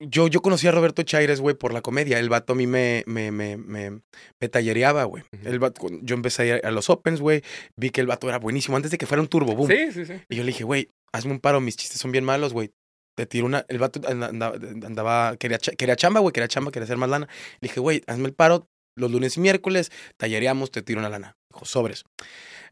yo, 0.00 0.26
yo 0.26 0.42
conocí 0.42 0.66
a 0.66 0.72
Roberto 0.72 1.02
Chaires, 1.04 1.40
güey, 1.40 1.54
por 1.54 1.72
la 1.72 1.80
comedia. 1.82 2.18
El 2.18 2.28
vato 2.28 2.54
a 2.54 2.56
mí 2.56 2.66
me, 2.66 3.04
me, 3.06 3.30
me, 3.30 3.56
me, 3.56 4.00
me 4.40 4.48
tallereaba, 4.48 5.04
güey. 5.04 5.22
El 5.44 5.60
vato- 5.60 5.86
yo 6.02 6.16
empecé 6.16 6.42
a 6.42 6.56
ir 6.56 6.66
a 6.66 6.70
los 6.72 6.90
Opens, 6.90 7.20
güey. 7.20 7.42
Vi 7.78 7.90
que 7.90 8.00
el 8.00 8.08
vato 8.08 8.28
era 8.28 8.38
buenísimo 8.40 8.76
antes 8.76 8.90
de 8.90 8.98
que 8.98 9.06
fuera 9.06 9.22
un 9.22 9.28
turbo 9.28 9.54
boom. 9.54 9.68
Sí, 9.70 9.92
sí, 9.92 10.04
sí. 10.04 10.14
Y 10.28 10.36
yo 10.36 10.42
le 10.42 10.48
dije, 10.48 10.64
güey, 10.64 10.88
hazme 11.14 11.32
un 11.32 11.40
paro, 11.40 11.60
mis 11.60 11.76
chistes 11.76 12.00
son 12.00 12.12
bien 12.12 12.24
malos, 12.24 12.52
güey. 12.52 12.70
Te 13.16 13.26
tiro 13.26 13.44
una. 13.46 13.64
El 13.68 13.78
vato 13.78 14.00
anda- 14.08 14.28
andaba, 14.28 14.56
andaba- 14.56 15.36
quería, 15.36 15.58
quería 15.58 15.96
chamba, 15.96 16.20
güey, 16.20 16.32
quería 16.32 16.48
chamba, 16.48 16.70
quería 16.72 16.84
hacer 16.84 16.96
más 16.96 17.10
lana. 17.10 17.26
Le 17.60 17.68
dije, 17.68 17.80
güey, 17.80 18.02
hazme 18.06 18.26
el 18.28 18.34
paro 18.34 18.68
los 18.96 19.10
lunes 19.10 19.36
y 19.36 19.40
miércoles, 19.40 19.90
tallereamos, 20.18 20.70
te 20.70 20.82
tiro 20.82 21.00
una 21.00 21.08
lana. 21.08 21.36
Dijo, 21.52 21.64
sobres. 21.64 22.04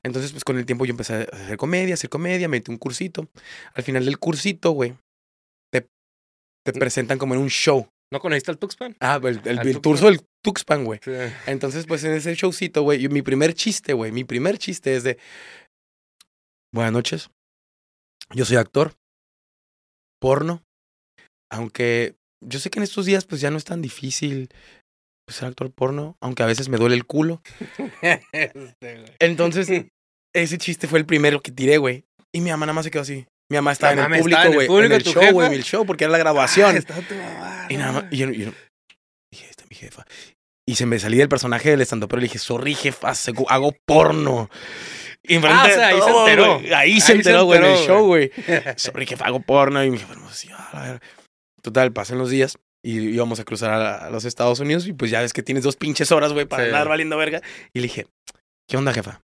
Entonces, 0.02 0.32
pues 0.32 0.44
con 0.44 0.58
el 0.58 0.64
tiempo 0.66 0.84
yo 0.86 0.92
empecé 0.92 1.14
a 1.14 1.18
hacer 1.22 1.56
comedia, 1.58 1.94
hacer 1.94 2.08
comedia, 2.10 2.48
me 2.48 2.58
metí 2.58 2.70
un 2.70 2.78
cursito. 2.78 3.28
Al 3.74 3.82
final 3.82 4.04
del 4.04 4.18
cursito, 4.18 4.70
güey, 4.70 4.94
te, 5.72 5.86
te 6.64 6.72
presentan 6.72 7.18
como 7.18 7.34
en 7.34 7.40
un 7.40 7.48
show. 7.50 7.86
¿No 8.12 8.18
conociste 8.18 8.50
al 8.50 8.58
Tuxpan? 8.58 8.96
Ah, 9.00 9.20
el, 9.22 9.40
el, 9.44 9.58
¿Al 9.58 9.68
el 9.68 9.80
curso 9.80 10.06
del 10.06 10.20
Tuxpan, 10.42 10.84
güey. 10.84 11.00
Sí. 11.04 11.12
Entonces, 11.46 11.86
pues 11.86 12.02
en 12.04 12.12
ese 12.12 12.34
showcito, 12.34 12.82
güey, 12.82 13.08
mi 13.08 13.22
primer 13.22 13.54
chiste, 13.54 13.92
güey, 13.92 14.10
mi 14.10 14.24
primer 14.24 14.58
chiste 14.58 14.96
es 14.96 15.04
de, 15.04 15.16
buenas 16.74 16.92
noches, 16.92 17.30
yo 18.34 18.44
soy 18.44 18.56
actor, 18.56 18.94
porno, 20.20 20.62
aunque 21.50 22.14
yo 22.44 22.58
sé 22.58 22.70
que 22.70 22.78
en 22.78 22.84
estos 22.84 23.06
días 23.06 23.24
pues 23.24 23.40
ya 23.40 23.50
no 23.50 23.56
es 23.56 23.64
tan 23.64 23.82
difícil 23.82 24.48
pues, 25.26 25.36
ser 25.36 25.48
actor 25.48 25.70
porno, 25.70 26.16
aunque 26.20 26.42
a 26.42 26.46
veces 26.46 26.68
me 26.68 26.78
duele 26.78 26.94
el 26.94 27.06
culo. 27.06 27.42
Este. 28.32 29.04
Entonces, 29.18 29.68
ese 30.34 30.58
chiste 30.58 30.88
fue 30.88 30.98
el 30.98 31.06
primero 31.06 31.40
que 31.40 31.52
tiré, 31.52 31.78
güey, 31.78 32.04
y 32.34 32.40
mi 32.40 32.50
mamá 32.50 32.66
nada 32.66 32.74
más 32.74 32.84
se 32.84 32.90
quedó 32.90 33.02
así. 33.02 33.26
Mi 33.50 33.56
mamá 33.56 33.72
estaba 33.72 33.92
en 33.92 34.14
el 34.14 34.20
público, 34.20 34.40
en 34.40 34.46
el 34.46 34.54
güey, 34.54 34.66
en 34.66 34.72
público, 34.72 34.94
el 34.94 35.02
¿tu 35.02 35.12
show, 35.12 35.32
güey, 35.32 35.46
en 35.48 35.52
el 35.54 35.64
show, 35.64 35.84
porque 35.84 36.04
era 36.04 36.12
la 36.12 36.18
grabación. 36.18 36.74
Ah, 36.74 36.78
está 36.78 36.94
tu 37.00 37.14
mamá, 37.14 37.66
Y 37.68 37.76
nada 37.76 37.92
más, 37.92 38.04
y 38.12 38.18
yo, 38.18 38.30
yo 38.30 38.52
dije, 39.32 39.50
esta 39.50 39.64
es 39.64 39.70
mi 39.70 39.76
jefa. 39.76 40.06
Y 40.68 40.76
se 40.76 40.86
me 40.86 41.00
salí 41.00 41.18
del 41.18 41.28
personaje 41.28 41.70
del 41.70 41.80
estando, 41.80 42.06
pero 42.06 42.20
le 42.20 42.26
dije, 42.26 42.38
sorry, 42.38 42.74
jefa, 42.74 43.12
hago 43.48 43.72
porno. 43.84 44.48
Ah, 45.44 45.64
o 45.66 45.68
sea, 45.68 45.88
ahí 45.88 45.94
se 45.94 46.00
todo, 46.00 46.28
enteró. 46.28 46.54
güey. 46.58 46.66
Ahí, 46.72 46.92
Ahí 46.92 47.00
se 47.00 47.06
se 47.08 47.12
enteró, 47.12 47.44
güey, 47.44 47.58
en 47.58 47.64
el 47.66 47.70
enteró, 47.72 47.86
show, 47.94 48.06
güey. 48.06 48.30
Sorry, 48.76 49.06
jefa, 49.06 49.26
hago 49.26 49.40
porno. 49.40 49.84
Y 49.84 49.96
jefa, 49.98 50.14
no, 50.14 50.30
sí, 50.32 50.48
a 50.56 50.80
verga. 50.82 51.00
Total, 51.62 51.92
pasan 51.92 52.18
los 52.18 52.30
días 52.30 52.56
y 52.82 52.98
íbamos 53.10 53.38
a 53.38 53.44
cruzar 53.44 53.70
a, 53.70 54.06
a 54.06 54.10
los 54.10 54.24
Estados 54.24 54.60
Unidos. 54.60 54.86
Y 54.86 54.92
pues 54.94 55.10
ya 55.10 55.20
ves 55.20 55.32
que 55.32 55.42
tienes 55.42 55.62
dos 55.64 55.76
pinches 55.76 56.10
horas, 56.10 56.32
güey, 56.32 56.46
para 56.46 56.64
Sí. 56.64 56.68
andar 56.70 56.88
valiendo 56.88 57.16
verga. 57.18 57.42
Y 57.74 57.80
le 57.80 57.84
dije, 57.84 58.06
¿qué 58.68 58.76
onda, 58.76 58.92
jefa? 58.94 59.20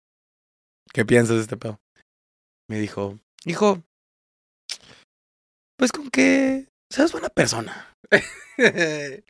¿Qué 0.93 1.05
piensas 1.05 1.37
de 1.37 1.43
este 1.43 1.57
pedo? 1.57 1.79
Me 2.69 2.79
dijo, 2.79 3.19
hijo, 3.45 3.83
pues 5.79 5.93
con 5.93 6.11
que 6.11 6.67
seas 6.91 7.13
buena 7.13 7.29
persona. 7.29 7.93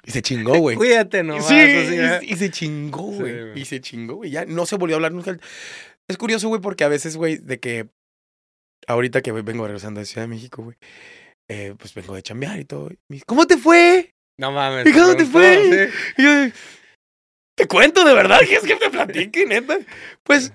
Y 0.05 0.11
se 0.11 0.22
chingó, 0.22 0.59
güey. 0.59 0.77
Cuídate 0.77 1.22
nomás. 1.22 1.46
Sí, 1.48 1.55
¿eh? 1.57 2.20
y, 2.22 2.33
y 2.33 2.37
se 2.37 2.50
chingó, 2.50 3.03
güey. 3.03 3.59
y 3.59 3.64
se 3.64 3.81
chingó, 3.81 4.16
güey. 4.16 4.31
Ya 4.31 4.44
no 4.44 4.66
se 4.66 4.77
volvió 4.77 4.96
a 4.96 4.98
hablar 4.98 5.12
nunca. 5.12 5.37
Es 6.08 6.18
curioso, 6.18 6.48
güey, 6.48 6.60
porque 6.60 6.84
a 6.84 6.88
veces, 6.88 7.16
güey, 7.16 7.38
de 7.38 7.58
que 7.58 7.88
ahorita 8.86 9.22
que 9.22 9.32
vengo 9.32 9.66
regresando 9.66 10.00
de 10.00 10.06
Ciudad 10.06 10.24
de 10.24 10.34
México, 10.34 10.62
güey, 10.62 10.76
eh, 11.48 11.74
pues 11.78 11.94
vengo 11.94 12.14
de 12.14 12.22
chambear 12.22 12.58
y 12.58 12.64
todo. 12.64 12.88
y 12.90 12.98
me 13.08 13.16
dice, 13.16 13.24
¿Cómo 13.26 13.46
te 13.46 13.56
fue? 13.56 14.10
No 14.38 14.52
mames. 14.52 14.86
¿Y 14.86 14.92
cómo 14.92 15.14
te 15.16 15.24
fue? 15.24 15.90
sí. 15.90 15.94
Y 16.18 16.22
yo, 16.22 16.54
te 17.56 17.68
cuento 17.68 18.04
de 18.04 18.14
verdad, 18.14 18.40
¿quieres 18.40 18.64
que 18.64 18.76
te 18.76 18.90
platique, 18.90 19.46
neta? 19.46 19.78
Pues 20.22 20.52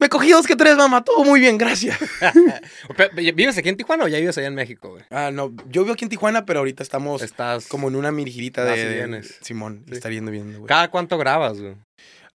me 0.00 0.08
cogí 0.08 0.30
dos 0.30 0.46
que 0.46 0.54
tres, 0.54 0.76
mamá. 0.76 1.02
Todo 1.02 1.24
muy 1.24 1.40
bien, 1.40 1.58
gracias. 1.58 1.98
¿Vives 3.34 3.58
aquí 3.58 3.68
en 3.68 3.76
Tijuana 3.76 4.04
o 4.04 4.08
ya 4.08 4.18
vives 4.18 4.38
allá 4.38 4.46
en 4.46 4.54
México, 4.54 4.90
güey? 4.90 5.02
Ah, 5.10 5.30
no, 5.32 5.52
yo 5.68 5.82
vivo 5.82 5.94
aquí 5.94 6.04
en 6.04 6.08
Tijuana, 6.08 6.46
pero 6.46 6.60
ahorita 6.60 6.84
estamos 6.84 7.22
Estás 7.22 7.66
como 7.66 7.88
en 7.88 7.96
una 7.96 8.12
mirigirita 8.12 8.64
de, 8.64 9.06
de. 9.08 9.22
Simón. 9.24 9.84
Sí. 9.88 9.94
Estar 9.94 10.12
yendo 10.12 10.30
viendo, 10.30 10.58
güey. 10.60 10.68
¿Cada 10.68 10.88
cuánto 10.90 11.18
grabas, 11.18 11.60
güey? 11.60 11.74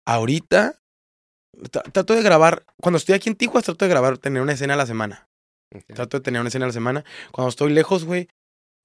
Ahorita 0.06 0.76
trato 1.92 2.14
de 2.16 2.22
grabar, 2.22 2.64
cuando 2.82 2.98
estoy 2.98 3.16
aquí 3.16 3.30
en 3.30 3.36
Tijuana, 3.36 3.62
trato 3.64 3.86
de 3.86 3.90
grabar, 3.90 4.18
tener 4.18 4.42
una 4.42 4.54
escena 4.54 4.74
a 4.74 4.78
la 4.78 4.86
semana. 4.86 5.28
Trato 5.88 6.18
de 6.18 6.24
tener 6.24 6.40
una 6.42 6.50
escena 6.50 6.66
a 6.66 6.68
la 6.70 6.74
semana. 6.74 7.04
Cuando 7.32 7.50
estoy 7.50 7.72
lejos, 7.74 8.06
güey, 8.06 8.28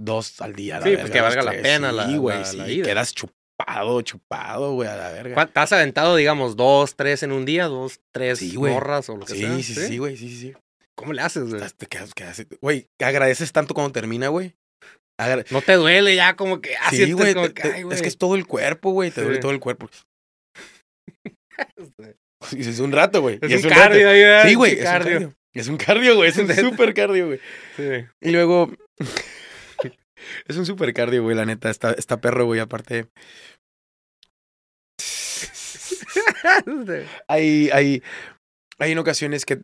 dos 0.00 0.40
al 0.40 0.54
día. 0.54 0.76
la 0.78 0.82
Sí, 0.84 0.88
verga, 0.90 1.02
pues 1.02 1.12
que 1.12 1.20
valga 1.20 1.42
la 1.42 1.50
pena 1.62 1.92
la- 1.92 2.06
Sí, 2.06 2.16
güey, 2.16 2.38
la- 2.38 2.44
sí, 2.44 2.56
la 2.78 2.84
quedas 2.86 3.14
chupado, 3.14 4.00
chupado, 4.02 4.72
güey, 4.72 4.88
a 4.88 4.96
la 4.96 5.10
verga. 5.10 5.34
¿Cuán- 5.34 5.52
¿Te 5.52 5.60
has 5.60 5.72
aventado, 5.72 6.16
digamos, 6.16 6.56
dos, 6.56 6.94
tres 6.96 7.22
en 7.22 7.32
un 7.32 7.44
día? 7.44 7.66
¿Dos, 7.66 8.00
tres 8.12 8.38
Sí, 8.38 8.54
güey. 8.56 8.72
morras 8.72 9.08
o 9.10 9.16
lo 9.16 9.26
que 9.26 9.34
sea? 9.34 9.54
Sí, 9.56 9.62
sí, 9.62 9.74
sí, 9.74 9.98
güey, 9.98 10.16
sí, 10.16 10.28
sí, 10.28 10.36
sí. 10.40 10.54
¿Cómo 10.96 11.12
le 11.12 11.22
haces, 11.22 11.48
güey? 11.48 11.60
Te 11.76 11.86
quedas- 11.86 12.12
quedas- 12.14 12.46
Güey, 12.60 12.88
agradeces 13.00 13.52
tanto 13.52 13.74
cuando 13.74 13.92
termina, 13.92 14.28
güey. 14.28 14.54
Agra- 15.20 15.44
No 15.50 15.60
te 15.62 15.72
duele 15.74 16.14
ya 16.14 16.36
como 16.36 16.60
que... 16.60 16.76
Ah, 16.76 16.90
Sí, 16.90 17.12
güey, 17.12 17.34
como 17.34 17.48
te- 17.48 17.54
que, 17.54 17.62
te- 17.62 17.72
ay, 17.72 17.80
es 17.80 17.84
güey. 17.86 18.00
que 18.00 18.08
es 18.08 18.18
todo 18.18 18.34
el 18.36 18.46
cuerpo, 18.46 18.92
güey, 18.92 19.10
te 19.10 19.22
duele 19.22 19.38
todo 19.40 19.50
el 19.50 19.58
cuerpo. 19.60 19.90
Y 22.52 22.60
es 22.60 22.78
un 22.78 22.92
rato, 22.92 23.20
güey. 23.20 23.38
Es 23.42 23.50
y 23.50 23.54
un 23.54 23.64
un 23.64 23.70
rato. 23.70 23.82
cardio 23.82 24.08
ahí. 24.10 24.48
Sí, 24.48 24.54
güey, 24.54 24.72
es 24.72 24.78
un 24.78 24.84
cardio. 24.84 25.34
Es 25.54 25.68
un 25.68 25.76
cardio, 25.76 26.14
güey, 26.16 26.30
es 26.30 26.36
un 26.38 26.48
super 26.54 26.94
cardio, 26.94 27.26
güey. 27.26 27.40
Sí. 27.76 28.06
Y 28.20 28.30
luego. 28.30 28.72
es 30.46 30.56
un 30.56 30.66
super 30.66 30.92
cardio, 30.92 31.22
güey, 31.22 31.34
la 31.36 31.46
neta. 31.46 31.70
Está, 31.70 31.92
está 31.92 32.20
perro, 32.20 32.44
güey. 32.46 32.60
Aparte, 32.60 33.08
hay, 37.26 37.70
hay, 37.70 38.02
hay 38.78 38.92
en 38.92 38.98
ocasiones 38.98 39.44
que, 39.44 39.60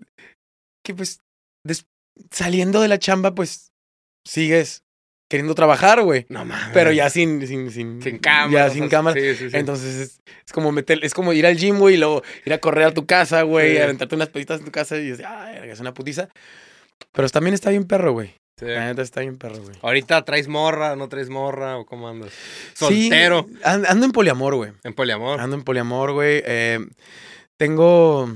que 0.85 0.95
pues, 0.95 1.21
des- 1.65 1.87
saliendo 2.31 2.81
de 2.81 2.89
la 2.89 2.99
chamba, 2.99 3.35
pues, 3.35 3.73
sigues 4.27 4.84
queriendo 5.35 5.55
trabajar, 5.57 6.01
güey. 6.03 6.27
no 6.29 6.45
mames. 6.45 6.69
Pero 6.73 6.93
ya 6.93 7.11
sin, 7.11 7.45
sin, 7.47 7.73
sin, 7.73 8.01
Sin 8.01 8.19
cámara. 8.19 8.53
Ya 8.53 8.67
o 8.67 8.71
sin 8.71 8.83
sea, 8.85 8.89
cámara. 8.91 9.21
Sí, 9.21 9.35
sí, 9.35 9.51
sí. 9.51 9.57
Entonces 9.57 9.97
es, 9.97 10.21
es 10.47 10.53
como 10.53 10.71
meter, 10.71 11.01
es 11.05 11.13
como 11.13 11.33
ir 11.33 11.45
al 11.45 11.57
gym, 11.57 11.79
güey, 11.79 11.97
y 11.97 11.99
luego 11.99 12.23
ir 12.45 12.53
a 12.53 12.59
correr 12.59 12.85
a 12.87 12.95
tu 12.95 13.05
casa, 13.05 13.43
güey, 13.43 13.79
aventarte 13.79 14.15
unas 14.15 14.29
peditas 14.29 14.61
en 14.61 14.67
tu 14.67 14.71
casa 14.71 14.97
y 14.97 15.09
decir, 15.11 15.27
ah, 15.27 15.53
es 15.65 15.81
una 15.81 15.93
putiza. 15.93 16.29
Pero 17.11 17.29
también 17.31 17.55
está 17.55 17.71
bien 17.71 17.85
perro, 17.85 18.13
güey. 18.13 18.35
Sí. 18.59 18.67
La 18.67 18.87
neta 18.87 19.03
está 19.03 19.21
bien 19.23 19.37
perro, 19.37 19.59
güey. 19.61 19.75
Ahorita 19.83 20.25
traes 20.25 20.47
morra, 20.47 20.95
no 20.95 21.09
traes 21.09 21.29
morra, 21.29 21.77
o 21.79 21.85
cómo 21.87 22.09
andas. 22.09 22.31
Soltero. 22.75 23.49
an- 23.65 23.85
ando 23.89 24.07
en 24.07 24.13
poliamor, 24.13 24.55
güey. 24.55 24.71
En 24.85 24.95
poliamor. 24.95 25.41
Ando 25.41 25.57
en 25.57 25.65
poliamor, 25.65 26.13
güey. 26.13 26.41
Eh, 26.47 26.79
tengo. 27.57 28.33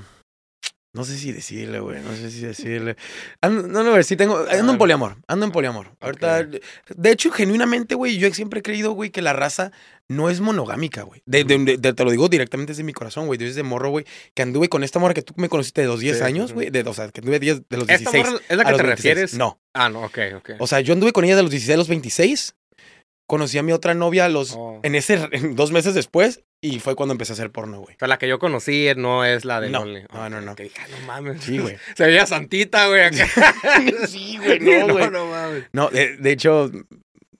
No 0.98 1.04
sé 1.04 1.16
si 1.16 1.30
decirle, 1.30 1.78
güey. 1.78 2.00
No 2.02 2.12
sé 2.16 2.28
si 2.28 2.40
decirle. 2.40 2.96
Ando, 3.40 3.68
no, 3.68 3.84
no, 3.84 4.02
sí 4.02 4.16
tengo. 4.16 4.44
Ando 4.50 4.72
en 4.72 4.78
poliamor. 4.78 5.14
Ando 5.28 5.46
en 5.46 5.52
poliamor. 5.52 5.92
Ahorita. 6.00 6.42
De 6.42 7.10
hecho, 7.12 7.30
genuinamente, 7.30 7.94
güey, 7.94 8.18
yo 8.18 8.34
siempre 8.34 8.58
he 8.58 8.62
creído, 8.64 8.90
güey, 8.94 9.10
que 9.10 9.22
la 9.22 9.32
raza 9.32 9.70
no 10.08 10.28
es 10.28 10.40
monogámica, 10.40 11.02
güey. 11.02 11.22
De, 11.24 11.44
de- 11.44 11.58
de- 11.58 11.76
de- 11.76 11.92
te 11.92 12.04
lo 12.04 12.10
digo 12.10 12.28
directamente 12.28 12.72
desde 12.72 12.82
mi 12.82 12.92
corazón, 12.92 13.26
güey. 13.26 13.38
Desde 13.38 13.62
morro, 13.62 13.90
güey. 13.90 14.06
Que 14.34 14.42
anduve 14.42 14.68
con 14.68 14.82
esta 14.82 14.98
morra 14.98 15.14
que 15.14 15.22
tú 15.22 15.34
me 15.36 15.48
conociste 15.48 15.82
de 15.82 15.86
los 15.86 16.00
10 16.00 16.18
Sí, 16.18 16.24
años, 16.24 16.52
güey. 16.52 16.70
De, 16.70 16.80
o 16.80 16.92
sea, 16.94 17.08
que 17.10 17.20
anduve 17.20 17.38
10 17.38 17.68
de 17.68 17.76
los 17.76 17.88
¿Esta 17.88 18.10
16. 18.10 18.24
morra 18.26 18.40
es 18.48 18.56
la 18.56 18.62
a 18.64 18.66
que 18.66 18.72
te 18.72 18.82
26. 18.82 18.88
refieres? 18.96 19.34
No. 19.34 19.60
Ah, 19.74 19.88
no, 19.88 20.02
ok, 20.02 20.18
ok. 20.38 20.50
O 20.58 20.66
sea, 20.66 20.80
yo 20.80 20.94
anduve 20.94 21.12
con 21.12 21.24
ella 21.24 21.36
de 21.36 21.42
los 21.42 21.50
16 21.52 21.74
a 21.74 21.78
los 21.78 21.86
26. 21.88 22.56
Conocí 23.28 23.58
a 23.58 23.62
mi 23.62 23.70
otra 23.72 23.94
novia 23.94 24.28
los, 24.28 24.54
Oh. 24.56 24.80
en 24.82 24.94
ese, 24.96 25.28
en 25.32 25.54
dos 25.54 25.70
meses 25.70 25.94
después 25.94 26.40
y 26.60 26.80
fue 26.80 26.96
cuando 26.96 27.12
empecé 27.12 27.32
a 27.32 27.34
hacer 27.34 27.52
porno, 27.52 27.80
güey. 27.80 27.94
O 27.94 27.98
sea, 28.00 28.08
la 28.08 28.18
que 28.18 28.26
yo 28.26 28.38
conocí 28.40 28.88
no 28.96 29.24
es 29.24 29.44
la 29.44 29.60
de 29.60 29.70
No, 29.70 29.84
Lonely. 29.84 30.06
no, 30.12 30.28
no, 30.30 30.40
no. 30.40 30.56
Que 30.56 30.64
dije, 30.64 30.76
"Ah, 30.80 30.86
no 30.90 31.06
mames. 31.06 31.44
Sí, 31.44 31.58
güey. 31.58 31.76
Se 31.96 32.06
veía 32.06 32.26
santita, 32.26 32.88
güey. 32.88 33.02
sí, 34.08 34.38
güey, 34.38 34.58
no, 34.86 34.92
güey. 34.92 35.10
no 35.10 35.26
mames. 35.26 35.64
No, 35.72 35.88
de, 35.90 36.16
de 36.16 36.32
hecho, 36.32 36.70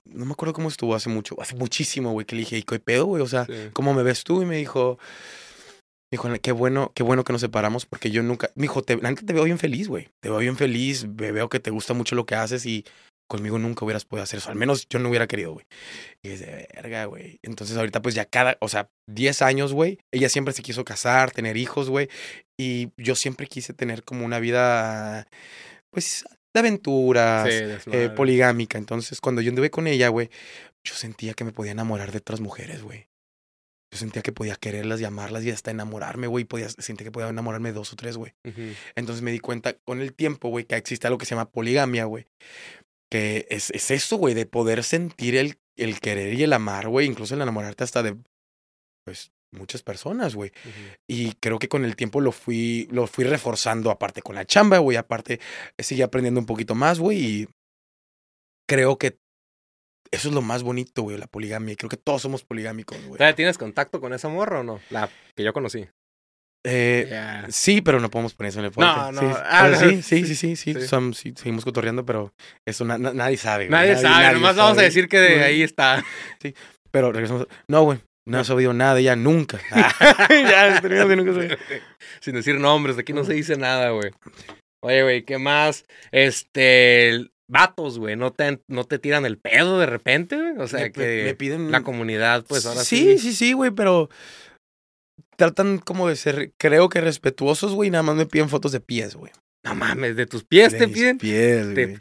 no 0.05 0.25
me 0.25 0.31
acuerdo 0.31 0.53
cómo 0.53 0.69
estuvo 0.69 0.95
hace 0.95 1.09
mucho, 1.09 1.35
hace 1.41 1.55
muchísimo, 1.55 2.11
güey, 2.11 2.25
que 2.25 2.35
le 2.35 2.41
dije, 2.41 2.57
¿y 2.57 2.63
qué 2.63 2.79
pedo, 2.79 3.05
güey? 3.05 3.21
O 3.23 3.27
sea, 3.27 3.45
Sí. 3.45 3.53
¿cómo 3.73 3.93
me 3.93 4.03
ves 4.03 4.23
tú? 4.23 4.41
Y 4.41 4.45
me 4.45 4.57
dijo, 4.57 4.97
dijo, 6.11 6.29
qué 6.41 6.51
bueno, 6.51 6.91
qué 6.95 7.03
bueno 7.03 7.23
que 7.23 7.33
nos 7.33 7.41
separamos 7.41 7.85
porque 7.85 8.09
yo 8.11 8.23
nunca, 8.23 8.49
me 8.55 8.63
dijo, 8.63 8.81
te, 8.83 8.95
la 8.97 9.09
neta 9.09 9.25
te 9.25 9.33
veo 9.33 9.43
bien 9.43 9.59
feliz, 9.59 9.87
güey. 9.87 10.09
Te 10.21 10.29
veo 10.29 10.39
bien 10.39 10.55
feliz, 10.57 11.05
ve- 11.09 11.31
veo 11.31 11.49
que 11.49 11.59
te 11.59 11.71
gusta 11.71 11.93
mucho 11.93 12.15
lo 12.15 12.25
que 12.25 12.35
haces 12.35 12.65
y 12.65 12.85
conmigo 13.29 13.59
nunca 13.59 13.85
hubieras 13.85 14.03
podido 14.03 14.23
hacer 14.23 14.39
eso. 14.39 14.49
Al 14.49 14.55
menos 14.55 14.89
yo 14.89 14.99
no 14.99 15.07
hubiera 15.07 15.27
querido, 15.27 15.53
güey. 15.53 15.65
Y 16.21 16.31
es 16.31 16.39
de 16.41 16.67
verga, 16.73 17.05
güey. 17.05 17.39
Entonces 17.43 17.77
ahorita 17.77 18.01
pues 18.01 18.15
ya 18.15 18.25
cada, 18.25 18.57
o 18.59 18.67
sea, 18.67 18.89
10 19.07 19.41
años, 19.43 19.71
güey. 19.71 19.99
Ella 20.11 20.27
siempre 20.27 20.53
se 20.53 20.63
quiso 20.63 20.83
casar, 20.83 21.31
tener 21.31 21.55
hijos, 21.55 21.89
güey. 21.89 22.09
Y 22.59 22.89
yo 22.97 23.15
siempre 23.15 23.47
quise 23.47 23.73
tener 23.73 24.03
como 24.03 24.25
una 24.25 24.39
vida, 24.39 25.27
pues, 25.91 26.25
de 26.53 26.59
aventuras, 26.59 27.47
Sí, 27.47 27.91
eh, 27.93 28.09
poligámica. 28.09 28.77
Entonces, 28.77 29.21
cuando 29.21 29.41
yo 29.41 29.49
anduve 29.49 29.69
con 29.69 29.87
ella, 29.87 30.09
güey, 30.09 30.29
yo 30.83 30.95
sentía 30.95 31.33
que 31.35 31.43
me 31.43 31.53
podía 31.53 31.71
enamorar 31.71 32.11
de 32.11 32.17
otras 32.17 32.41
mujeres, 32.41 32.81
güey. 32.81 33.07
Yo 33.91 33.97
sentía 33.97 34.21
que 34.21 34.31
podía 34.31 34.55
quererlas, 34.55 34.99
llamarlas 34.99 35.43
y 35.43 35.51
hasta 35.51 35.71
enamorarme, 35.71 36.27
güey. 36.27 36.45
Podía, 36.45 36.69
sentía 36.69 37.05
que 37.05 37.11
podía 37.11 37.29
enamorarme 37.29 37.71
dos 37.71 37.93
o 37.93 37.95
tres, 37.95 38.17
güey. 38.17 38.33
Entonces 38.95 39.21
me 39.21 39.31
di 39.31 39.39
cuenta 39.39 39.73
con 39.73 40.01
el 40.01 40.13
tiempo, 40.13 40.49
güey, 40.49 40.65
que 40.65 40.75
existe 40.75 41.07
algo 41.07 41.17
que 41.17 41.25
se 41.25 41.35
llama 41.35 41.49
poligamia, 41.49 42.05
güey. 42.05 42.25
Que 43.09 43.47
es, 43.49 43.71
es 43.71 43.91
eso, 43.91 44.17
güey, 44.17 44.33
de 44.33 44.45
poder 44.45 44.83
sentir 44.83 45.35
el, 45.35 45.59
el 45.75 45.99
querer 45.99 46.33
y 46.33 46.43
el 46.43 46.53
amar, 46.53 46.87
güey. 46.87 47.07
Incluso 47.07 47.35
el 47.35 47.41
enamorarte 47.41 47.83
hasta 47.83 48.03
de, 48.03 48.17
pues, 49.03 49.31
muchas 49.51 49.81
personas, 49.81 50.35
güey. 50.35 50.51
Y 51.07 51.33
creo 51.33 51.59
que 51.59 51.69
con 51.69 51.85
el 51.85 51.95
tiempo 51.95 52.21
lo 52.21 52.31
fui, 52.31 52.87
lo 52.91 53.07
fui 53.07 53.25
reforzando, 53.25 53.91
aparte 53.91 54.21
con 54.21 54.35
la 54.35 54.45
chamba, 54.45 54.77
güey. 54.77 54.97
Aparte, 54.97 55.39
eh, 55.77 55.83
seguí 55.83 56.01
aprendiendo 56.01 56.39
un 56.39 56.45
poquito 56.45 56.75
más, 56.75 56.99
güey. 56.99 57.17
Y 57.17 57.47
creo 58.67 58.97
que 58.97 59.17
eso 60.11 60.29
es 60.29 60.33
lo 60.33 60.41
más 60.41 60.63
bonito, 60.63 61.03
güey, 61.03 61.17
la 61.17 61.27
poligamia. 61.27 61.75
Creo 61.75 61.89
que 61.89 61.97
todos 61.97 62.21
somos 62.21 62.43
poligámicos, 62.43 62.97
güey. 63.05 63.17
¿Todavía 63.17 63.35
¿Tienes 63.35 63.57
contacto 63.57 63.99
con 63.99 64.13
esa 64.13 64.29
morra 64.29 64.61
o 64.61 64.63
no? 64.63 64.79
La 64.89 65.09
que 65.35 65.43
yo 65.43 65.53
conocí. 65.53 65.87
Eh. 66.65 67.43
Sí, 67.49 67.81
pero 67.81 67.99
no 67.99 68.09
podemos 68.09 68.33
poner 68.33 68.49
eso 68.49 68.59
en 68.59 68.65
el 68.65 68.71
podcast. 68.71 69.13
no. 69.13 69.21
Sí, 69.21 69.39
Ah, 69.45 69.69
no. 69.71 69.79
sí, 69.79 70.01
sí, 70.01 70.25
sí, 70.25 70.35
sí, 70.35 70.55
sí, 70.55 70.73
Sí. 70.73 70.79
som- 70.81 71.13
sí, 71.13 71.33
seguimos 71.35 71.63
cotorreando, 71.63 72.05
pero 72.05 72.33
eso 72.67 72.83
na- 72.85 72.97
na- 72.97 73.13
nadie 73.13 73.37
sabe. 73.37 73.69
Nadie, 73.69 73.95
sabe, 73.95 74.09
nadie 74.25 74.33
nomás 74.33 74.55
vamos 74.55 74.77
a 74.77 74.81
decir 74.81 75.07
que 75.07 75.19
de 75.19 75.43
ahí 75.43 75.61
está. 75.63 76.03
Pero 76.91 77.11
regresamos. 77.11 77.47
No, 77.69 77.83
güey, 77.83 77.99
no 78.27 78.39
has 78.39 78.47
sabido 78.47 78.73
nada 78.73 78.95
de 78.95 79.01
ella 79.01 79.15
nunca. 79.15 79.59
ya, 80.29 80.81
de 80.81 81.15
nunca 81.15 81.33
saber. 81.33 81.57
Sin 82.19 82.35
decir 82.35 82.59
nombres, 82.59 82.97
aquí 82.97 83.13
no 83.13 83.23
se 83.23 83.33
dice 83.33 83.55
nada, 83.57 83.91
güey. 83.91 84.11
Oye, 84.83 85.03
güey, 85.03 85.23
¿qué 85.23 85.37
más? 85.37 85.85
Este, 86.11 87.27
vatos, 87.49 87.99
güey, 87.99 88.15
¿no 88.15 88.31
te, 88.31 88.59
no 88.67 88.83
te 88.85 88.99
tiran 88.99 89.25
el 89.25 89.37
pedo 89.37 89.79
de 89.79 89.85
repente, 89.85 90.35
güey? 90.37 90.53
O 90.57 90.67
sea, 90.67 90.81
Me- 90.81 90.91
que 90.91 91.23
me 91.25 91.35
piden. 91.35 91.71
la 91.71 91.81
comunidad, 91.81 92.45
pues 92.47 92.65
ahora 92.65 92.81
sí. 92.81 93.17
sí. 93.17 93.19
Sí, 93.19 93.33
sí, 93.33 93.53
güey, 93.53 93.71
pero 93.71 94.09
tratan 95.39 95.79
como 95.79 96.07
de 96.07 96.15
ser, 96.15 96.51
creo 96.57 96.89
que 96.89 97.01
respetuosos, 97.01 97.73
güey, 97.73 97.87
y 97.87 97.91
nada 97.91 98.03
más 98.03 98.15
me 98.15 98.27
piden 98.27 98.49
fotos 98.49 98.71
de 98.71 98.79
pies, 98.79 99.15
güey. 99.15 99.31
No 99.63 99.73
mames, 99.73 100.15
de 100.15 100.25
tus 100.27 100.43
pies 100.43 100.71
De 100.71 100.77
te 100.79 100.87
mis 100.87 100.95
piden. 100.95 101.17
Pies, 101.17 101.73
Te- 101.73 101.85
güey. 101.87 101.97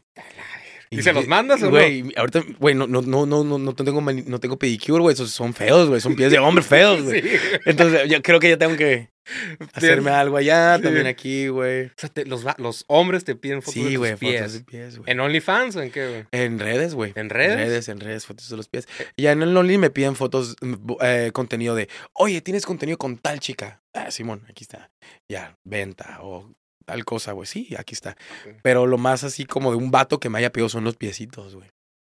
¿Y 0.91 1.03
se 1.03 1.13
los 1.13 1.27
mandas 1.27 1.63
o? 1.63 1.69
Güey, 1.71 2.13
ahorita, 2.17 2.43
güey, 2.59 2.75
no, 2.75 2.87
no, 2.87 3.03
no, 3.03 3.27
no, 3.27 3.45
no, 3.45 3.59
no 3.59 3.75
tengo, 3.75 4.01
mani- 4.01 4.25
no 4.27 4.41
tengo 4.41 4.59
pedicure, 4.59 5.01
güey, 5.03 5.13
esos 5.15 5.31
son 5.31 5.53
feos, 5.53 5.87
güey, 5.89 6.01
son 6.01 6.17
pies 6.17 6.31
de 6.31 6.39
hombre 6.39 6.63
feos, 6.65 7.03
güey. 7.03 7.21
Sí. 7.23 7.29
Entonces, 7.67 8.09
yo 8.09 8.23
creo 8.23 8.41
que 8.41 8.49
ya 8.51 8.57
tengo 8.57 8.77
que 8.77 9.11
hacerme 9.75 10.11
algo 10.11 10.37
allá, 10.37 10.77
Sí. 10.77 10.83
también 10.83 11.07
aquí, 11.07 11.49
güey. 11.49 11.87
O 11.87 11.91
sea, 11.97 12.09
te- 12.09 12.25
los, 12.25 12.45
los 12.59 12.85
hombres 12.89 13.25
te 13.25 13.35
piden 13.35 13.63
fotos 13.63 13.75
de 13.75 13.81
Sí, 13.83 13.87
tus 13.89 13.99
güey, 13.99 14.17
pies. 14.17 14.41
fotos 14.41 14.53
de 14.55 14.61
pies. 14.61 15.01
¿En 15.07 15.21
OnlyFans 15.21 15.77
o 15.77 15.83
en 15.83 15.91
qué, 15.91 16.09
güey? 16.09 16.25
En 16.33 16.59
redes, 16.59 16.95
güey. 16.95 17.13
¿En 17.17 17.31
redes? 17.31 17.53
En 17.53 17.59
redes, 17.59 17.89
en 17.89 18.01
redes, 18.01 18.27
fotos 18.27 18.49
de 18.49 18.57
los 18.57 18.69
pies. 18.69 18.87
Y 19.17 19.23
ya 19.23 19.33
en 19.33 19.43
el 19.43 19.57
Only 19.57 19.79
me 19.79 19.91
piden 19.91 20.17
fotos, 20.17 20.57
mm, 20.61 20.75
eh, 21.03 21.31
contenido 21.33 21.75
de, 21.75 21.89
oye, 22.13 22.41
tienes 22.41 22.65
contenido 22.67 22.99
con 22.99 23.19
tal 23.19 23.41
chica. 23.41 23.83
Ah, 23.95 24.11
Simón, 24.11 24.45
aquí 24.49 24.65
está. 24.65 24.91
Ya, 25.29 25.57
venta 25.65 26.19
o 26.23 26.53
tal 26.85 27.05
cosa, 27.05 27.33
güey. 27.33 27.47
Sí, 27.47 27.75
aquí 27.79 27.95
está. 27.95 28.17
Pero 28.63 28.87
lo 28.87 28.97
más 28.99 29.25
así 29.25 29.45
como 29.45 29.71
de 29.71 29.77
un 29.77 29.91
vato 29.91 30.21
que 30.21 30.29
me 30.31 30.39
haya 30.39 30.51
pedido 30.53 30.69
son 30.69 30.85
los 30.85 30.97
piecitos, 30.97 31.55
güey. 31.55 31.69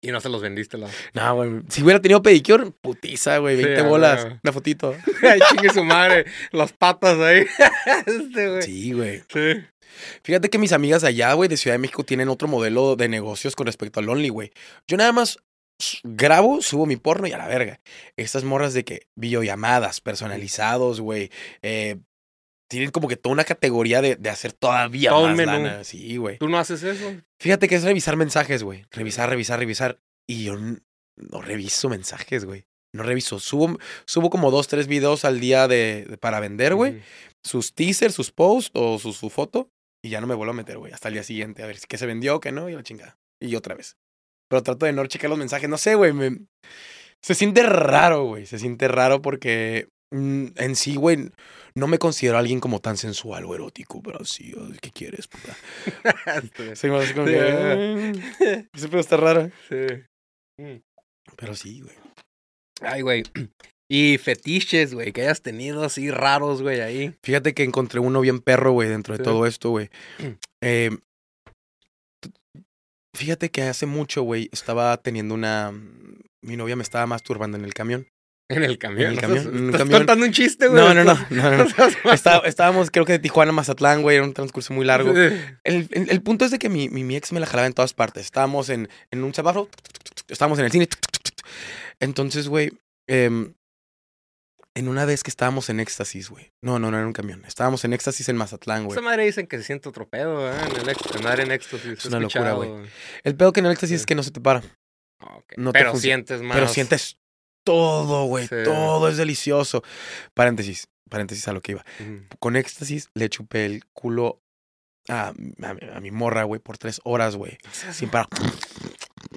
Y 0.01 0.11
no 0.11 0.21
se 0.21 0.29
los 0.29 0.41
vendiste, 0.41 0.77
la. 0.77 0.87
No, 1.13 1.35
güey. 1.35 1.61
Si 1.67 1.83
hubiera 1.83 1.99
tenido 1.99 2.21
pedicure, 2.21 2.71
putiza, 2.81 3.37
güey. 3.39 3.57
Sí, 3.57 3.63
20 3.63 3.81
a 3.81 3.83
bolas. 3.87 4.23
huevo. 4.23 4.39
Una 4.43 4.53
fotito. 4.53 4.95
Ay, 5.21 5.39
chingue 5.49 5.69
su 5.73 5.83
madre. 5.83 6.25
Las 6.51 6.71
patas 6.71 7.17
ahí. 7.19 7.45
este, 8.05 8.49
güey. 8.49 8.61
Sí, 8.61 8.93
güey. 8.93 9.23
Sí. 9.31 9.61
Fíjate 10.23 10.49
que 10.49 10.57
mis 10.57 10.71
amigas 10.71 11.03
allá, 11.03 11.33
güey, 11.33 11.49
de 11.49 11.57
Ciudad 11.57 11.73
de 11.73 11.79
México 11.79 12.03
tienen 12.05 12.29
otro 12.29 12.47
modelo 12.47 12.95
de 12.95 13.09
negocios 13.09 13.55
con 13.55 13.65
respecto 13.67 13.99
al 13.99 14.07
Only, 14.07 14.29
güey. 14.29 14.51
Yo 14.87 14.95
nada 14.95 15.11
más 15.11 15.39
grabo, 16.03 16.61
subo 16.61 16.85
mi 16.85 16.95
porno 16.95 17.27
y 17.27 17.33
a 17.33 17.37
la 17.37 17.47
verga. 17.47 17.81
Estas 18.15 18.43
morras 18.45 18.73
de 18.73 18.85
que 18.85 19.07
videollamadas, 19.15 19.99
personalizados, 19.99 21.01
güey. 21.01 21.29
eh, 21.61 21.97
tienen 22.69 22.91
como 22.91 23.07
que 23.07 23.15
toda 23.17 23.33
una 23.33 23.43
categoría 23.43 24.01
de, 24.01 24.15
de 24.15 24.29
hacer 24.29 24.53
todavía 24.53 25.09
Todo 25.09 25.27
más 25.27 25.37
menú. 25.37 25.51
lana. 25.51 25.83
Sí, 25.83 26.17
güey. 26.17 26.37
¿Tú 26.37 26.47
no 26.49 26.57
haces 26.59 26.83
eso? 26.83 27.15
Fíjate 27.41 27.67
que 27.67 27.75
es 27.75 27.83
revisar 27.83 28.15
mensajes, 28.15 28.63
güey. 28.63 28.85
Revisar, 28.91 29.29
revisar, 29.29 29.59
revisar. 29.59 29.99
Y 30.27 30.43
yo 30.45 30.55
no 30.55 31.41
reviso 31.41 31.89
mensajes, 31.89 32.45
güey. 32.45 32.65
No 32.93 33.03
reviso. 33.03 33.39
Subo, 33.39 33.77
subo 34.05 34.29
como 34.29 34.51
dos, 34.51 34.67
tres 34.67 34.87
videos 34.87 35.25
al 35.25 35.39
día 35.39 35.67
de, 35.67 36.05
de- 36.09 36.17
para 36.17 36.39
vender, 36.39 36.75
güey 36.75 37.01
sus 37.41 37.73
teasers, 37.73 38.13
sus 38.13 38.31
posts 38.33 38.69
o 38.73 38.99
su, 38.99 39.13
su 39.13 39.29
foto 39.29 39.69
y 40.03 40.09
ya 40.09 40.19
no 40.19 40.27
me 40.27 40.35
vuelvo 40.35 40.51
a 40.51 40.55
meter, 40.55 40.77
güey, 40.77 40.91
hasta 40.91 41.07
el 41.07 41.13
día 41.13 41.23
siguiente 41.23 41.63
a 41.63 41.67
ver 41.67 41.77
si 41.77 41.87
qué 41.87 41.97
se 41.97 42.05
vendió, 42.05 42.41
qué 42.41 42.51
no 42.51 42.67
y 42.67 42.73
la 42.73 42.83
chingada. 42.83 43.17
Y 43.41 43.55
otra 43.55 43.75
vez. 43.75 43.95
Pero 44.49 44.61
trato 44.61 44.85
de 44.85 44.91
no 44.91 45.05
checar 45.07 45.29
los 45.29 45.39
mensajes, 45.39 45.69
no 45.69 45.77
sé, 45.77 45.95
güey, 45.95 46.11
me... 46.11 46.37
se 47.23 47.35
siente 47.35 47.63
raro, 47.63 48.25
güey, 48.25 48.45
se 48.45 48.59
siente 48.59 48.89
raro 48.89 49.21
porque 49.21 49.87
en 50.11 50.75
sí, 50.75 50.95
güey, 50.95 51.31
no 51.75 51.87
me 51.87 51.99
considero 51.99 52.37
alguien 52.37 52.59
como 52.59 52.79
tan 52.79 52.97
sensual 52.97 53.45
o 53.45 53.53
erótico, 53.55 54.01
pero 54.01 54.25
sí, 54.25 54.53
¿qué 54.81 54.91
quieres, 54.91 55.27
puta? 55.27 55.55
Soy 56.75 56.89
más 56.91 57.11
como 57.13 57.25
que. 57.27 57.39
"Ay, 57.39 58.67
Ese 58.73 58.87
pedo 58.89 58.99
está 58.99 59.17
raro. 59.17 59.51
sí. 59.69 59.85
Pero 61.37 61.55
sí, 61.55 61.81
güey. 61.81 61.95
Ay, 62.81 63.01
güey. 63.01 63.23
Y 63.91 64.19
fetiches, 64.19 64.93
güey, 64.93 65.11
que 65.11 65.21
hayas 65.23 65.41
tenido 65.41 65.83
así 65.83 66.11
raros, 66.11 66.61
güey, 66.61 66.79
ahí. 66.79 67.15
Fíjate 67.23 67.55
que 67.55 67.63
encontré 67.63 67.99
uno 67.99 68.21
bien 68.21 68.39
perro, 68.39 68.71
güey, 68.71 68.87
dentro 68.87 69.15
de 69.15 69.17
Sí. 69.17 69.23
todo 69.23 69.47
esto, 69.47 69.71
güey. 69.71 69.89
Mm. 70.19 70.27
Eh, 70.61 70.89
t- 72.21 72.29
fíjate 73.17 73.49
que 73.49 73.63
hace 73.63 73.87
mucho, 73.87 74.21
güey, 74.21 74.47
estaba 74.51 74.95
teniendo 74.97 75.33
una... 75.33 75.71
Mi 76.43 76.55
novia 76.55 76.75
me 76.75 76.83
estaba 76.83 77.07
masturbando 77.07 77.57
en 77.57 77.65
el 77.65 77.73
camión. 77.73 78.07
En 78.51 78.63
el 78.63 78.77
camión. 78.79 79.01
En 79.01 79.07
el 79.09 79.15
¿no? 79.15 79.21
camión, 79.21 79.37
¿Estás, 79.39 79.53
en 79.53 79.59
un 79.61 79.65
estás 79.67 79.79
camión. 79.81 79.99
contando 79.99 80.25
un 80.25 80.31
chiste, 80.31 80.67
güey? 80.67 80.81
No, 80.83 80.93
no, 80.95 81.03
no, 81.03 81.11
Estás- 81.13 81.31
no, 81.31 81.51
no, 81.51 81.57
no. 81.57 81.63
estás 81.69 81.93
mal. 82.03 82.13
Está- 82.15 82.37
estábamos, 82.45 82.89
creo 82.91 83.05
que 83.05 83.13
de 83.13 83.19
Tijuana 83.19 83.51
a 83.51 83.53
Mazatlán, 83.53 84.01
güey, 84.01 84.17
era 84.17 84.25
un 84.25 84.33
transcurso 84.33 84.73
muy 84.73 84.85
largo. 84.85 85.11
El, 85.15 85.55
el- 85.63 86.09
el 86.09 86.21
punto 86.23 86.45
es 86.45 86.51
de 86.51 86.57
que 86.59 86.67
mi, 86.67 86.89
mi, 86.89 87.03
mi 87.03 87.15
ex 87.15 87.31
me 87.31 87.39
la 87.39 87.45
jalaba 87.45 87.67
en 87.67 87.73
todas 87.73 87.93
partes. 87.93 88.25
Estábamos 88.25 88.69
en, 88.69 88.89
en 89.11 89.23
un 89.23 89.33
semáforo, 89.35 89.69
estábamos 90.27 90.57
en 90.59 90.65
el 90.65 90.71
cine. 90.71 90.89
Entonces, 91.99 92.47
güey, 92.47 92.71
em, 93.07 93.53
en 94.75 94.87
una 94.87 95.05
vez 95.05 95.23
que 95.23 95.29
estábamos 95.29 95.69
en 95.69 95.79
éxtasis, 95.79 96.29
güey. 96.29 96.51
No, 96.63 96.79
no, 96.79 96.89
no 96.89 96.97
era 96.97 97.05
un 97.05 97.13
camión. 97.13 97.43
Estábamos 97.45 97.83
en 97.85 97.93
éxtasis 97.93 98.29
en 98.29 98.37
Mazatlán, 98.37 98.85
güey. 98.85 98.93
Esa 98.95 99.01
madre 99.01 99.25
dicen 99.25 99.45
que 99.47 99.57
se 99.57 99.63
siente 99.63 99.89
otro 99.89 100.07
pedo, 100.07 100.49
¿eh? 100.51 100.55
En 100.81 100.89
el 100.89 100.95
andar 101.17 101.39
en 101.39 101.51
éxtasis. 101.51 101.99
Es 101.99 102.05
una 102.05 102.19
locura, 102.19 102.53
güey. 102.53 102.71
El 103.23 103.35
pedo 103.35 103.51
que 103.53 103.59
en 103.59 103.65
el 103.67 103.73
éxtasis 103.73 103.97
Sí. 103.97 104.01
es 104.01 104.05
que 104.07 104.15
no 104.15 104.23
se 104.23 104.31
te 104.31 104.39
para. 104.41 104.63
Ah, 105.19 105.35
ok. 105.35 105.53
No 105.57 105.71
Pero 105.73 105.95
sientes 105.97 106.41
más. 106.41 106.55
Pero 106.55 106.67
sientes 106.69 107.18
todo, 107.73 108.25
güey. 108.25 108.47
Sí. 108.47 108.55
Todo 108.65 109.07
es 109.09 109.17
delicioso. 109.17 109.83
Paréntesis, 110.33 110.87
paréntesis 111.09 111.47
a 111.47 111.53
lo 111.53 111.61
que 111.61 111.73
iba. 111.73 111.85
Con 112.39 112.55
éxtasis 112.55 113.09
le 113.13 113.29
chupé 113.29 113.65
el 113.65 113.85
culo 113.93 114.41
a, 115.07 115.33
a- 115.61 115.95
a 115.97 115.99
mi 115.99 116.09
morra, 116.11 116.43
güey, 116.45 116.59
por 116.59 116.77
tres 116.79 116.99
horas, 117.03 117.35
güey. 117.35 117.57
Sin 117.91 118.09
parar. 118.09 118.27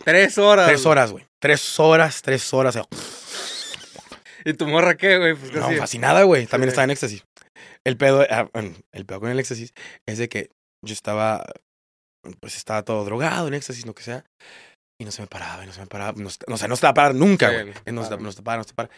Tres 0.04 0.38
horas. 0.38 0.66
Tres 0.66 0.86
horas, 0.86 1.12
güey. 1.12 1.26
Tres 1.38 1.78
horas, 1.78 2.22
tres 2.22 2.54
horas. 2.54 2.78
¿Y 4.44 4.54
tu 4.54 4.66
morra 4.66 4.96
qué, 4.96 5.18
güey? 5.18 5.34
Pues 5.34 5.52
No, 5.52 5.70
fascinada, 5.76 6.22
güey. 6.24 6.46
También 6.46 6.70
Sí. 6.70 6.72
estaba 6.72 6.84
en 6.84 6.90
éxtasis. 6.90 7.24
El 7.84 7.96
pedo, 7.96 8.26
ah, 8.30 8.48
el 8.92 9.06
pedo 9.06 9.20
con 9.20 9.30
el 9.30 9.38
éxtasis 9.38 9.72
es 10.06 10.18
de 10.18 10.28
que 10.28 10.50
yo 10.84 10.92
estaba, 10.94 11.44
pues 12.40 12.56
estaba 12.56 12.82
todo 12.82 13.04
drogado 13.04 13.46
en 13.48 13.54
éxtasis, 13.54 13.86
lo 13.86 13.94
que 13.94 14.02
sea. 14.02 14.24
Y 15.00 15.04
no 15.04 15.10
se 15.10 15.22
me 15.22 15.28
paraba, 15.28 15.64
y 15.64 15.66
no 15.66 15.72
se 15.72 15.80
me 15.80 15.86
paraba. 15.86 16.12
No, 16.16 16.28
o 16.28 16.56
sea, 16.56 16.68
no 16.68 16.76
se 16.76 16.82
va 16.86 16.90
a 16.90 16.94
parar 16.94 17.14
nunca, 17.14 17.50
güey. 17.50 17.66
no 17.66 17.74
se 17.74 17.92
no, 17.92 18.02
se 18.04 18.10
para. 18.10 18.22
no 18.22 18.32
se 18.32 18.42
para, 18.42 18.56
no 18.58 18.64
se 18.64 18.68
te 18.68 18.74
para. 18.74 18.90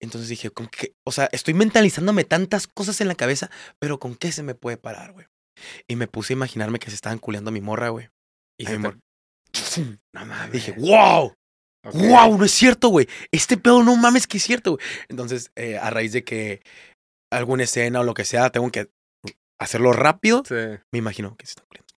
Entonces 0.00 0.28
dije, 0.30 0.50
¿con 0.50 0.68
qué? 0.68 0.94
O 1.06 1.12
sea, 1.12 1.28
estoy 1.32 1.52
mentalizándome 1.54 2.24
tantas 2.24 2.66
cosas 2.66 3.00
en 3.00 3.08
la 3.08 3.14
cabeza, 3.14 3.50
pero 3.78 3.98
¿con 3.98 4.14
qué 4.14 4.32
se 4.32 4.42
me 4.42 4.54
puede 4.54 4.78
parar, 4.78 5.12
güey? 5.12 5.26
Y 5.86 5.96
me 5.96 6.06
puse 6.06 6.32
a 6.32 6.36
imaginarme 6.36 6.78
que 6.78 6.88
se 6.88 6.94
estaban 6.94 7.18
culeando 7.18 7.50
a 7.50 7.52
mi 7.52 7.60
morra, 7.60 7.90
güey. 7.90 8.08
Y 8.58 8.66
a 8.66 8.78
mi 8.78 8.88
No 10.14 10.26
mames. 10.26 10.52
Dije, 10.52 10.72
wow. 10.78 11.34
¡Wow! 11.82 12.36
No 12.38 12.44
es 12.44 12.52
cierto, 12.52 12.88
güey. 12.88 13.08
Este 13.32 13.56
pedo 13.56 13.82
no 13.82 13.96
mames 13.96 14.26
que 14.26 14.36
es 14.36 14.42
cierto, 14.42 14.72
güey. 14.72 14.86
Entonces, 15.08 15.50
eh, 15.56 15.78
a 15.78 15.90
raíz 15.90 16.12
de 16.12 16.24
que 16.24 16.62
alguna 17.32 17.64
escena 17.64 18.00
o 18.00 18.04
lo 18.04 18.14
que 18.14 18.24
sea, 18.24 18.50
tengo 18.50 18.70
que 18.70 18.90
hacerlo 19.58 19.92
rápido, 19.92 20.42
Sí. 20.46 20.54
me 20.92 20.98
imagino 20.98 21.36
que 21.36 21.46
se 21.46 21.52
está 21.52 21.62
cumpliendo. 21.62 21.94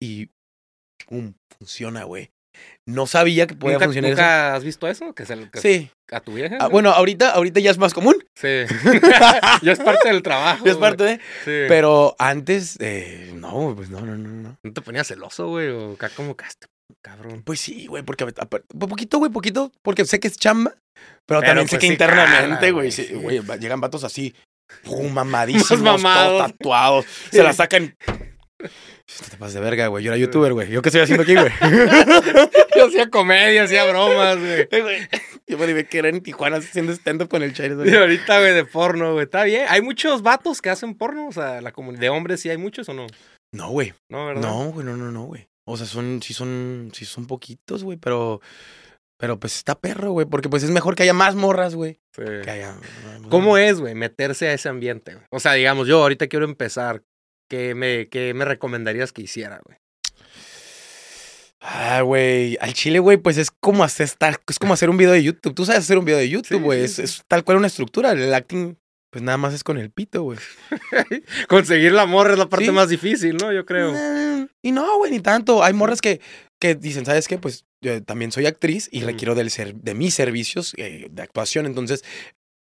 Y 0.00 0.30
pum, 1.06 1.34
funciona, 1.58 2.04
güey. 2.04 2.30
No 2.86 3.06
sabía 3.06 3.46
que 3.46 3.54
podía 3.54 3.74
¿Nunca, 3.74 3.84
funcionar 3.86 4.10
nunca 4.10 4.54
has 4.54 4.64
visto 4.64 4.86
eso? 4.88 5.14
¿Que 5.14 5.24
se, 5.24 5.50
que 5.50 5.60
Sí. 5.60 5.90
¿A 6.12 6.20
tu 6.20 6.34
vieja? 6.34 6.58
Ah, 6.60 6.68
bueno, 6.68 6.90
ahorita, 6.90 7.30
ahorita 7.30 7.60
ya 7.60 7.70
es 7.70 7.78
más 7.78 7.94
común. 7.94 8.16
Sí. 8.34 8.48
ya 9.62 9.72
es 9.72 9.80
parte 9.80 10.08
del 10.08 10.22
trabajo. 10.22 10.64
Ya 10.64 10.72
es 10.72 10.76
parte 10.76 11.04
de. 11.04 11.14
Sí. 11.44 11.66
Pero 11.68 12.14
antes, 12.18 12.76
eh, 12.80 13.32
no, 13.34 13.72
pues 13.74 13.88
no, 13.90 14.00
no, 14.00 14.16
no, 14.16 14.28
no. 14.28 14.56
¿No 14.62 14.72
te 14.72 14.80
ponías 14.82 15.06
celoso, 15.08 15.48
güey? 15.48 15.68
O 15.68 15.92
acá 15.94 16.10
como 16.10 16.36
que 16.36 16.44
este 16.44 16.66
cabrón. 17.02 17.42
Pues 17.42 17.60
sí, 17.60 17.86
güey, 17.86 18.02
porque 18.02 18.24
a- 18.24 18.28
a- 18.42 18.46
poquito, 18.86 19.18
güey, 19.18 19.30
poquito, 19.30 19.72
porque 19.82 20.04
sé 20.04 20.20
que 20.20 20.28
es 20.28 20.36
chamba, 20.36 20.74
pero, 21.26 21.40
Pero, 21.40 21.50
también 21.50 21.68
sé 21.68 21.76
pues, 21.76 21.80
que 21.80 21.86
sí 21.86 21.92
internamente, 21.92 22.70
güey, 22.70 22.92
sí, 22.92 23.08
llegan 23.60 23.80
vatos 23.80 24.04
así, 24.04 24.34
pum, 24.84 25.10
mamadísimos, 25.12 26.02
todos 26.02 26.02
tatuados, 26.52 27.06
se 27.30 27.42
la 27.42 27.52
sacan. 27.52 27.96
Te 29.30 29.36
pasas 29.36 29.54
de 29.54 29.60
verga, 29.60 29.86
güey. 29.88 30.02
Yo 30.02 30.10
era 30.10 30.18
youtuber, 30.18 30.52
güey. 30.54 30.70
¿Yo 30.70 30.80
qué 30.80 30.88
estoy 30.88 31.02
haciendo 31.02 31.24
aquí, 31.24 31.34
güey? 31.34 31.52
Yo 32.76 32.86
hacía 32.86 33.10
comedia, 33.10 33.64
hacía 33.64 33.84
bromas, 33.84 34.38
güey. 34.38 34.68
Yo 35.46 35.58
me 35.58 35.66
dije 35.66 35.84
que 35.84 35.98
era 35.98 36.08
en 36.08 36.22
Tijuana 36.22 36.56
haciendo 36.56 36.92
stand-up 36.92 37.28
con 37.28 37.42
el 37.42 37.52
Chairo. 37.52 37.84
Y 37.84 37.94
ahorita, 37.94 38.38
güey, 38.38 38.54
de 38.54 38.64
porno, 38.64 39.12
güey. 39.12 39.24
Está 39.24 39.44
bien. 39.44 39.66
Hay 39.68 39.82
muchos 39.82 40.22
vatos 40.22 40.62
que 40.62 40.70
hacen 40.70 40.94
porno. 40.94 41.28
O 41.28 41.32
sea, 41.32 41.60
la 41.60 41.72
comunidad 41.72 42.00
de 42.00 42.08
hombres 42.08 42.40
sí 42.40 42.48
hay 42.48 42.56
muchos 42.56 42.88
o 42.88 42.94
no. 42.94 43.06
No, 43.52 43.70
güey. 43.70 43.92
No, 44.08 44.26
¿verdad? 44.26 44.42
No, 44.42 44.72
güey, 44.72 44.86
no, 44.86 44.96
no, 44.96 45.12
no, 45.12 45.24
güey. 45.24 45.48
O 45.66 45.76
sea, 45.76 45.86
son, 45.86 46.20
sí 46.22 46.34
son, 46.34 46.90
sí 46.92 47.04
son 47.04 47.26
poquitos, 47.26 47.84
güey, 47.84 47.96
pero, 47.96 48.40
pero 49.18 49.38
pues 49.38 49.56
está 49.56 49.74
perro, 49.74 50.12
güey, 50.12 50.26
porque 50.26 50.48
pues 50.48 50.62
es 50.62 50.70
mejor 50.70 50.94
que 50.94 51.04
haya 51.04 51.14
más 51.14 51.34
morras, 51.36 51.74
güey. 51.74 52.00
Sí. 52.14 52.22
Que 52.42 52.50
haya. 52.50 52.76
¿Cómo 53.30 53.56
es, 53.56 53.80
güey, 53.80 53.94
meterse 53.94 54.48
a 54.48 54.52
ese 54.52 54.68
ambiente? 54.68 55.14
güey? 55.14 55.26
O 55.30 55.40
sea, 55.40 55.52
digamos, 55.52 55.86
yo 55.86 56.02
ahorita 56.02 56.26
quiero 56.26 56.44
empezar. 56.44 57.02
¿Qué 57.48 57.74
me, 57.74 58.08
qué 58.08 58.32
me 58.34 58.44
recomendarías 58.44 59.12
que 59.12 59.22
hiciera, 59.22 59.60
güey? 59.64 59.78
Ah, 61.60 62.02
güey, 62.02 62.58
al 62.60 62.74
chile, 62.74 62.98
güey, 62.98 63.16
pues 63.16 63.38
es 63.38 63.50
como 63.50 63.84
hacer, 63.84 64.06
estar- 64.06 64.38
es 64.48 64.58
como 64.58 64.74
hacer 64.74 64.90
un 64.90 64.98
video 64.98 65.12
de 65.12 65.22
YouTube. 65.22 65.54
Tú 65.54 65.64
sabes 65.64 65.80
hacer 65.82 65.96
un 65.98 66.04
video 66.04 66.18
de 66.18 66.28
YouTube, 66.28 66.60
güey. 66.62 66.80
sí, 66.80 66.84
es, 66.84 66.94
sí. 66.96 67.02
es 67.02 67.22
tal 67.26 67.42
cual 67.42 67.56
una 67.56 67.68
estructura. 67.68 68.12
El 68.12 68.34
acting, 68.34 68.76
pues 69.10 69.22
nada 69.22 69.38
más 69.38 69.54
es 69.54 69.64
con 69.64 69.78
el 69.78 69.90
pito, 69.90 70.22
güey. 70.24 70.38
Conseguir 71.48 71.92
la 71.92 72.04
morra 72.04 72.32
es 72.32 72.38
la 72.38 72.48
parte 72.50 72.66
Sí. 72.66 72.70
más 72.72 72.88
difícil, 72.90 73.36
¿no? 73.38 73.50
Yo 73.52 73.64
creo. 73.64 73.92
Nah, 73.92 74.46
Y 74.62 74.72
no, 74.72 74.98
güey, 74.98 75.10
ni 75.10 75.20
tanto. 75.20 75.62
Hay 75.64 75.72
morras 75.72 76.02
que, 76.02 76.20
que 76.60 76.74
dicen, 76.74 77.06
¿sabes 77.06 77.28
qué? 77.28 77.38
Pues 77.38 77.64
yo 77.82 78.02
también 78.02 78.30
soy 78.30 78.44
actriz 78.44 78.90
y 78.92 79.02
requiero 79.02 79.34
del 79.34 79.50
ser, 79.50 79.74
de 79.74 79.94
mis 79.94 80.12
servicios 80.12 80.74
eh, 80.76 81.06
de 81.10 81.22
actuación, 81.22 81.64
entonces 81.64 82.04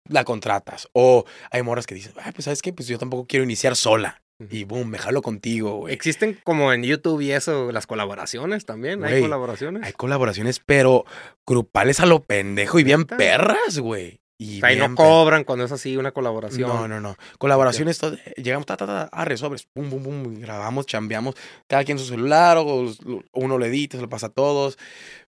la 0.09 0.23
contratas. 0.23 0.88
O 0.93 1.25
hay 1.51 1.61
morras 1.61 1.86
que 1.86 1.93
dicen, 1.93 2.13
ah, 2.23 2.32
pues 2.34 2.45
¿sabes 2.45 2.63
qué? 2.63 2.73
Pues 2.73 2.88
yo 2.88 2.97
tampoco 2.97 3.28
quiero 3.28 3.43
iniciar 3.43 3.75
sola. 3.75 4.23
Y 4.40 4.66
boom, 4.66 4.90
me 4.90 5.00
jalo 5.00 5.22
contigo, 5.22 5.78
güey. 5.78 5.94
Existen 5.94 6.40
como 6.44 6.72
en 6.72 6.84
YouTube 6.84 7.22
y 7.22 7.32
eso, 7.32 7.72
las 7.72 7.88
colaboraciones 7.88 8.66
también. 8.66 9.04
Hay 9.04 9.22
colaboraciones. 9.22 9.84
Hay 9.84 9.94
colaboraciones, 9.94 10.60
pero 10.60 11.06
grupales 11.46 12.00
a 12.00 12.06
lo 12.06 12.24
pendejo 12.24 12.80
y 12.80 12.84
bien 12.84 13.06
perras, 13.06 13.80
güey. 13.80 14.20
Y 14.40 14.58
O 14.58 14.60
sea, 14.60 14.72
y 14.72 14.76
bien 14.76 14.92
no 14.92 14.96
cobran 14.96 15.44
cuando 15.44 15.66
es 15.66 15.72
así 15.72 15.98
una 15.98 16.12
colaboración. 16.12 16.70
No, 16.70 16.88
no, 16.88 17.02
no. 17.02 17.16
Colaboraciones, 17.40 17.98
todo- 17.98 18.16
llegamos, 18.36 18.68
ta, 18.68 18.78
ta, 18.78 18.86
ta, 18.86 19.04
arre, 19.12 19.36
sobres, 19.38 19.66
pum, 19.74 19.90
pum, 19.90 20.04
pum, 20.04 20.40
grabamos, 20.40 20.86
chambeamos, 20.86 21.34
cada 21.68 21.84
quien 21.84 21.98
su 21.98 22.06
celular, 22.06 22.58
o, 22.60 22.92
uno 23.34 23.58
lo 23.58 23.66
edita, 23.66 23.98
se 23.98 24.04
lo 24.04 24.10
pasa 24.10 24.28
a 24.28 24.32
todos. 24.32 24.78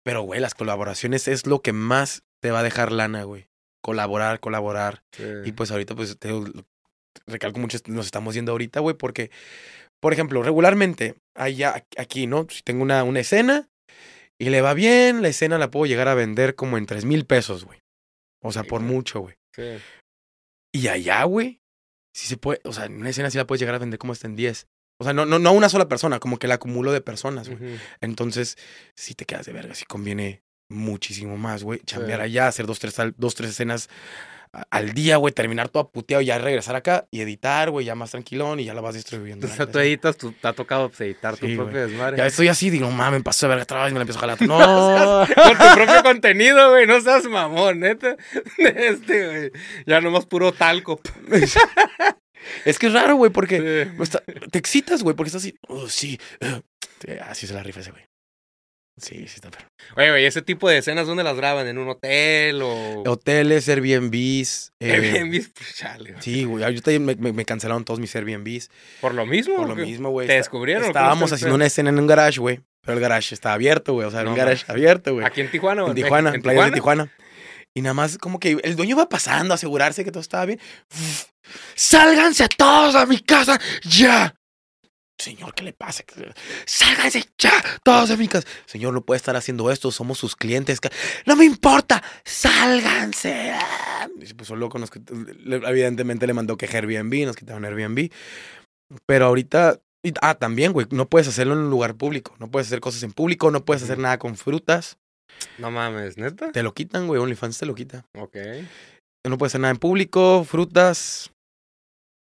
Pero, 0.03 0.23
güey, 0.23 0.41
las 0.41 0.55
colaboraciones 0.55 1.29
es 1.29 1.47
lo 1.47 1.63
que 1.63 1.73
más 1.73 2.25
te 2.41 2.51
va 2.51 2.61
a 2.61 2.63
dejar 2.65 2.91
lana, 2.91 3.23
güey. 3.23 3.47
Colaborar, 3.81 4.41
colaborar. 4.41 5.05
Sí. 5.13 5.23
Y 5.45 5.53
pues 5.53 5.71
ahorita, 5.71 5.95
pues, 5.95 6.19
te 6.19 6.33
recalco 7.27 7.59
mucho, 7.59 7.79
nos 7.87 8.07
estamos 8.07 8.35
yendo 8.35 8.53
ahorita, 8.53 8.81
güey, 8.81 8.97
porque, 8.97 9.31
por 10.01 10.13
ejemplo, 10.13 10.43
regularmente, 10.43 11.15
allá, 11.35 11.85
aquí, 11.97 12.27
¿no? 12.27 12.47
Si 12.51 12.63
tengo 12.63 12.83
una, 12.83 13.03
una 13.05 13.21
escena 13.21 13.69
y 14.39 14.51
le 14.51 14.61
va 14.61 14.75
bien, 14.75 15.23
la 15.23 15.29
escena 15.29 15.59
la 15.59 15.71
puedo 15.71 15.87
llegar 15.87 16.09
a 16.09 16.15
vender 16.15 16.55
como 16.55 16.79
en 16.79 16.87
tres 16.87 17.05
mil 17.05 17.25
pesos, 17.25 17.65
güey. 17.65 17.81
O 18.43 18.53
sea, 18.53 18.63
Sí, 18.63 18.69
por 18.69 18.81
güey. 18.83 18.93
mucho, 18.93 19.21
güey. 19.21 19.35
Sí. 19.55 19.79
Y 20.75 20.89
allá, 20.89 21.25
güey, 21.25 21.61
sí 22.15 22.27
se 22.29 22.37
puede, 22.37 22.61
o 22.65 22.73
sea, 22.73 22.85
en 22.85 22.97
una 22.97 23.11
escena 23.11 23.31
sí 23.31 23.39
la 23.39 23.47
puedes 23.47 23.61
llegar 23.61 23.75
a 23.75 23.79
vender 23.79 23.99
como 23.99 24.13
hasta 24.13 24.27
en 24.27 24.37
10. 24.37 24.67
O 25.01 25.05
sea, 25.05 25.13
no, 25.13 25.27
no, 25.27 25.39
no 25.39 25.49
a 25.51 25.53
una 25.53 25.69
sola 25.69 25.89
persona, 25.89 26.21
como 26.21 26.39
que 26.39 26.47
el 26.47 26.53
acumulo 26.53 26.93
de 26.93 27.01
personas, 27.01 27.49
güey. 27.49 27.79
Entonces, 28.01 28.57
sí 28.95 29.15
te 29.15 29.25
quedas 29.27 29.45
de 29.47 29.53
verga, 29.53 29.75
sí 29.75 29.85
conviene 29.87 30.43
muchísimo 30.71 31.37
más, 31.37 31.63
güey. 31.63 31.81
Chambear 31.81 32.21
Sí. 32.21 32.25
allá, 32.25 32.49
hacer 32.49 32.67
dos, 32.67 32.79
tres, 32.79 32.95
dos, 33.17 33.35
tres 33.35 33.51
escenas 33.51 33.89
al 34.71 34.93
día, 34.93 35.17
güey, 35.17 35.33
terminar 35.35 35.69
todo 35.69 35.91
puteado 35.91 36.23
y 36.23 36.27
ya 36.27 36.39
regresar 36.39 36.77
acá 36.77 37.07
y 37.11 37.21
editar, 37.21 37.71
güey, 37.71 37.87
ya 37.87 37.95
más 37.95 38.11
tranquilón 38.11 38.61
y 38.61 38.65
ya 38.65 38.75
la 38.75 38.81
vas 38.81 38.95
distribuyendo. 38.95 39.47
O 39.47 39.51
sea, 39.51 39.71
tú 39.71 39.79
editas, 39.79 40.17
tú, 40.17 40.33
te 40.33 40.49
ha 40.49 40.53
tocado 40.53 40.89
pues, 40.89 41.01
editar 41.03 41.37
tu 41.37 41.47
propio 41.55 41.87
desmadre. 41.87 42.17
Ya 42.17 42.27
estoy 42.27 42.49
así, 42.49 42.71
digo, 42.71 42.91
mames, 42.91 43.21
me 43.21 43.25
pasó 43.25 43.47
de 43.47 43.51
verga 43.51 43.65
otra 43.65 43.85
vez, 43.85 43.93
me 43.93 43.99
la 43.99 44.03
empiezo 44.03 44.19
a 44.19 44.21
jalar. 44.23 44.39
No, 44.47 45.27
Con 45.27 45.59
tu 45.59 45.75
propio 45.75 46.03
contenido, 46.03 46.71
güey. 46.71 46.87
No 46.87 47.01
seas 47.01 47.25
mamón, 47.25 47.81
neta. 47.81 48.17
Este, 48.59 49.27
güey. 49.27 49.51
Ya 49.87 50.01
nomás 50.01 50.27
puro 50.27 50.53
talco. 50.53 51.01
es 52.65 52.79
que 52.79 52.87
es 52.87 52.93
raro, 52.93 53.17
güey, 53.17 53.31
porque 53.31 53.89
Sí. 54.03 54.19
te 54.51 54.59
excitas, 54.59 55.03
güey, 55.03 55.17
porque 55.17 55.29
estás 55.29 55.43
así, 55.43 55.55
oh, 55.69 55.89
sí, 55.89 56.19
eh". 56.41 56.61
Sí, 57.01 57.13
así 57.23 57.47
se 57.47 57.55
la 57.55 57.63
rifa 57.63 57.81
ese, 57.81 57.91
güey. 57.91 58.05
Sí, 58.99 59.17
sí 59.29 59.35
está 59.35 59.51
perro. 59.51 59.67
Oye, 59.97 60.11
güey, 60.11 60.25
ese 60.25 60.41
tipo 60.41 60.69
de 60.71 60.79
escenas, 60.79 61.07
¿dónde 61.07 61.23
las 61.23 61.37
graban? 61.37 61.67
¿En 61.67 61.77
un 61.77 61.89
hotel 61.89 62.63
o...? 62.63 63.03
Hoteles, 63.07 63.69
Airbnbs. 63.69 64.73
eh, 64.81 64.93
Airbnb, 64.93 65.45
pues, 65.55 65.75
chale. 65.77 66.13
güey. 66.13 66.23
Sí, 66.23 66.45
güey. 66.45 66.65
Ahorita 66.65 66.91
ya 66.91 66.99
me, 66.99 67.45
cancelaron 67.45 67.85
todos 67.85 68.01
mis 68.01 68.17
Airbnbs. 68.17 68.71
¿Por 69.03 69.13
lo 69.13 69.27
mismo? 69.27 69.57
Por 69.57 69.69
lo 69.69 69.77
mismo, 69.77 70.09
güey. 70.11 70.27
¿Te 70.27 70.33
Está- 70.35 70.45
descubrieron 70.45 70.85
Estábamos 70.85 71.31
haciendo 71.31 71.55
una 71.55 71.67
escena 71.67 71.91
en 71.91 71.99
un 71.99 72.07
garage, 72.07 72.41
güey. 72.41 72.61
Pero 72.81 72.95
el 72.97 73.01
garage 73.03 73.35
estaba 73.35 73.55
abierto, 73.55 73.93
güey. 73.93 74.07
O 74.07 74.11
sea, 74.11 74.21
era 74.23 74.31
un 74.31 74.37
garage 74.37 74.65
abierto, 74.69 75.13
güey. 75.13 75.27
¿Aquí 75.27 75.41
en 75.43 75.51
Tijuana 75.51 75.85
En? 75.87 75.95
Tijuana, 75.95 76.29
en 76.31 76.35
¿En 76.37 76.43
playas 76.43 76.67
de 76.67 76.73
Tijuana. 76.73 77.13
Y 77.75 77.83
nada 77.83 77.93
más 77.93 78.17
como 78.17 78.41
que 78.41 78.57
el 78.63 78.77
dueño 78.77 78.93
iba 78.97 79.09
pasando 79.11 79.53
a 79.53 79.57
asegurarse 79.57 80.05
que 80.05 80.11
todo 80.11 80.23
estaba 80.23 80.47
bien. 80.47 80.59
¡Sálganse 81.75 82.49
todos 82.57 82.95
a 82.95 83.05
mi 83.05 83.19
casa! 83.19 83.61
¡Ya! 83.83 84.35
Señor, 85.19 85.55
¿qué 85.55 85.65
le 85.65 85.73
pasa? 85.73 86.05
¡Sálganse 86.67 87.25
ya! 87.39 87.53
Todos 87.83 88.11
a 88.11 88.17
mi 88.17 88.29
casa. 88.29 88.47
Señor, 88.67 88.93
no 88.93 89.01
puede 89.01 89.17
estar 89.17 89.35
haciendo 89.35 89.71
esto. 89.71 89.91
Somos 89.91 90.19
sus 90.19 90.37
clientes. 90.37 90.79
¡No 91.25 91.37
me 91.37 91.45
importa! 91.45 92.03
¡Sálganse! 92.25 93.55
Y 94.21 94.27
se 94.27 94.35
puso 94.35 94.57
loco. 94.57 94.79
Nos, 94.79 94.91
evidentemente 95.47 96.27
le 96.27 96.35
mandó 96.35 96.57
que 96.57 96.67
Airbnb. 96.67 97.27
Nos 97.27 97.37
quitaron 97.37 97.65
Airbnb. 97.65 98.11
Pero 99.07 99.27
ahorita... 99.27 99.81
ah, 100.21 100.35
también, 100.35 100.73
güey. 100.73 100.87
No 100.91 101.09
puedes 101.09 101.29
hacerlo 101.29 101.55
en 101.55 101.61
un 101.61 101.71
lugar 101.71 101.95
público. 101.95 102.37
No 102.39 102.51
puedes 102.51 102.69
hacer 102.69 102.81
cosas 102.81 103.03
en 103.03 103.13
público. 103.13 103.51
No 103.51 103.65
puedes 103.65 103.83
hacer 103.83 103.99
nada 103.99 104.19
con 104.19 104.37
frutas. 104.37 104.99
No 105.59 105.71
mames, 105.71 106.19
¿neta? 106.19 106.53
Te 106.53 106.63
lo 106.63 106.75
quitan, 106.75 107.07
güey. 107.07 107.21
OnlyFans 107.21 107.59
te 107.59 107.67
lo 107.67 107.75
quita. 107.75 108.05
Ok. 108.17 108.37
No 109.27 109.39
puedes 109.39 109.53
hacer 109.53 109.61
nada 109.63 109.73
en 109.73 109.79
público, 109.79 110.45
frutas 110.45 111.33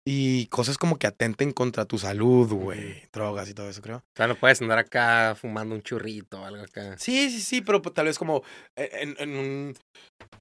y 0.06 0.46
cosas 0.46 0.76
como 0.78 0.98
que 0.98 1.06
atenten 1.06 1.52
contra 1.52 1.86
tu 1.86 1.98
salud, 1.98 2.52
güey. 2.52 3.02
Drogas 3.12 3.48
y 3.48 3.54
todo 3.54 3.68
eso, 3.70 3.80
creo. 3.80 3.98
O 3.98 4.02
sea, 4.16 4.26
no 4.26 4.34
puedes 4.36 4.60
andar 4.60 4.78
acá 4.78 5.34
fumando 5.34 5.74
un 5.74 5.82
churrito 5.82 6.40
o 6.42 6.44
algo 6.44 6.62
acá. 6.62 6.96
Sí, 6.98 7.30
sí, 7.30 7.40
sí, 7.40 7.60
pero 7.62 7.80
pues, 7.80 7.94
tal 7.94 8.06
vez 8.06 8.18
como 8.18 8.42
en, 8.76 9.16
en 9.18 9.36
un 9.36 9.76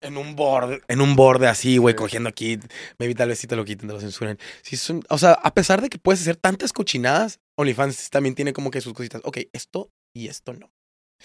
en 0.02 0.18
un 0.18 0.36
borde, 0.36 0.82
en 0.88 1.00
un 1.02 1.16
borde 1.16 1.48
así, 1.48 1.78
güey, 1.78 1.94
Sí. 1.94 1.98
cogiendo 1.98 2.28
aquí, 2.30 2.60
maybe 3.00 3.16
tal 3.16 3.30
vez 3.30 3.40
sí 3.40 3.48
te 3.48 3.56
lo 3.56 3.64
quiten, 3.64 3.88
te 3.88 3.94
lo 3.94 4.00
censuren. 4.02 4.38
Sí, 4.62 4.76
son, 4.76 5.02
o 5.10 5.18
sea, 5.18 5.32
a 5.32 5.54
pesar 5.54 5.82
de 5.82 5.90
que 5.90 5.98
puedes 5.98 6.22
hacer 6.22 6.36
tantas 6.36 6.74
cochinadas, 6.74 7.40
OnlyFans 7.58 8.10
también 8.10 8.36
tiene 8.36 8.52
como 8.54 8.70
que 8.70 8.82
sus 8.82 8.94
cositas. 8.94 9.22
Ok, 9.24 9.40
esto 9.54 9.90
y 10.16 10.28
esto 10.28 10.54
no. 10.54 10.72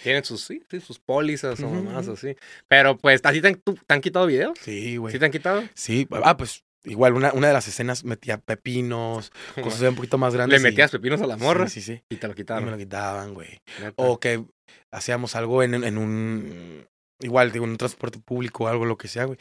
Tienen 0.03 0.25
sus, 0.25 0.43
sí, 0.45 0.63
sí, 0.71 0.81
sus 0.81 1.01
pólizas 1.01 1.59
o 1.61 1.67
Ujú, 1.67 1.83
más 1.83 2.05
ujú. 2.07 2.13
así. 2.15 2.37
Pero 2.69 2.97
pues, 2.97 3.21
¿así 3.25 3.41
te 3.41 3.49
han, 3.49 3.57
tú- 3.57 3.75
te 3.85 3.95
han 3.95 4.01
quitado 4.01 4.27
videos? 4.27 4.57
Sí, 4.63 4.97
güey. 4.97 5.13
¿Sí 5.13 5.19
te 5.19 5.25
han 5.25 5.33
quitado? 5.33 5.65
Sí, 5.75 6.07
ah, 6.23 6.37
pues 6.37 6.63
igual 6.85 7.15
una, 7.15 7.33
una 7.33 7.49
de 7.49 7.53
las 7.53 7.69
escenas 7.69 8.05
metía 8.05 8.39
pepinos, 8.39 9.33
cosas 9.63 9.83
un 9.83 9.95
poquito 9.97 10.19
más 10.19 10.33
Le 10.33 10.39
grandes. 10.39 10.61
y- 10.61 10.65
metías 10.65 10.91
pepinos 10.91 11.21
a 11.21 11.27
la 11.27 11.37
morra 11.37 11.69
Sí, 11.69 11.81
sí, 11.81 11.95
sí. 11.95 12.03
y 12.11 12.17
te 12.17 12.27
lo 12.29 12.35
Y 12.35 12.65
me 12.65 12.71
lo 12.71 12.79
quitaban, 12.79 13.35
güey. 13.35 13.61
O 13.97 14.19
que 14.21 14.45
hacíamos 14.93 15.35
algo 15.37 15.63
en, 15.63 15.75
en 15.85 15.99
un. 15.99 16.87
Igual, 17.21 17.51
digo, 17.51 17.65
en 17.65 17.73
un 17.73 17.79
transporte 17.79 18.21
público 18.21 18.65
o 18.65 18.69
algo, 18.69 18.85
lo 18.85 18.97
que 18.97 19.09
sea, 19.09 19.25
güey. 19.25 19.39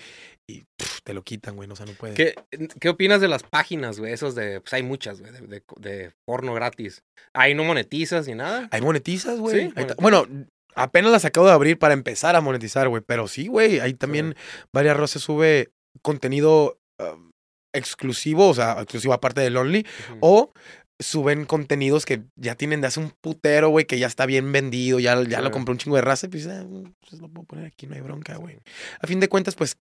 Y 0.49 0.63
pff, 0.79 1.01
te 1.03 1.13
lo 1.13 1.21
quitan, 1.23 1.55
güey. 1.55 1.67
No, 1.67 1.73
o 1.73 1.77
sea, 1.77 1.85
no 1.85 1.91
puedes. 1.91 2.15
¿Qué, 2.15 2.33
¿Qué 2.79 2.89
opinas 2.89 3.21
de 3.21 3.27
las 3.27 3.43
páginas, 3.43 3.99
güey? 3.99 4.13
Esos 4.13 4.33
de. 4.33 4.61
Pues 4.61 4.73
hay 4.73 4.81
muchas, 4.81 5.19
güey, 5.21 5.31
de, 5.31 5.41
de- 5.41 5.63
de 5.77 6.11
porno 6.25 6.55
gratis. 6.55 7.03
Ahí 7.35 7.53
no 7.53 7.63
monetizas 7.63 8.27
ni 8.27 8.33
nada. 8.33 8.67
Hay 8.71 8.81
monetizas, 8.81 9.38
güey. 9.39 9.53
Sí, 9.55 9.61
Ahí 9.61 9.67
monetizas. 9.75 9.97
Bueno, 9.97 10.25
apenas 10.73 11.11
las 11.11 11.25
acabo 11.25 11.45
de 11.45 11.53
abrir 11.53 11.77
para 11.77 11.93
empezar 11.93 12.35
a 12.35 12.41
monetizar, 12.41 12.88
güey. 12.89 13.03
Pero 13.05 13.27
sí, 13.27 13.45
güey. 13.45 13.79
Ahí 13.79 13.93
también 13.93 14.35
varias 14.73 14.97
Rosas 14.97 15.21
sube 15.21 15.69
contenido 16.01 16.76
um, 16.99 17.31
exclusivo, 17.73 18.49
o 18.49 18.53
sea, 18.53 18.81
exclusivo 18.81 19.13
aparte 19.13 19.41
del 19.41 19.57
Only. 19.57 19.85
O 20.21 20.51
suben 20.99 21.45
contenidos 21.45 22.05
que 22.05 22.23
ya 22.35 22.55
tienen 22.55 22.81
de 22.81 22.87
hace 22.87 22.99
un 22.99 23.11
putero, 23.21 23.69
güey, 23.69 23.85
que 23.85 23.99
ya 23.99 24.07
está 24.07 24.25
bien 24.25 24.51
vendido, 24.51 24.99
ya, 24.99 25.21
ya 25.23 25.41
lo 25.41 25.51
compró 25.51 25.73
un 25.73 25.77
chingo 25.77 25.95
de 25.95 26.01
raza, 26.01 26.25
y 26.25 26.29
pues, 26.29 26.47
ah, 26.47 26.65
pues 27.07 27.21
lo 27.21 27.29
puedo 27.29 27.45
poner 27.45 27.65
aquí, 27.65 27.85
no 27.85 27.95
hay 27.95 28.01
bronca, 28.01 28.35
güey. 28.37 28.57
A 28.99 29.05
fin 29.05 29.19
de 29.19 29.29
cuentas, 29.29 29.53
pues 29.55 29.77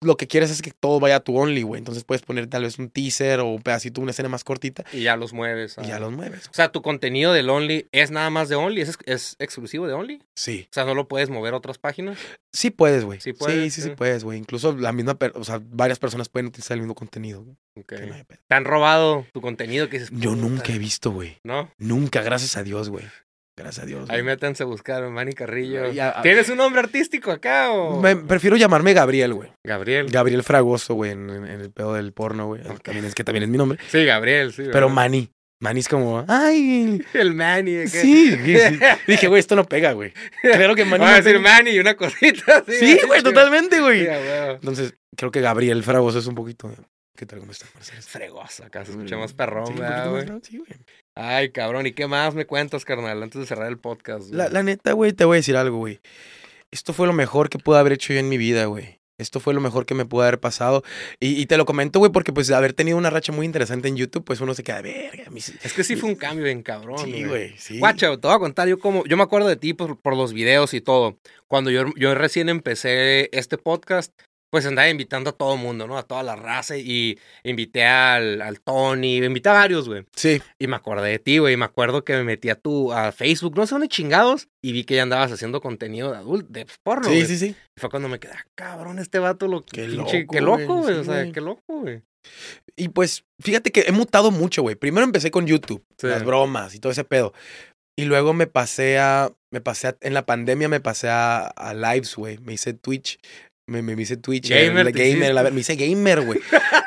lo 0.00 0.16
que 0.16 0.26
quieres 0.28 0.50
es 0.50 0.62
que 0.62 0.70
todo 0.70 1.00
vaya 1.00 1.16
a 1.16 1.20
tu 1.20 1.36
Only, 1.36 1.62
güey. 1.62 1.78
Entonces 1.78 2.04
puedes 2.04 2.22
poner 2.22 2.46
tal 2.46 2.62
vez 2.62 2.78
un 2.78 2.88
teaser 2.90 3.40
o 3.40 3.46
un 3.46 3.62
pedacito, 3.62 4.00
una 4.00 4.12
escena 4.12 4.28
más 4.28 4.44
cortita 4.44 4.84
Y 4.92 5.02
ya 5.02 5.16
los 5.16 5.32
mueves. 5.32 5.76
y 5.82 5.86
ya 5.88 5.98
los 5.98 6.12
mueves. 6.12 6.46
O 6.48 6.54
sea, 6.54 6.70
tu 6.70 6.82
contenido 6.82 7.32
del 7.32 7.50
Only 7.50 7.88
es 7.92 8.10
nada 8.10 8.30
más 8.30 8.48
de 8.48 8.56
Only, 8.56 8.80
es, 8.82 8.96
es 9.06 9.36
exclusivo 9.38 9.86
de 9.86 9.94
Only. 9.94 10.22
Sí. 10.36 10.66
O 10.70 10.74
sea, 10.74 10.84
no 10.84 10.94
lo 10.94 11.08
puedes 11.08 11.30
mover 11.30 11.54
a 11.54 11.56
otras 11.56 11.78
páginas. 11.78 12.18
Sí 12.52 12.70
puedes, 12.70 13.04
güey. 13.04 13.20
Sí 13.20 13.32
puedes, 13.32 13.74
sí, 13.74 13.82
sí, 13.82 13.88
sí. 13.88 13.94
puedes, 13.96 14.24
güey. 14.24 14.38
Incluso 14.38 14.76
la 14.76 14.92
misma, 14.92 15.18
o 15.34 15.44
sea, 15.44 15.60
varias 15.62 15.98
personas 15.98 16.28
pueden 16.28 16.46
utilizar 16.46 16.74
el 16.76 16.80
mismo 16.82 16.94
contenido. 16.94 17.42
güey, 17.42 17.56
Ok. 17.76 17.86
que 17.96 18.06
no 18.06 18.14
hay 18.14 18.24
pedo. 18.24 18.40
Te 18.48 18.54
han 18.54 18.64
robado 18.64 19.26
tu 19.32 19.40
contenido 19.40 19.88
que 19.88 19.98
dices. 19.98 20.14
Yo 20.18 20.34
nunca 20.36 20.72
he 20.72 20.78
visto, 20.78 21.10
güey. 21.10 21.38
¿No? 21.44 21.70
Nunca, 21.78 22.22
gracias 22.22 22.56
a 22.56 22.62
Dios, 22.62 22.88
güey. 22.88 23.04
Gracias 23.58 23.82
a 23.82 23.86
Dios. 23.86 24.08
Ahí 24.08 24.22
métanse 24.22 24.62
a 24.62 24.66
buscar 24.66 25.08
Manny 25.10 25.32
Carrillo. 25.32 25.90
Ya, 25.92 26.22
¿Tienes 26.22 26.48
un 26.48 26.58
nombre 26.58 26.80
artístico 26.80 27.30
acá 27.32 27.72
o...? 27.72 28.00
me- 28.00 28.16
prefiero 28.16 28.56
llamarme 28.56 28.94
Gabriel, 28.94 29.34
güey. 29.34 29.50
Gabriel. 29.66 30.06
Gabriel 30.10 30.42
Fragoso, 30.44 30.94
güey, 30.94 31.10
en, 31.10 31.28
el 31.30 31.70
pedo 31.72 31.94
del 31.94 32.12
porno, 32.12 32.46
güey. 32.46 32.62
También 32.82 33.04
es 33.04 33.14
que 33.14 33.24
también 33.24 33.42
es 33.42 33.48
mi 33.48 33.58
nombre. 33.58 33.78
Sí, 33.88 34.04
Gabriel, 34.04 34.52
sí. 34.52 34.64
Pero. 34.72 34.88
Manny. 34.88 35.30
Manny 35.60 35.80
es 35.80 35.88
como, 35.88 36.24
ay. 36.28 37.04
El 37.14 37.34
Manny. 37.34 37.88
Sí, 37.88 38.30
sí, 38.30 38.56
sí. 38.58 38.78
Dije, 39.08 39.26
güey, 39.26 39.40
esto 39.40 39.56
no 39.56 39.64
pega, 39.64 39.90
güey. 39.92 40.12
Claro 40.40 40.76
que 40.76 40.84
Manny. 40.84 41.04
Voy 41.04 41.12
a 41.12 41.20
decir. 41.20 41.40
Manny 41.40 41.70
y 41.72 41.78
una 41.80 41.96
cosita. 41.96 42.62
Sí, 42.64 42.92
así, 42.92 43.06
güey, 43.08 43.18
sí. 43.18 43.24
totalmente, 43.24 43.74
Sí, 43.76 43.82
güey. 43.82 44.06
Entonces, 44.06 44.94
creo 45.16 45.32
que 45.32 45.40
Gabriel 45.40 45.82
Fragoso 45.82 46.20
es 46.20 46.26
un 46.28 46.36
poquito. 46.36 46.72
¿Qué 47.16 47.26
tal? 47.26 47.40
¿Cómo 47.40 47.50
estás, 47.50 47.74
Marcelo? 47.74 48.00
Fregosa, 48.02 48.66
acá 48.66 48.84
se 48.84 48.92
escucha 48.92 49.16
más 49.16 49.32
perrón, 49.34 49.66
Sí, 49.66 49.72
un 49.72 49.78
¿verdad, 49.80 50.04
poquito 50.10 50.14
más 50.14 50.26
güey? 50.30 50.40
sí, 50.44 50.58
güey. 50.58 50.70
Ay, 51.20 51.50
cabrón, 51.50 51.84
¿y 51.84 51.92
qué 51.92 52.06
más 52.06 52.36
me 52.36 52.46
cuentas, 52.46 52.84
carnal? 52.84 53.20
Antes 53.20 53.40
de 53.40 53.46
cerrar 53.46 53.66
el 53.66 53.76
podcast. 53.78 54.32
La, 54.32 54.62
neta, 54.62 54.92
güey, 54.92 55.12
te 55.12 55.24
voy 55.24 55.34
a 55.34 55.40
decir 55.40 55.56
algo, 55.56 55.78
güey. 55.78 55.98
Esto 56.70 56.92
fue 56.92 57.08
lo 57.08 57.12
mejor 57.12 57.48
que 57.50 57.58
pude 57.58 57.76
haber 57.76 57.94
hecho 57.94 58.12
yo 58.12 58.20
en 58.20 58.28
mi 58.28 58.38
vida, 58.38 58.66
güey. 58.66 59.00
Esto 59.18 59.40
fue 59.40 59.52
lo 59.52 59.60
mejor 59.60 59.84
que 59.84 59.94
me 59.94 60.04
pudo 60.04 60.22
haber 60.22 60.38
pasado. 60.38 60.84
Y, 61.18 61.40
y 61.42 61.46
te 61.46 61.56
lo 61.56 61.64
comento, 61.64 61.98
güey, 61.98 62.12
porque 62.12 62.32
pues 62.32 62.52
haber 62.52 62.72
tenido 62.72 62.96
una 62.96 63.10
racha 63.10 63.32
muy 63.32 63.46
interesante 63.46 63.88
en 63.88 63.96
YouTube, 63.96 64.24
pues 64.24 64.40
uno 64.40 64.54
se 64.54 64.62
queda, 64.62 64.80
verga. 64.80 65.24
mis-". 65.30 65.58
Es 65.64 65.72
que 65.72 65.82
sí 65.82 65.96
fue 65.96 66.08
un 66.08 66.14
cambio 66.14 66.44
bien 66.44 66.62
cabrón, 66.62 66.98
Sí, 67.04 67.24
güey, 67.24 67.58
sí. 67.58 67.80
Guacha, 67.80 68.12
te 68.16 68.28
voy 68.28 68.36
a 68.36 68.38
contar 68.38 68.68
yo 68.68 68.78
como, 68.78 69.04
yo 69.06 69.16
me 69.16 69.24
acuerdo 69.24 69.48
de 69.48 69.56
ti 69.56 69.74
por, 69.74 69.98
por 70.00 70.16
los 70.16 70.32
videos 70.32 70.72
y 70.72 70.80
todo. 70.80 71.18
Cuando 71.48 71.72
yo, 71.72 71.86
yo 71.96 72.14
recién 72.14 72.48
empecé 72.48 73.28
este 73.36 73.58
podcast, 73.58 74.12
pues 74.50 74.64
andaba 74.66 74.88
invitando 74.88 75.30
a 75.30 75.32
todo 75.32 75.54
el 75.54 75.60
mundo, 75.60 75.86
¿no? 75.86 75.98
A 75.98 76.02
toda 76.02 76.22
la 76.22 76.36
raza 76.36 76.76
y 76.76 77.18
invité 77.44 77.84
al, 77.84 78.40
al 78.40 78.60
Tony, 78.60 79.16
invité 79.18 79.48
a 79.50 79.52
varios, 79.52 79.88
güey. 79.88 80.04
Sí, 80.16 80.40
Y 80.58 80.66
me 80.66 80.76
acordé 80.76 81.10
de 81.10 81.18
ti, 81.18 81.38
güey. 81.38 81.54
y 81.54 81.56
Me 81.56 81.64
acuerdo 81.66 82.04
que 82.04 82.14
me 82.14 82.24
metí 82.24 82.48
a 82.50 82.54
tu, 82.54 82.92
a 82.92 83.12
Facebook, 83.12 83.56
no 83.56 83.66
sé 83.66 83.74
dónde 83.74 83.88
chingados, 83.88 84.48
y 84.62 84.72
vi 84.72 84.84
que 84.84 84.96
ya 84.96 85.02
andabas 85.02 85.30
haciendo 85.32 85.60
contenido 85.60 86.12
de 86.12 86.18
adulto, 86.18 86.48
de 86.50 86.66
porno, 86.82 87.08
sí, 87.08 87.26
sí, 87.26 87.36
sí. 87.38 87.46
Y 87.76 87.80
fue 87.80 87.90
cuando 87.90 88.08
me 88.08 88.18
quedé, 88.18 88.32
ah, 88.34 88.44
cabrón, 88.56 88.98
este 88.98 89.18
vato 89.18 89.46
lo 89.48 89.64
Qué 89.64 89.86
pinche- 89.86 89.96
loco, 90.22 90.32
qué 90.32 90.40
loco, 90.40 90.76
güey, 90.78 90.94
sí, 90.94 91.00
o 91.00 91.04
sea, 91.04 91.32
qué 91.32 91.40
loco, 91.40 91.62
güey. 91.80 92.02
Y 92.76 92.88
pues, 92.88 93.24
fíjate 93.42 93.70
que 93.70 93.84
he 93.86 93.92
mutado 93.92 94.30
mucho, 94.30 94.62
güey. 94.62 94.74
Primero 94.76 95.04
empecé 95.04 95.30
con 95.30 95.46
YouTube, 95.46 95.82
Sí. 95.98 96.06
las 96.08 96.24
bromas 96.24 96.74
y 96.74 96.78
todo 96.78 96.92
ese 96.92 97.04
pedo. 97.04 97.32
Y 97.98 98.04
luego 98.04 98.32
me 98.32 98.46
pasé 98.46 98.98
a, 98.98 99.32
me 99.52 99.60
pasé 99.60 99.88
a- 99.88 99.96
en 100.02 100.14
la 100.14 100.24
pandemia 100.24 100.68
me 100.68 100.78
pasé 100.80 101.08
a, 101.08 101.46
a 101.46 101.74
lives, 101.74 102.14
güey. 102.14 102.38
Me 102.38 102.52
hice 102.52 102.72
Twitch. 102.74 103.18
Me, 103.68 103.82
me, 103.82 103.94
me 103.94 104.02
hice 104.02 104.16
Twitch. 104.16 104.48
Gamer 104.48 104.86
el 104.86 104.92
te 104.94 105.10
gamer, 105.12 105.34
la 105.34 105.50
me 105.50 105.60
hice 105.60 105.76
gamer, 105.76 106.22
güey. 106.22 106.40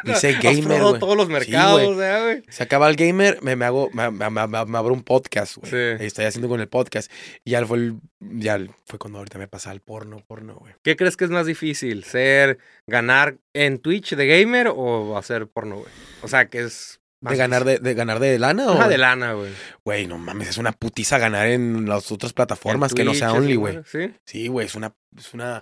Me 0.04 0.14
hice 0.14 0.30
Has 0.36 0.42
gamer, 0.44 0.82
güey. 0.82 1.00
todos 1.00 1.16
los 1.16 1.30
mercados, 1.30 1.96
güey. 1.96 2.44
Se 2.50 2.64
acaba 2.64 2.90
el 2.90 2.96
gamer, 2.96 3.38
me, 3.42 3.56
me 3.56 3.66
hago, 3.66 3.90
me, 3.94 4.10
me- 4.10 4.30
me- 4.30 4.48
me- 4.48 4.66
me 4.66 4.78
abro 4.78 4.94
un 4.94 5.04
podcast, 5.04 5.58
güey. 5.58 5.70
Sí. 5.72 6.04
Estoy 6.04 6.26
haciendo 6.26 6.50
con 6.50 6.60
el 6.60 6.68
podcast. 6.68 7.12
Y 7.46 7.52
ya 7.52 7.66
fue 7.66 7.78
el- 7.78 7.96
ya 8.20 8.60
fue 8.86 8.98
cuando 9.00 9.20
ahorita 9.20 9.38
me 9.38 9.48
pasa 9.48 9.70
al 9.72 9.80
porno, 9.82 10.24
porno, 10.28 10.56
güey. 10.56 10.74
¿Qué 10.84 10.96
crees 10.96 11.16
que 11.18 11.26
es 11.26 11.30
más 11.32 11.46
difícil? 11.46 12.04
¿Ser, 12.04 12.58
ganar 12.88 13.38
en 13.54 13.78
Twitch 13.78 14.16
de 14.16 14.26
gamer 14.28 14.72
o 14.76 15.18
hacer 15.18 15.48
porno, 15.48 15.76
güey? 15.78 15.88
O 16.24 16.28
sea, 16.28 16.50
que 16.50 16.62
es... 16.62 16.98
¿De 17.24 17.36
ganar 17.36 17.66
de, 17.66 17.78
de 17.78 17.94
ganar 17.94 18.20
de 18.20 18.40
lana 18.40 18.66
o? 18.72 18.74
Ajá, 18.74 18.88
de 18.90 18.98
lana, 18.98 19.34
güey. 19.34 19.52
Güey, 19.86 20.08
no 20.08 20.18
mames, 20.18 20.50
es 20.50 20.58
una 20.58 20.72
putiza 20.72 21.20
ganar 21.20 21.46
en 21.50 21.88
las 21.88 22.12
otras 22.12 22.34
plataformas 22.34 22.96
que 22.96 23.04
no 23.04 23.14
sea 23.14 23.32
Only, 23.34 23.54
güey. 23.58 23.78
Sí. 23.86 24.12
Sí, 24.26 24.48
güey, 24.48 24.66
es 24.66 24.74
una, 24.74 24.96
es 25.16 25.32
una. 25.36 25.62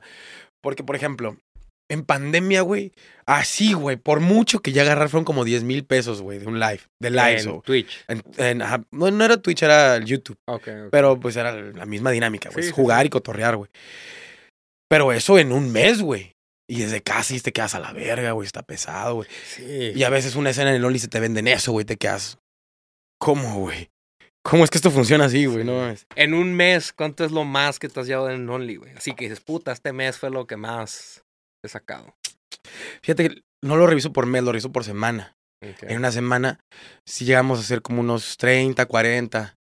Porque, 0.61 0.83
por 0.83 0.95
ejemplo, 0.95 1.37
en 1.91 2.03
pandemia, 2.05 2.61
güey, 2.61 2.91
así, 3.25 3.73
güey, 3.73 3.97
por 3.97 4.19
mucho 4.19 4.59
que 4.59 4.71
ya 4.71 4.83
agarrar 4.83 5.09
fueron 5.09 5.25
como 5.25 5.43
10 5.43 5.63
mil 5.63 5.85
pesos, 5.85 6.21
güey, 6.21 6.37
de 6.39 6.45
un 6.47 6.59
live, 6.59 6.81
de 7.01 7.09
lives. 7.09 7.45
En 7.45 7.51
o- 7.51 7.61
Twitch. 7.61 8.05
en- 8.07 8.23
en- 8.37 8.61
ajá, 8.61 8.83
no, 8.91 9.09
no 9.09 9.25
era 9.25 9.37
Twitch, 9.37 9.63
era 9.63 9.97
YouTube. 9.99 10.37
Pero 10.91 11.19
pues 11.19 11.35
era 11.35 11.53
la 11.53 11.85
misma 11.85 12.11
dinámica, 12.11 12.49
güey. 12.51 12.65
Sí, 12.65 12.71
jugar 12.71 13.01
sí. 13.01 13.07
y 13.07 13.09
cotorrear, 13.09 13.55
güey. 13.55 13.69
Pero 14.87 15.11
eso 15.13 15.37
en 15.39 15.51
un 15.51 15.71
mes, 15.71 16.01
güey. 16.01 16.33
Y 16.67 16.81
desde 16.81 17.01
casi 17.01 17.39
te 17.39 17.51
quedas 17.51 17.73
a 17.73 17.79
la 17.79 17.93
verga, 17.93 18.31
güey. 18.33 18.45
Está 18.45 18.61
pesado, 18.61 19.15
güey. 19.15 19.29
Sí. 19.45 19.91
Y 19.95 20.03
a 20.03 20.09
veces 20.09 20.35
una 20.35 20.51
escena 20.51 20.69
en 20.69 20.75
el 20.75 20.85
Only 20.85 20.99
se 20.99 21.07
te 21.07 21.19
venden 21.19 21.47
eso, 21.47 21.71
güey. 21.71 21.85
Te 21.85 21.97
quedas. 21.97 22.37
¿Cómo, 23.19 23.59
güey? 23.61 23.89
¿Cómo 24.43 24.63
es 24.63 24.69
que 24.69 24.77
esto 24.77 24.89
funciona 24.91 25.25
así, 25.25 25.45
güey? 25.45 25.63
No 25.63 25.75
mames. 25.77 26.05
En 26.15 26.33
un 26.33 26.53
mes, 26.55 26.93
¿cuánto 26.93 27.23
es 27.25 27.31
lo 27.31 27.43
más 27.43 27.77
que 27.77 27.89
te 27.89 27.99
has 27.99 28.07
llevado 28.07 28.29
en 28.29 28.49
Only, 28.49 28.77
güey? 28.77 28.93
Así 28.93 29.13
que 29.13 29.25
dices, 29.25 29.41
puta, 29.41 29.71
este 29.71 29.93
mes 29.93 30.17
fue 30.17 30.29
lo 30.31 30.47
que 30.47 30.55
más 30.57 31.23
he 31.63 31.67
sacado. 31.69 32.15
Fíjate 33.01 33.29
que 33.29 33.41
no 33.63 33.75
lo 33.75 33.85
reviso 33.85 34.13
por 34.13 34.25
mes, 34.25 34.43
lo 34.43 34.51
reviso 34.51 34.71
por 34.71 34.83
semana. 34.83 35.33
En 35.61 35.97
una 35.97 36.11
semana 36.11 36.59
sí 37.05 37.25
llegamos 37.25 37.59
a 37.59 37.63
hacer 37.63 37.81
como 37.81 37.99
unos 37.99 38.37
30, 38.37 38.85
40. 38.85 39.55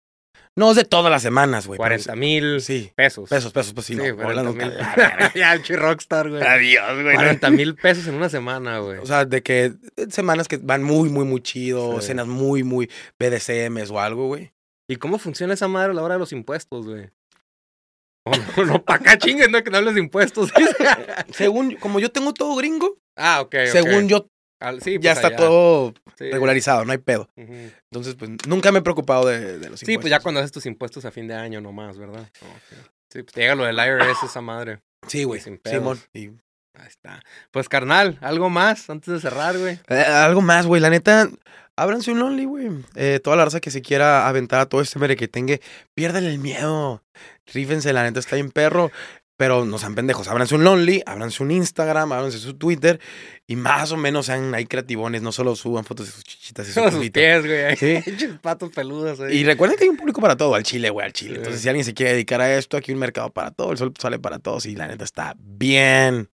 No 0.59 0.70
es 0.70 0.77
de 0.77 0.85
todas 0.85 1.11
las 1.11 1.22
semanas, 1.22 1.66
güey. 1.66 1.79
pero 1.79 1.89
40 1.89 2.16
mil 2.16 2.61
Sí. 2.61 2.93
pesos. 2.95 3.29
Pesos, 3.29 3.53
pesos, 3.53 3.72
pues 3.74 3.87
sí. 3.87 3.95
Sí, 3.95 3.99
no, 3.99 4.14
40 4.16 4.41
hablando- 4.41 4.53
mil. 4.53 4.72
ya, 5.35 5.55
el 5.55 5.64
rockstar, 5.79 6.29
güey. 6.31 6.43
Adiós, 6.43 6.95
güey. 7.03 7.14
no. 7.14 7.14
40 7.14 7.51
mil 7.51 7.74
pesos 7.77 8.07
en 8.09 8.14
una 8.14 8.29
semana, 8.29 8.79
güey. 8.81 8.99
O 8.99 9.07
sea, 9.07 9.24
de 9.24 9.43
que 9.43 9.64
eh, 9.97 10.07
semanas 10.11 10.49
que 10.49 10.59
van 10.59 10.83
muy, 10.83 11.09
muy, 11.09 11.24
muy 11.24 11.41
chido, 11.43 11.93
Sí. 11.95 11.99
escenas 12.05 12.27
muy, 12.27 12.62
muy 12.62 12.91
BDSMs 13.18 13.91
o 13.91 14.01
algo, 14.01 14.29
güey. 14.29 14.53
¿Y 14.89 14.97
cómo 14.97 15.18
funciona 15.18 15.55
esa 15.55 15.68
madre 15.68 15.91
a 15.91 15.95
la 15.95 16.03
hora 16.03 16.14
de 16.14 16.20
los 16.20 16.32
impuestos, 16.32 16.87
güey? 16.87 17.11
Oh, 18.24 18.32
no, 18.57 18.64
no, 18.66 18.84
pa' 18.84 18.95
acá 18.95 19.18
chinguen, 19.18 19.51
no 19.53 19.62
que 19.62 19.70
no 19.70 19.78
hables 19.78 19.95
de 19.95 20.01
impuestos. 20.01 20.51
Según, 21.32 21.76
como 21.76 22.01
yo 22.01 22.11
tengo 22.11 22.32
todo 22.34 22.57
gringo, 22.57 22.99
ah, 23.16 23.41
ok. 23.43 23.55
según 23.70 24.09
yo 24.09 24.28
Al- 24.61 24.80
sí, 24.82 24.95
ya 25.01 25.14
pues 25.14 25.24
está 25.24 25.37
todo 25.37 25.95
Sí. 26.16 26.30
regularizado, 26.30 26.84
no 26.84 26.93
hay 26.93 26.99
pedo. 26.99 27.28
Entonces, 27.37 28.14
pues 28.14 28.30
nunca 28.49 28.72
me 28.72 28.78
he 28.78 28.82
preocupado 28.82 29.26
de, 29.26 29.59
de 29.59 29.68
los 29.70 29.80
Sí, 29.80 29.84
impuestos. 29.84 30.01
pues 30.03 30.11
ya 30.11 30.20
cuando 30.20 30.41
haces 30.41 30.51
tus 30.53 30.64
impuestos 30.66 31.05
a 31.05 31.11
fin 31.11 31.28
de 31.28 31.34
año 31.34 31.61
nomás, 31.61 31.99
¿verdad? 31.99 32.22
Ok. 32.41 32.78
Sí, 33.12 33.22
pues 33.22 33.32
te 33.34 33.41
llega 33.43 33.55
lo 33.55 33.64
del 33.64 33.76
IRS, 33.76 34.24
esa 34.24 34.41
madre. 34.41 34.80
Sí, 35.07 35.24
güey. 35.24 35.41
Simón. 35.41 36.01
Y- 36.14 36.30
Ahí 36.78 36.89
está. 36.89 37.22
Pues, 37.53 37.68
carnal, 37.70 38.18
¿algo 38.20 38.51
más 38.51 38.91
antes 38.91 39.12
de 39.14 39.20
cerrar, 39.20 39.57
güey? 39.57 39.78
Eh, 39.89 39.95
algo 40.05 40.43
más, 40.43 40.66
güey. 40.66 40.80
La 40.80 40.91
neta, 40.91 41.28
ábranse 41.77 42.11
un 42.12 42.22
Only, 42.22 42.45
güey. 42.45 42.68
Eh, 42.95 43.20
toda 43.22 43.37
la 43.37 43.45
raza 43.45 43.61
que 43.61 43.70
se 43.70 43.83
quiera 43.83 44.29
aventar 44.29 44.61
a 44.61 44.66
todo 44.66 44.81
este 44.81 44.99
mere 44.99 45.16
que 45.16 45.29
tenga, 45.29 45.57
piérdanle 45.95 46.31
el 46.31 46.39
miedo. 46.39 47.03
Rífense, 47.53 47.93
la 47.93 48.03
neta 48.03 48.20
está 48.20 48.37
bien 48.37 48.51
perro. 48.51 48.91
Pero 49.39 49.66
no 49.66 49.77
sean 49.77 49.95
pendejos. 49.95 50.29
Ábranse 50.29 50.55
un 50.55 50.66
Only, 50.66 51.03
ábranse 51.05 51.43
un 51.43 51.51
Instagram, 51.51 52.11
ábranse 52.11 52.39
su 52.39 52.55
Twitter. 52.55 52.99
Y 53.47 53.55
más 53.57 53.93
o 53.93 53.99
menos 53.99 54.24
sean 54.24 54.55
ahí 54.55 54.64
creativones. 54.64 55.20
No 55.20 55.31
solo 55.31 55.55
suban 55.57 55.85
fotos 55.85 56.07
de 56.07 56.12
sus 56.12 56.24
chichitas 56.24 56.66
y 56.66 56.72
su 56.72 56.81
Sus 56.81 56.91
culito. 56.95 57.20
pies, 57.20 57.45
güey. 57.45 57.77
Sí. 57.77 58.03
Patos 58.43 58.72
peludos 58.72 59.20
ahí. 59.20 59.37
Y 59.37 59.45
recuerden 59.45 59.77
que 59.77 59.85
hay 59.85 59.91
un 59.91 59.99
público 59.99 60.22
para 60.22 60.39
todo, 60.39 60.55
al 60.55 60.62
chile, 60.62 60.89
güey, 60.89 61.05
al 61.05 61.12
chile. 61.12 61.33
Sí. 61.35 61.37
Entonces, 61.41 61.61
si 61.61 61.68
alguien 61.68 61.85
se 61.85 61.93
quiere 61.93 62.12
dedicar 62.12 62.41
a 62.41 62.57
esto, 62.57 62.79
aquí 62.79 62.93
hay 62.93 62.95
un 62.95 63.01
mercado 63.01 63.29
para 63.31 63.51
todo, 63.51 63.72
el 63.72 63.77
sol 63.77 63.93
sale 64.01 64.18
para 64.18 64.39
todos 64.39 64.64
y 64.64 64.74
la 64.74 64.87
neta 64.89 65.05
está 65.05 65.35
bien 65.39 66.31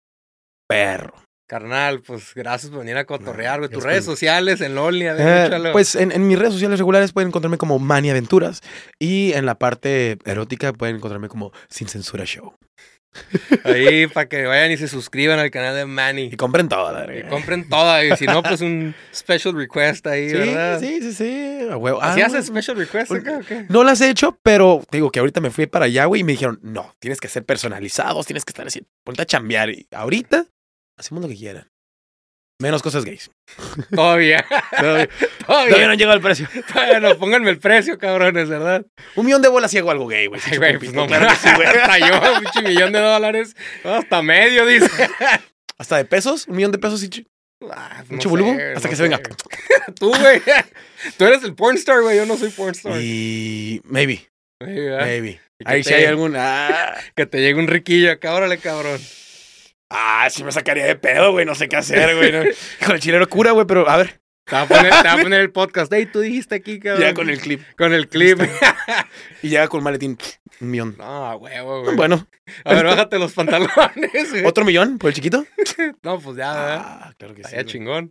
perro. 0.67 1.15
Carnal, 1.51 1.99
pues 2.01 2.33
gracias 2.33 2.69
por 2.71 2.79
venir 2.79 2.95
a 2.95 3.03
cotorrear, 3.03 3.59
güey. 3.59 3.69
Tus 3.69 3.79
es 3.79 3.83
redes 3.83 4.05
sociales, 4.05 4.61
en 4.61 4.73
Loli, 4.73 5.05
a 5.07 5.13
ver, 5.15 5.53
Eh, 5.53 5.69
pues 5.73 5.95
en, 5.95 6.13
en 6.13 6.25
mis 6.25 6.39
redes 6.39 6.53
sociales 6.53 6.79
regulares 6.79 7.11
pueden 7.11 7.27
encontrarme 7.27 7.57
como 7.57 7.77
Mani 7.77 8.09
Aventuras 8.09 8.61
y 8.99 9.33
en 9.33 9.45
la 9.45 9.55
parte 9.55 10.17
erótica 10.23 10.71
pueden 10.71 10.95
encontrarme 10.95 11.27
como 11.27 11.51
Sin 11.69 11.89
Censura 11.89 12.23
Show. 12.23 12.53
Ahí 13.65 14.07
para 14.07 14.29
que 14.29 14.45
vayan 14.45 14.71
y 14.71 14.77
se 14.77 14.87
suscriban 14.87 15.39
al 15.39 15.51
canal 15.51 15.75
de 15.75 15.85
Manny. 15.85 16.29
Y 16.31 16.37
compren 16.37 16.69
todo, 16.69 16.89
la 16.93 17.13
Y 17.13 17.23
compren 17.23 17.67
toda, 17.67 18.05
y 18.05 18.15
si 18.15 18.25
no, 18.25 18.41
pues 18.41 18.61
un 18.61 18.95
special 19.13 19.53
request 19.53 20.07
ahí, 20.07 20.29
Sí, 20.29 20.37
¿verdad? 20.37 20.79
sí, 20.79 20.99
sí, 21.01 21.11
sí. 21.13 21.67
a 21.69 21.75
huevo. 21.75 22.01
¿Así 22.01 22.21
Ah, 22.21 22.27
haces 22.27 22.45
special 22.45 22.77
request 22.77 23.11
acá 23.11 23.39
o 23.39 23.45
qué? 23.45 23.65
No 23.67 23.83
las 23.83 23.99
he 23.99 24.09
hecho, 24.09 24.39
pero 24.41 24.81
te 24.89 24.95
digo 24.97 25.11
que 25.11 25.19
ahorita 25.19 25.41
me 25.41 25.51
fui 25.51 25.65
para 25.67 25.85
allá, 25.85 26.05
güey, 26.05 26.21
y 26.21 26.23
me 26.23 26.31
dijeron, 26.31 26.59
no, 26.63 26.95
tienes 26.99 27.19
que 27.19 27.27
ser 27.27 27.43
personalizados, 27.43 28.25
tienes 28.25 28.45
que 28.45 28.51
estar 28.51 28.65
así, 28.65 28.81
ponte 29.03 29.21
a 29.21 29.25
chambear. 29.25 29.69
Y 29.71 29.87
ahorita 29.91 30.45
hacemos 31.01 31.21
lo 31.23 31.29
que 31.29 31.35
quieran. 31.35 31.67
Menos 32.61 32.83
cosas 32.83 33.03
gays. 33.05 33.31
Todavía. 33.95 34.45
Todavía, 34.77 35.09
todavía 35.09 35.09
Todavía. 35.47 35.87
no 35.87 35.93
llegó 35.95 36.13
el 36.13 36.21
precio. 36.21 36.47
Todavía 36.71 36.99
no, 36.99 37.17
pónganme 37.17 37.49
el 37.49 37.57
precio, 37.57 37.97
cabrones, 37.97 38.47
¿verdad? 38.49 38.85
Un 39.15 39.25
millón 39.25 39.41
de 39.41 39.47
bolas 39.49 39.73
y 39.73 39.79
hago 39.79 39.89
algo 39.89 40.05
gay, 40.07 40.27
güey. 40.27 40.39
Ay, 40.45 40.57
güey, 40.57 40.77
pues 40.77 40.93
no, 40.93 41.07
claro 41.07 41.27
que 41.27 41.35
sí, 41.35 41.49
güey. 41.55 41.67
hasta 41.67 41.97
yo, 41.99 42.39
pinche 42.39 42.61
millón 42.69 42.91
de 42.93 42.99
dólares, 42.99 43.55
hasta 43.83 44.21
medio, 44.21 44.65
dice. 44.65 44.87
Hasta 45.79 45.97
de 45.97 46.05
pesos, 46.05 46.45
un 46.47 46.57
millón 46.57 46.71
de 46.71 46.77
pesos 46.77 47.03
y 47.03 47.25
Ah, 47.71 48.03
pues, 48.07 48.11
¿Mucho 48.11 48.29
no? 48.37 48.51
Hasta 48.75 48.87
no 48.87 48.89
que 48.91 48.95
se 48.95 49.01
venga. 49.01 49.19
Tú, 49.99 50.09
güey. 50.09 50.41
Tú 51.17 51.25
eres 51.25 51.43
el 51.43 51.55
pornstar, 51.55 52.01
güey. 52.03 52.17
Yo 52.17 52.27
no 52.27 52.37
soy 52.37 52.51
pornstar. 52.51 52.93
Y 53.01 53.81
maybe, 53.85 54.27
maybe. 54.59 55.41
Ahí 55.65 55.81
te- 55.81 55.95
hay 55.95 56.05
algún. 56.05 56.35
Ah, 56.37 56.95
Que 57.15 57.25
te 57.25 57.39
llegue 57.39 57.59
un 57.59 57.67
riquillo 57.67 58.11
acá, 58.11 58.33
órale, 58.35 58.59
cabrón. 58.59 58.99
Ah, 59.91 60.27
sí 60.31 60.43
me 60.43 60.51
sacaría 60.51 60.85
de 60.85 60.95
pedo, 60.95 61.31
güey. 61.31 61.45
No 61.45 61.53
sé 61.55 61.67
qué 61.69 61.75
hacer, 61.77 62.15
güey. 62.15 62.31
no. 62.31 62.43
Hijo, 62.81 62.93
el 62.93 62.99
chileno 62.99 63.27
cura, 63.27 63.51
güey, 63.51 63.65
pero 63.67 63.87
a 63.89 63.97
ver, 63.97 64.19
Te 64.45 64.55
va 64.55 64.61
a 64.63 64.67
poner, 64.67 64.89
te 64.89 65.07
va 65.07 65.13
a 65.13 65.17
poner 65.17 65.41
el 65.41 65.51
podcast. 65.51 65.91
Ey, 65.93 66.05
tú 66.07 66.19
dijiste 66.21 66.55
aquí, 66.55 66.79
cabrón. 66.79 67.01
ya 67.01 67.13
con 67.13 67.29
el 67.29 67.39
clip. 67.39 67.61
Con 67.77 67.93
el 67.93 68.07
clip. 68.07 68.39
Y 69.43 69.49
llega 69.49 69.67
con 69.67 69.83
maletín. 69.83 70.17
Un 70.59 70.69
millón. 70.69 70.95
No, 70.99 71.35
huevo, 71.37 71.83
güey. 71.83 71.95
Bueno, 71.95 72.27
A 72.63 72.73
ver, 72.75 72.85
bájate 72.85 73.17
los 73.17 73.33
pantalones, 73.33 74.29
güey. 74.31 74.45
otro 74.45 74.63
millón 74.65 74.97
por 74.99 75.09
el 75.09 75.15
chiquito. 75.15 75.45
No, 76.03 76.19
pues 76.19 76.37
ya, 76.37 76.53
¿verdad? 76.53 76.81
Ah, 76.83 77.13
claro 77.17 77.33
que 77.35 77.43
sí. 77.43 77.53
Güey. 77.53 77.65
chingón. 77.65 78.09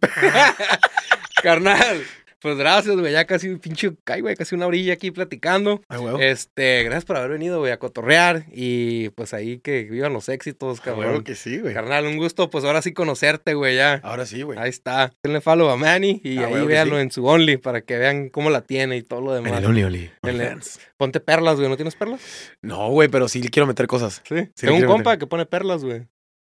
Carnal, 1.42 2.04
pues 2.40 2.56
gracias, 2.56 2.96
güey. 2.96 3.12
Ya 3.12 3.24
casi 3.26 3.48
un 3.48 3.58
pinche, 3.58 3.92
ay, 4.06 4.20
güey, 4.20 4.34
casi 4.36 4.54
una 4.54 4.66
orilla 4.66 4.92
aquí 4.94 5.10
platicando. 5.10 5.82
Ah, 5.88 6.00
huevo. 6.00 6.18
Este, 6.18 6.82
gracias 6.84 7.04
por 7.04 7.16
haber 7.16 7.30
venido, 7.32 7.58
güey, 7.60 7.72
a 7.72 7.78
cotorrear. 7.78 8.44
Y 8.52 9.10
pues 9.10 9.34
ahí 9.34 9.58
que 9.58 9.84
vivan 9.84 10.12
los 10.12 10.28
éxitos, 10.28 10.80
Ah, 10.80 10.82
cabrón. 10.84 11.10
huevo 11.10 11.24
que 11.24 11.34
sí, 11.34 11.58
güey. 11.58 11.74
Carnal, 11.74 12.06
un 12.06 12.16
gusto, 12.16 12.50
pues 12.50 12.64
ahora 12.64 12.82
sí 12.82 12.92
conocerte, 12.92 13.54
güey, 13.54 13.76
ya. 13.76 14.00
Ahora 14.02 14.26
sí, 14.26 14.42
güey. 14.42 14.58
Ahí 14.58 14.70
está. 14.70 15.12
Denle 15.22 15.40
follow 15.40 15.68
a 15.70 15.76
Manny 15.76 16.20
y 16.24 16.38
Ah, 16.38 16.46
ahí 16.46 16.54
que 16.54 16.60
véanlo 16.66 16.96
sí. 16.96 17.02
en 17.02 17.10
su 17.10 17.24
Only 17.26 17.56
para 17.58 17.82
que 17.82 17.98
vean 17.98 18.28
cómo 18.30 18.50
la 18.50 18.62
tiene 18.62 18.96
y 18.96 19.02
todo 19.02 19.20
lo 19.20 19.36
En 19.36 19.44
demás. 19.44 19.60
el 19.60 19.66
Only 19.66 19.82
Only. 19.84 20.10
En 20.22 20.40
el-. 20.40 20.58
Ponte 20.96 21.20
perlas, 21.20 21.56
güey. 21.56 21.68
¿No 21.68 21.76
tienes 21.76 21.94
perlas? 21.94 22.20
No, 22.62 22.88
güey, 22.90 23.08
pero 23.08 23.28
sí 23.28 23.42
le 23.42 23.48
quiero 23.50 23.66
meter 23.66 23.86
cosas. 23.86 24.22
Sí. 24.28 24.36
Sí, 24.54 24.66
Tengo 24.66 24.76
un 24.76 24.84
compa 24.86 25.10
meter. 25.10 25.18
que 25.20 25.26
pone 25.26 25.46
perlas, 25.46 25.84
güey. 25.84 26.06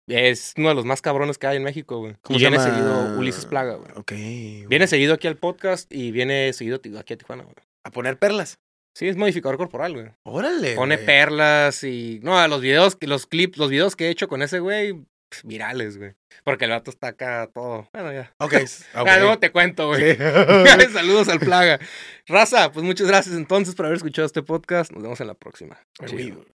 Es 0.06 0.52
uno 0.56 0.68
de 0.68 0.74
los 0.74 0.84
más 0.84 1.00
cabrones 1.00 1.38
que 1.38 1.46
hay 1.46 1.56
en 1.56 1.62
México, 1.62 1.98
güey. 1.98 2.16
¿Cómo 2.22 2.36
Y 2.36 2.40
viene 2.40 2.58
llama? 2.58 2.70
seguido 2.70 3.18
Ulises 3.18 3.46
Plaga, 3.46 3.74
güey. 3.76 3.90
Ok. 3.96 4.12
güey. 4.12 4.66
Viene 4.66 4.86
seguido 4.86 5.14
aquí 5.14 5.26
al 5.26 5.36
podcast 5.36 5.90
y 5.92 6.10
viene 6.10 6.52
seguido 6.52 6.80
aquí 6.98 7.14
a 7.14 7.16
Tijuana, 7.16 7.44
güey. 7.44 7.54
a 7.84 7.90
poner 7.90 8.18
perlas. 8.18 8.58
Sí, 8.96 9.08
es 9.08 9.16
modificador 9.16 9.56
corporal, 9.56 9.94
güey. 9.94 10.06
Órale. 10.22 10.76
Pone 10.76 10.96
güey. 10.96 11.06
perlas 11.06 11.82
y. 11.84 12.20
No, 12.22 12.46
los 12.46 12.60
videos, 12.60 12.96
los 13.00 13.26
clips, 13.26 13.58
los 13.58 13.70
videos 13.70 13.96
que 13.96 14.06
he 14.06 14.10
hecho 14.10 14.28
con 14.28 14.40
ese 14.40 14.60
güey, 14.60 14.92
pf, 14.92 15.42
virales, 15.48 15.98
güey. 15.98 16.12
Porque 16.44 16.66
el 16.66 16.70
vato 16.70 16.90
está 16.90 17.08
acá 17.08 17.50
todo. 17.52 17.88
Bueno, 17.92 18.12
ya. 18.12 18.32
Ok. 18.38 18.54
ok. 18.94 19.06
Ya 19.06 19.18
luego 19.18 19.38
te 19.38 19.50
cuento, 19.50 19.88
güey. 19.88 20.14
Sí. 20.14 20.22
Saludos 20.92 21.28
al 21.28 21.40
Plaga. 21.40 21.80
Raza, 22.26 22.70
pues 22.70 22.84
muchas 22.84 23.08
gracias 23.08 23.34
entonces 23.34 23.74
por 23.74 23.86
haber 23.86 23.96
escuchado 23.96 24.26
este 24.26 24.42
podcast. 24.42 24.92
Nos 24.92 25.02
vemos 25.02 25.20
en 25.20 25.26
la 25.26 25.34
próxima. 25.34 25.76
Chido. 26.06 26.42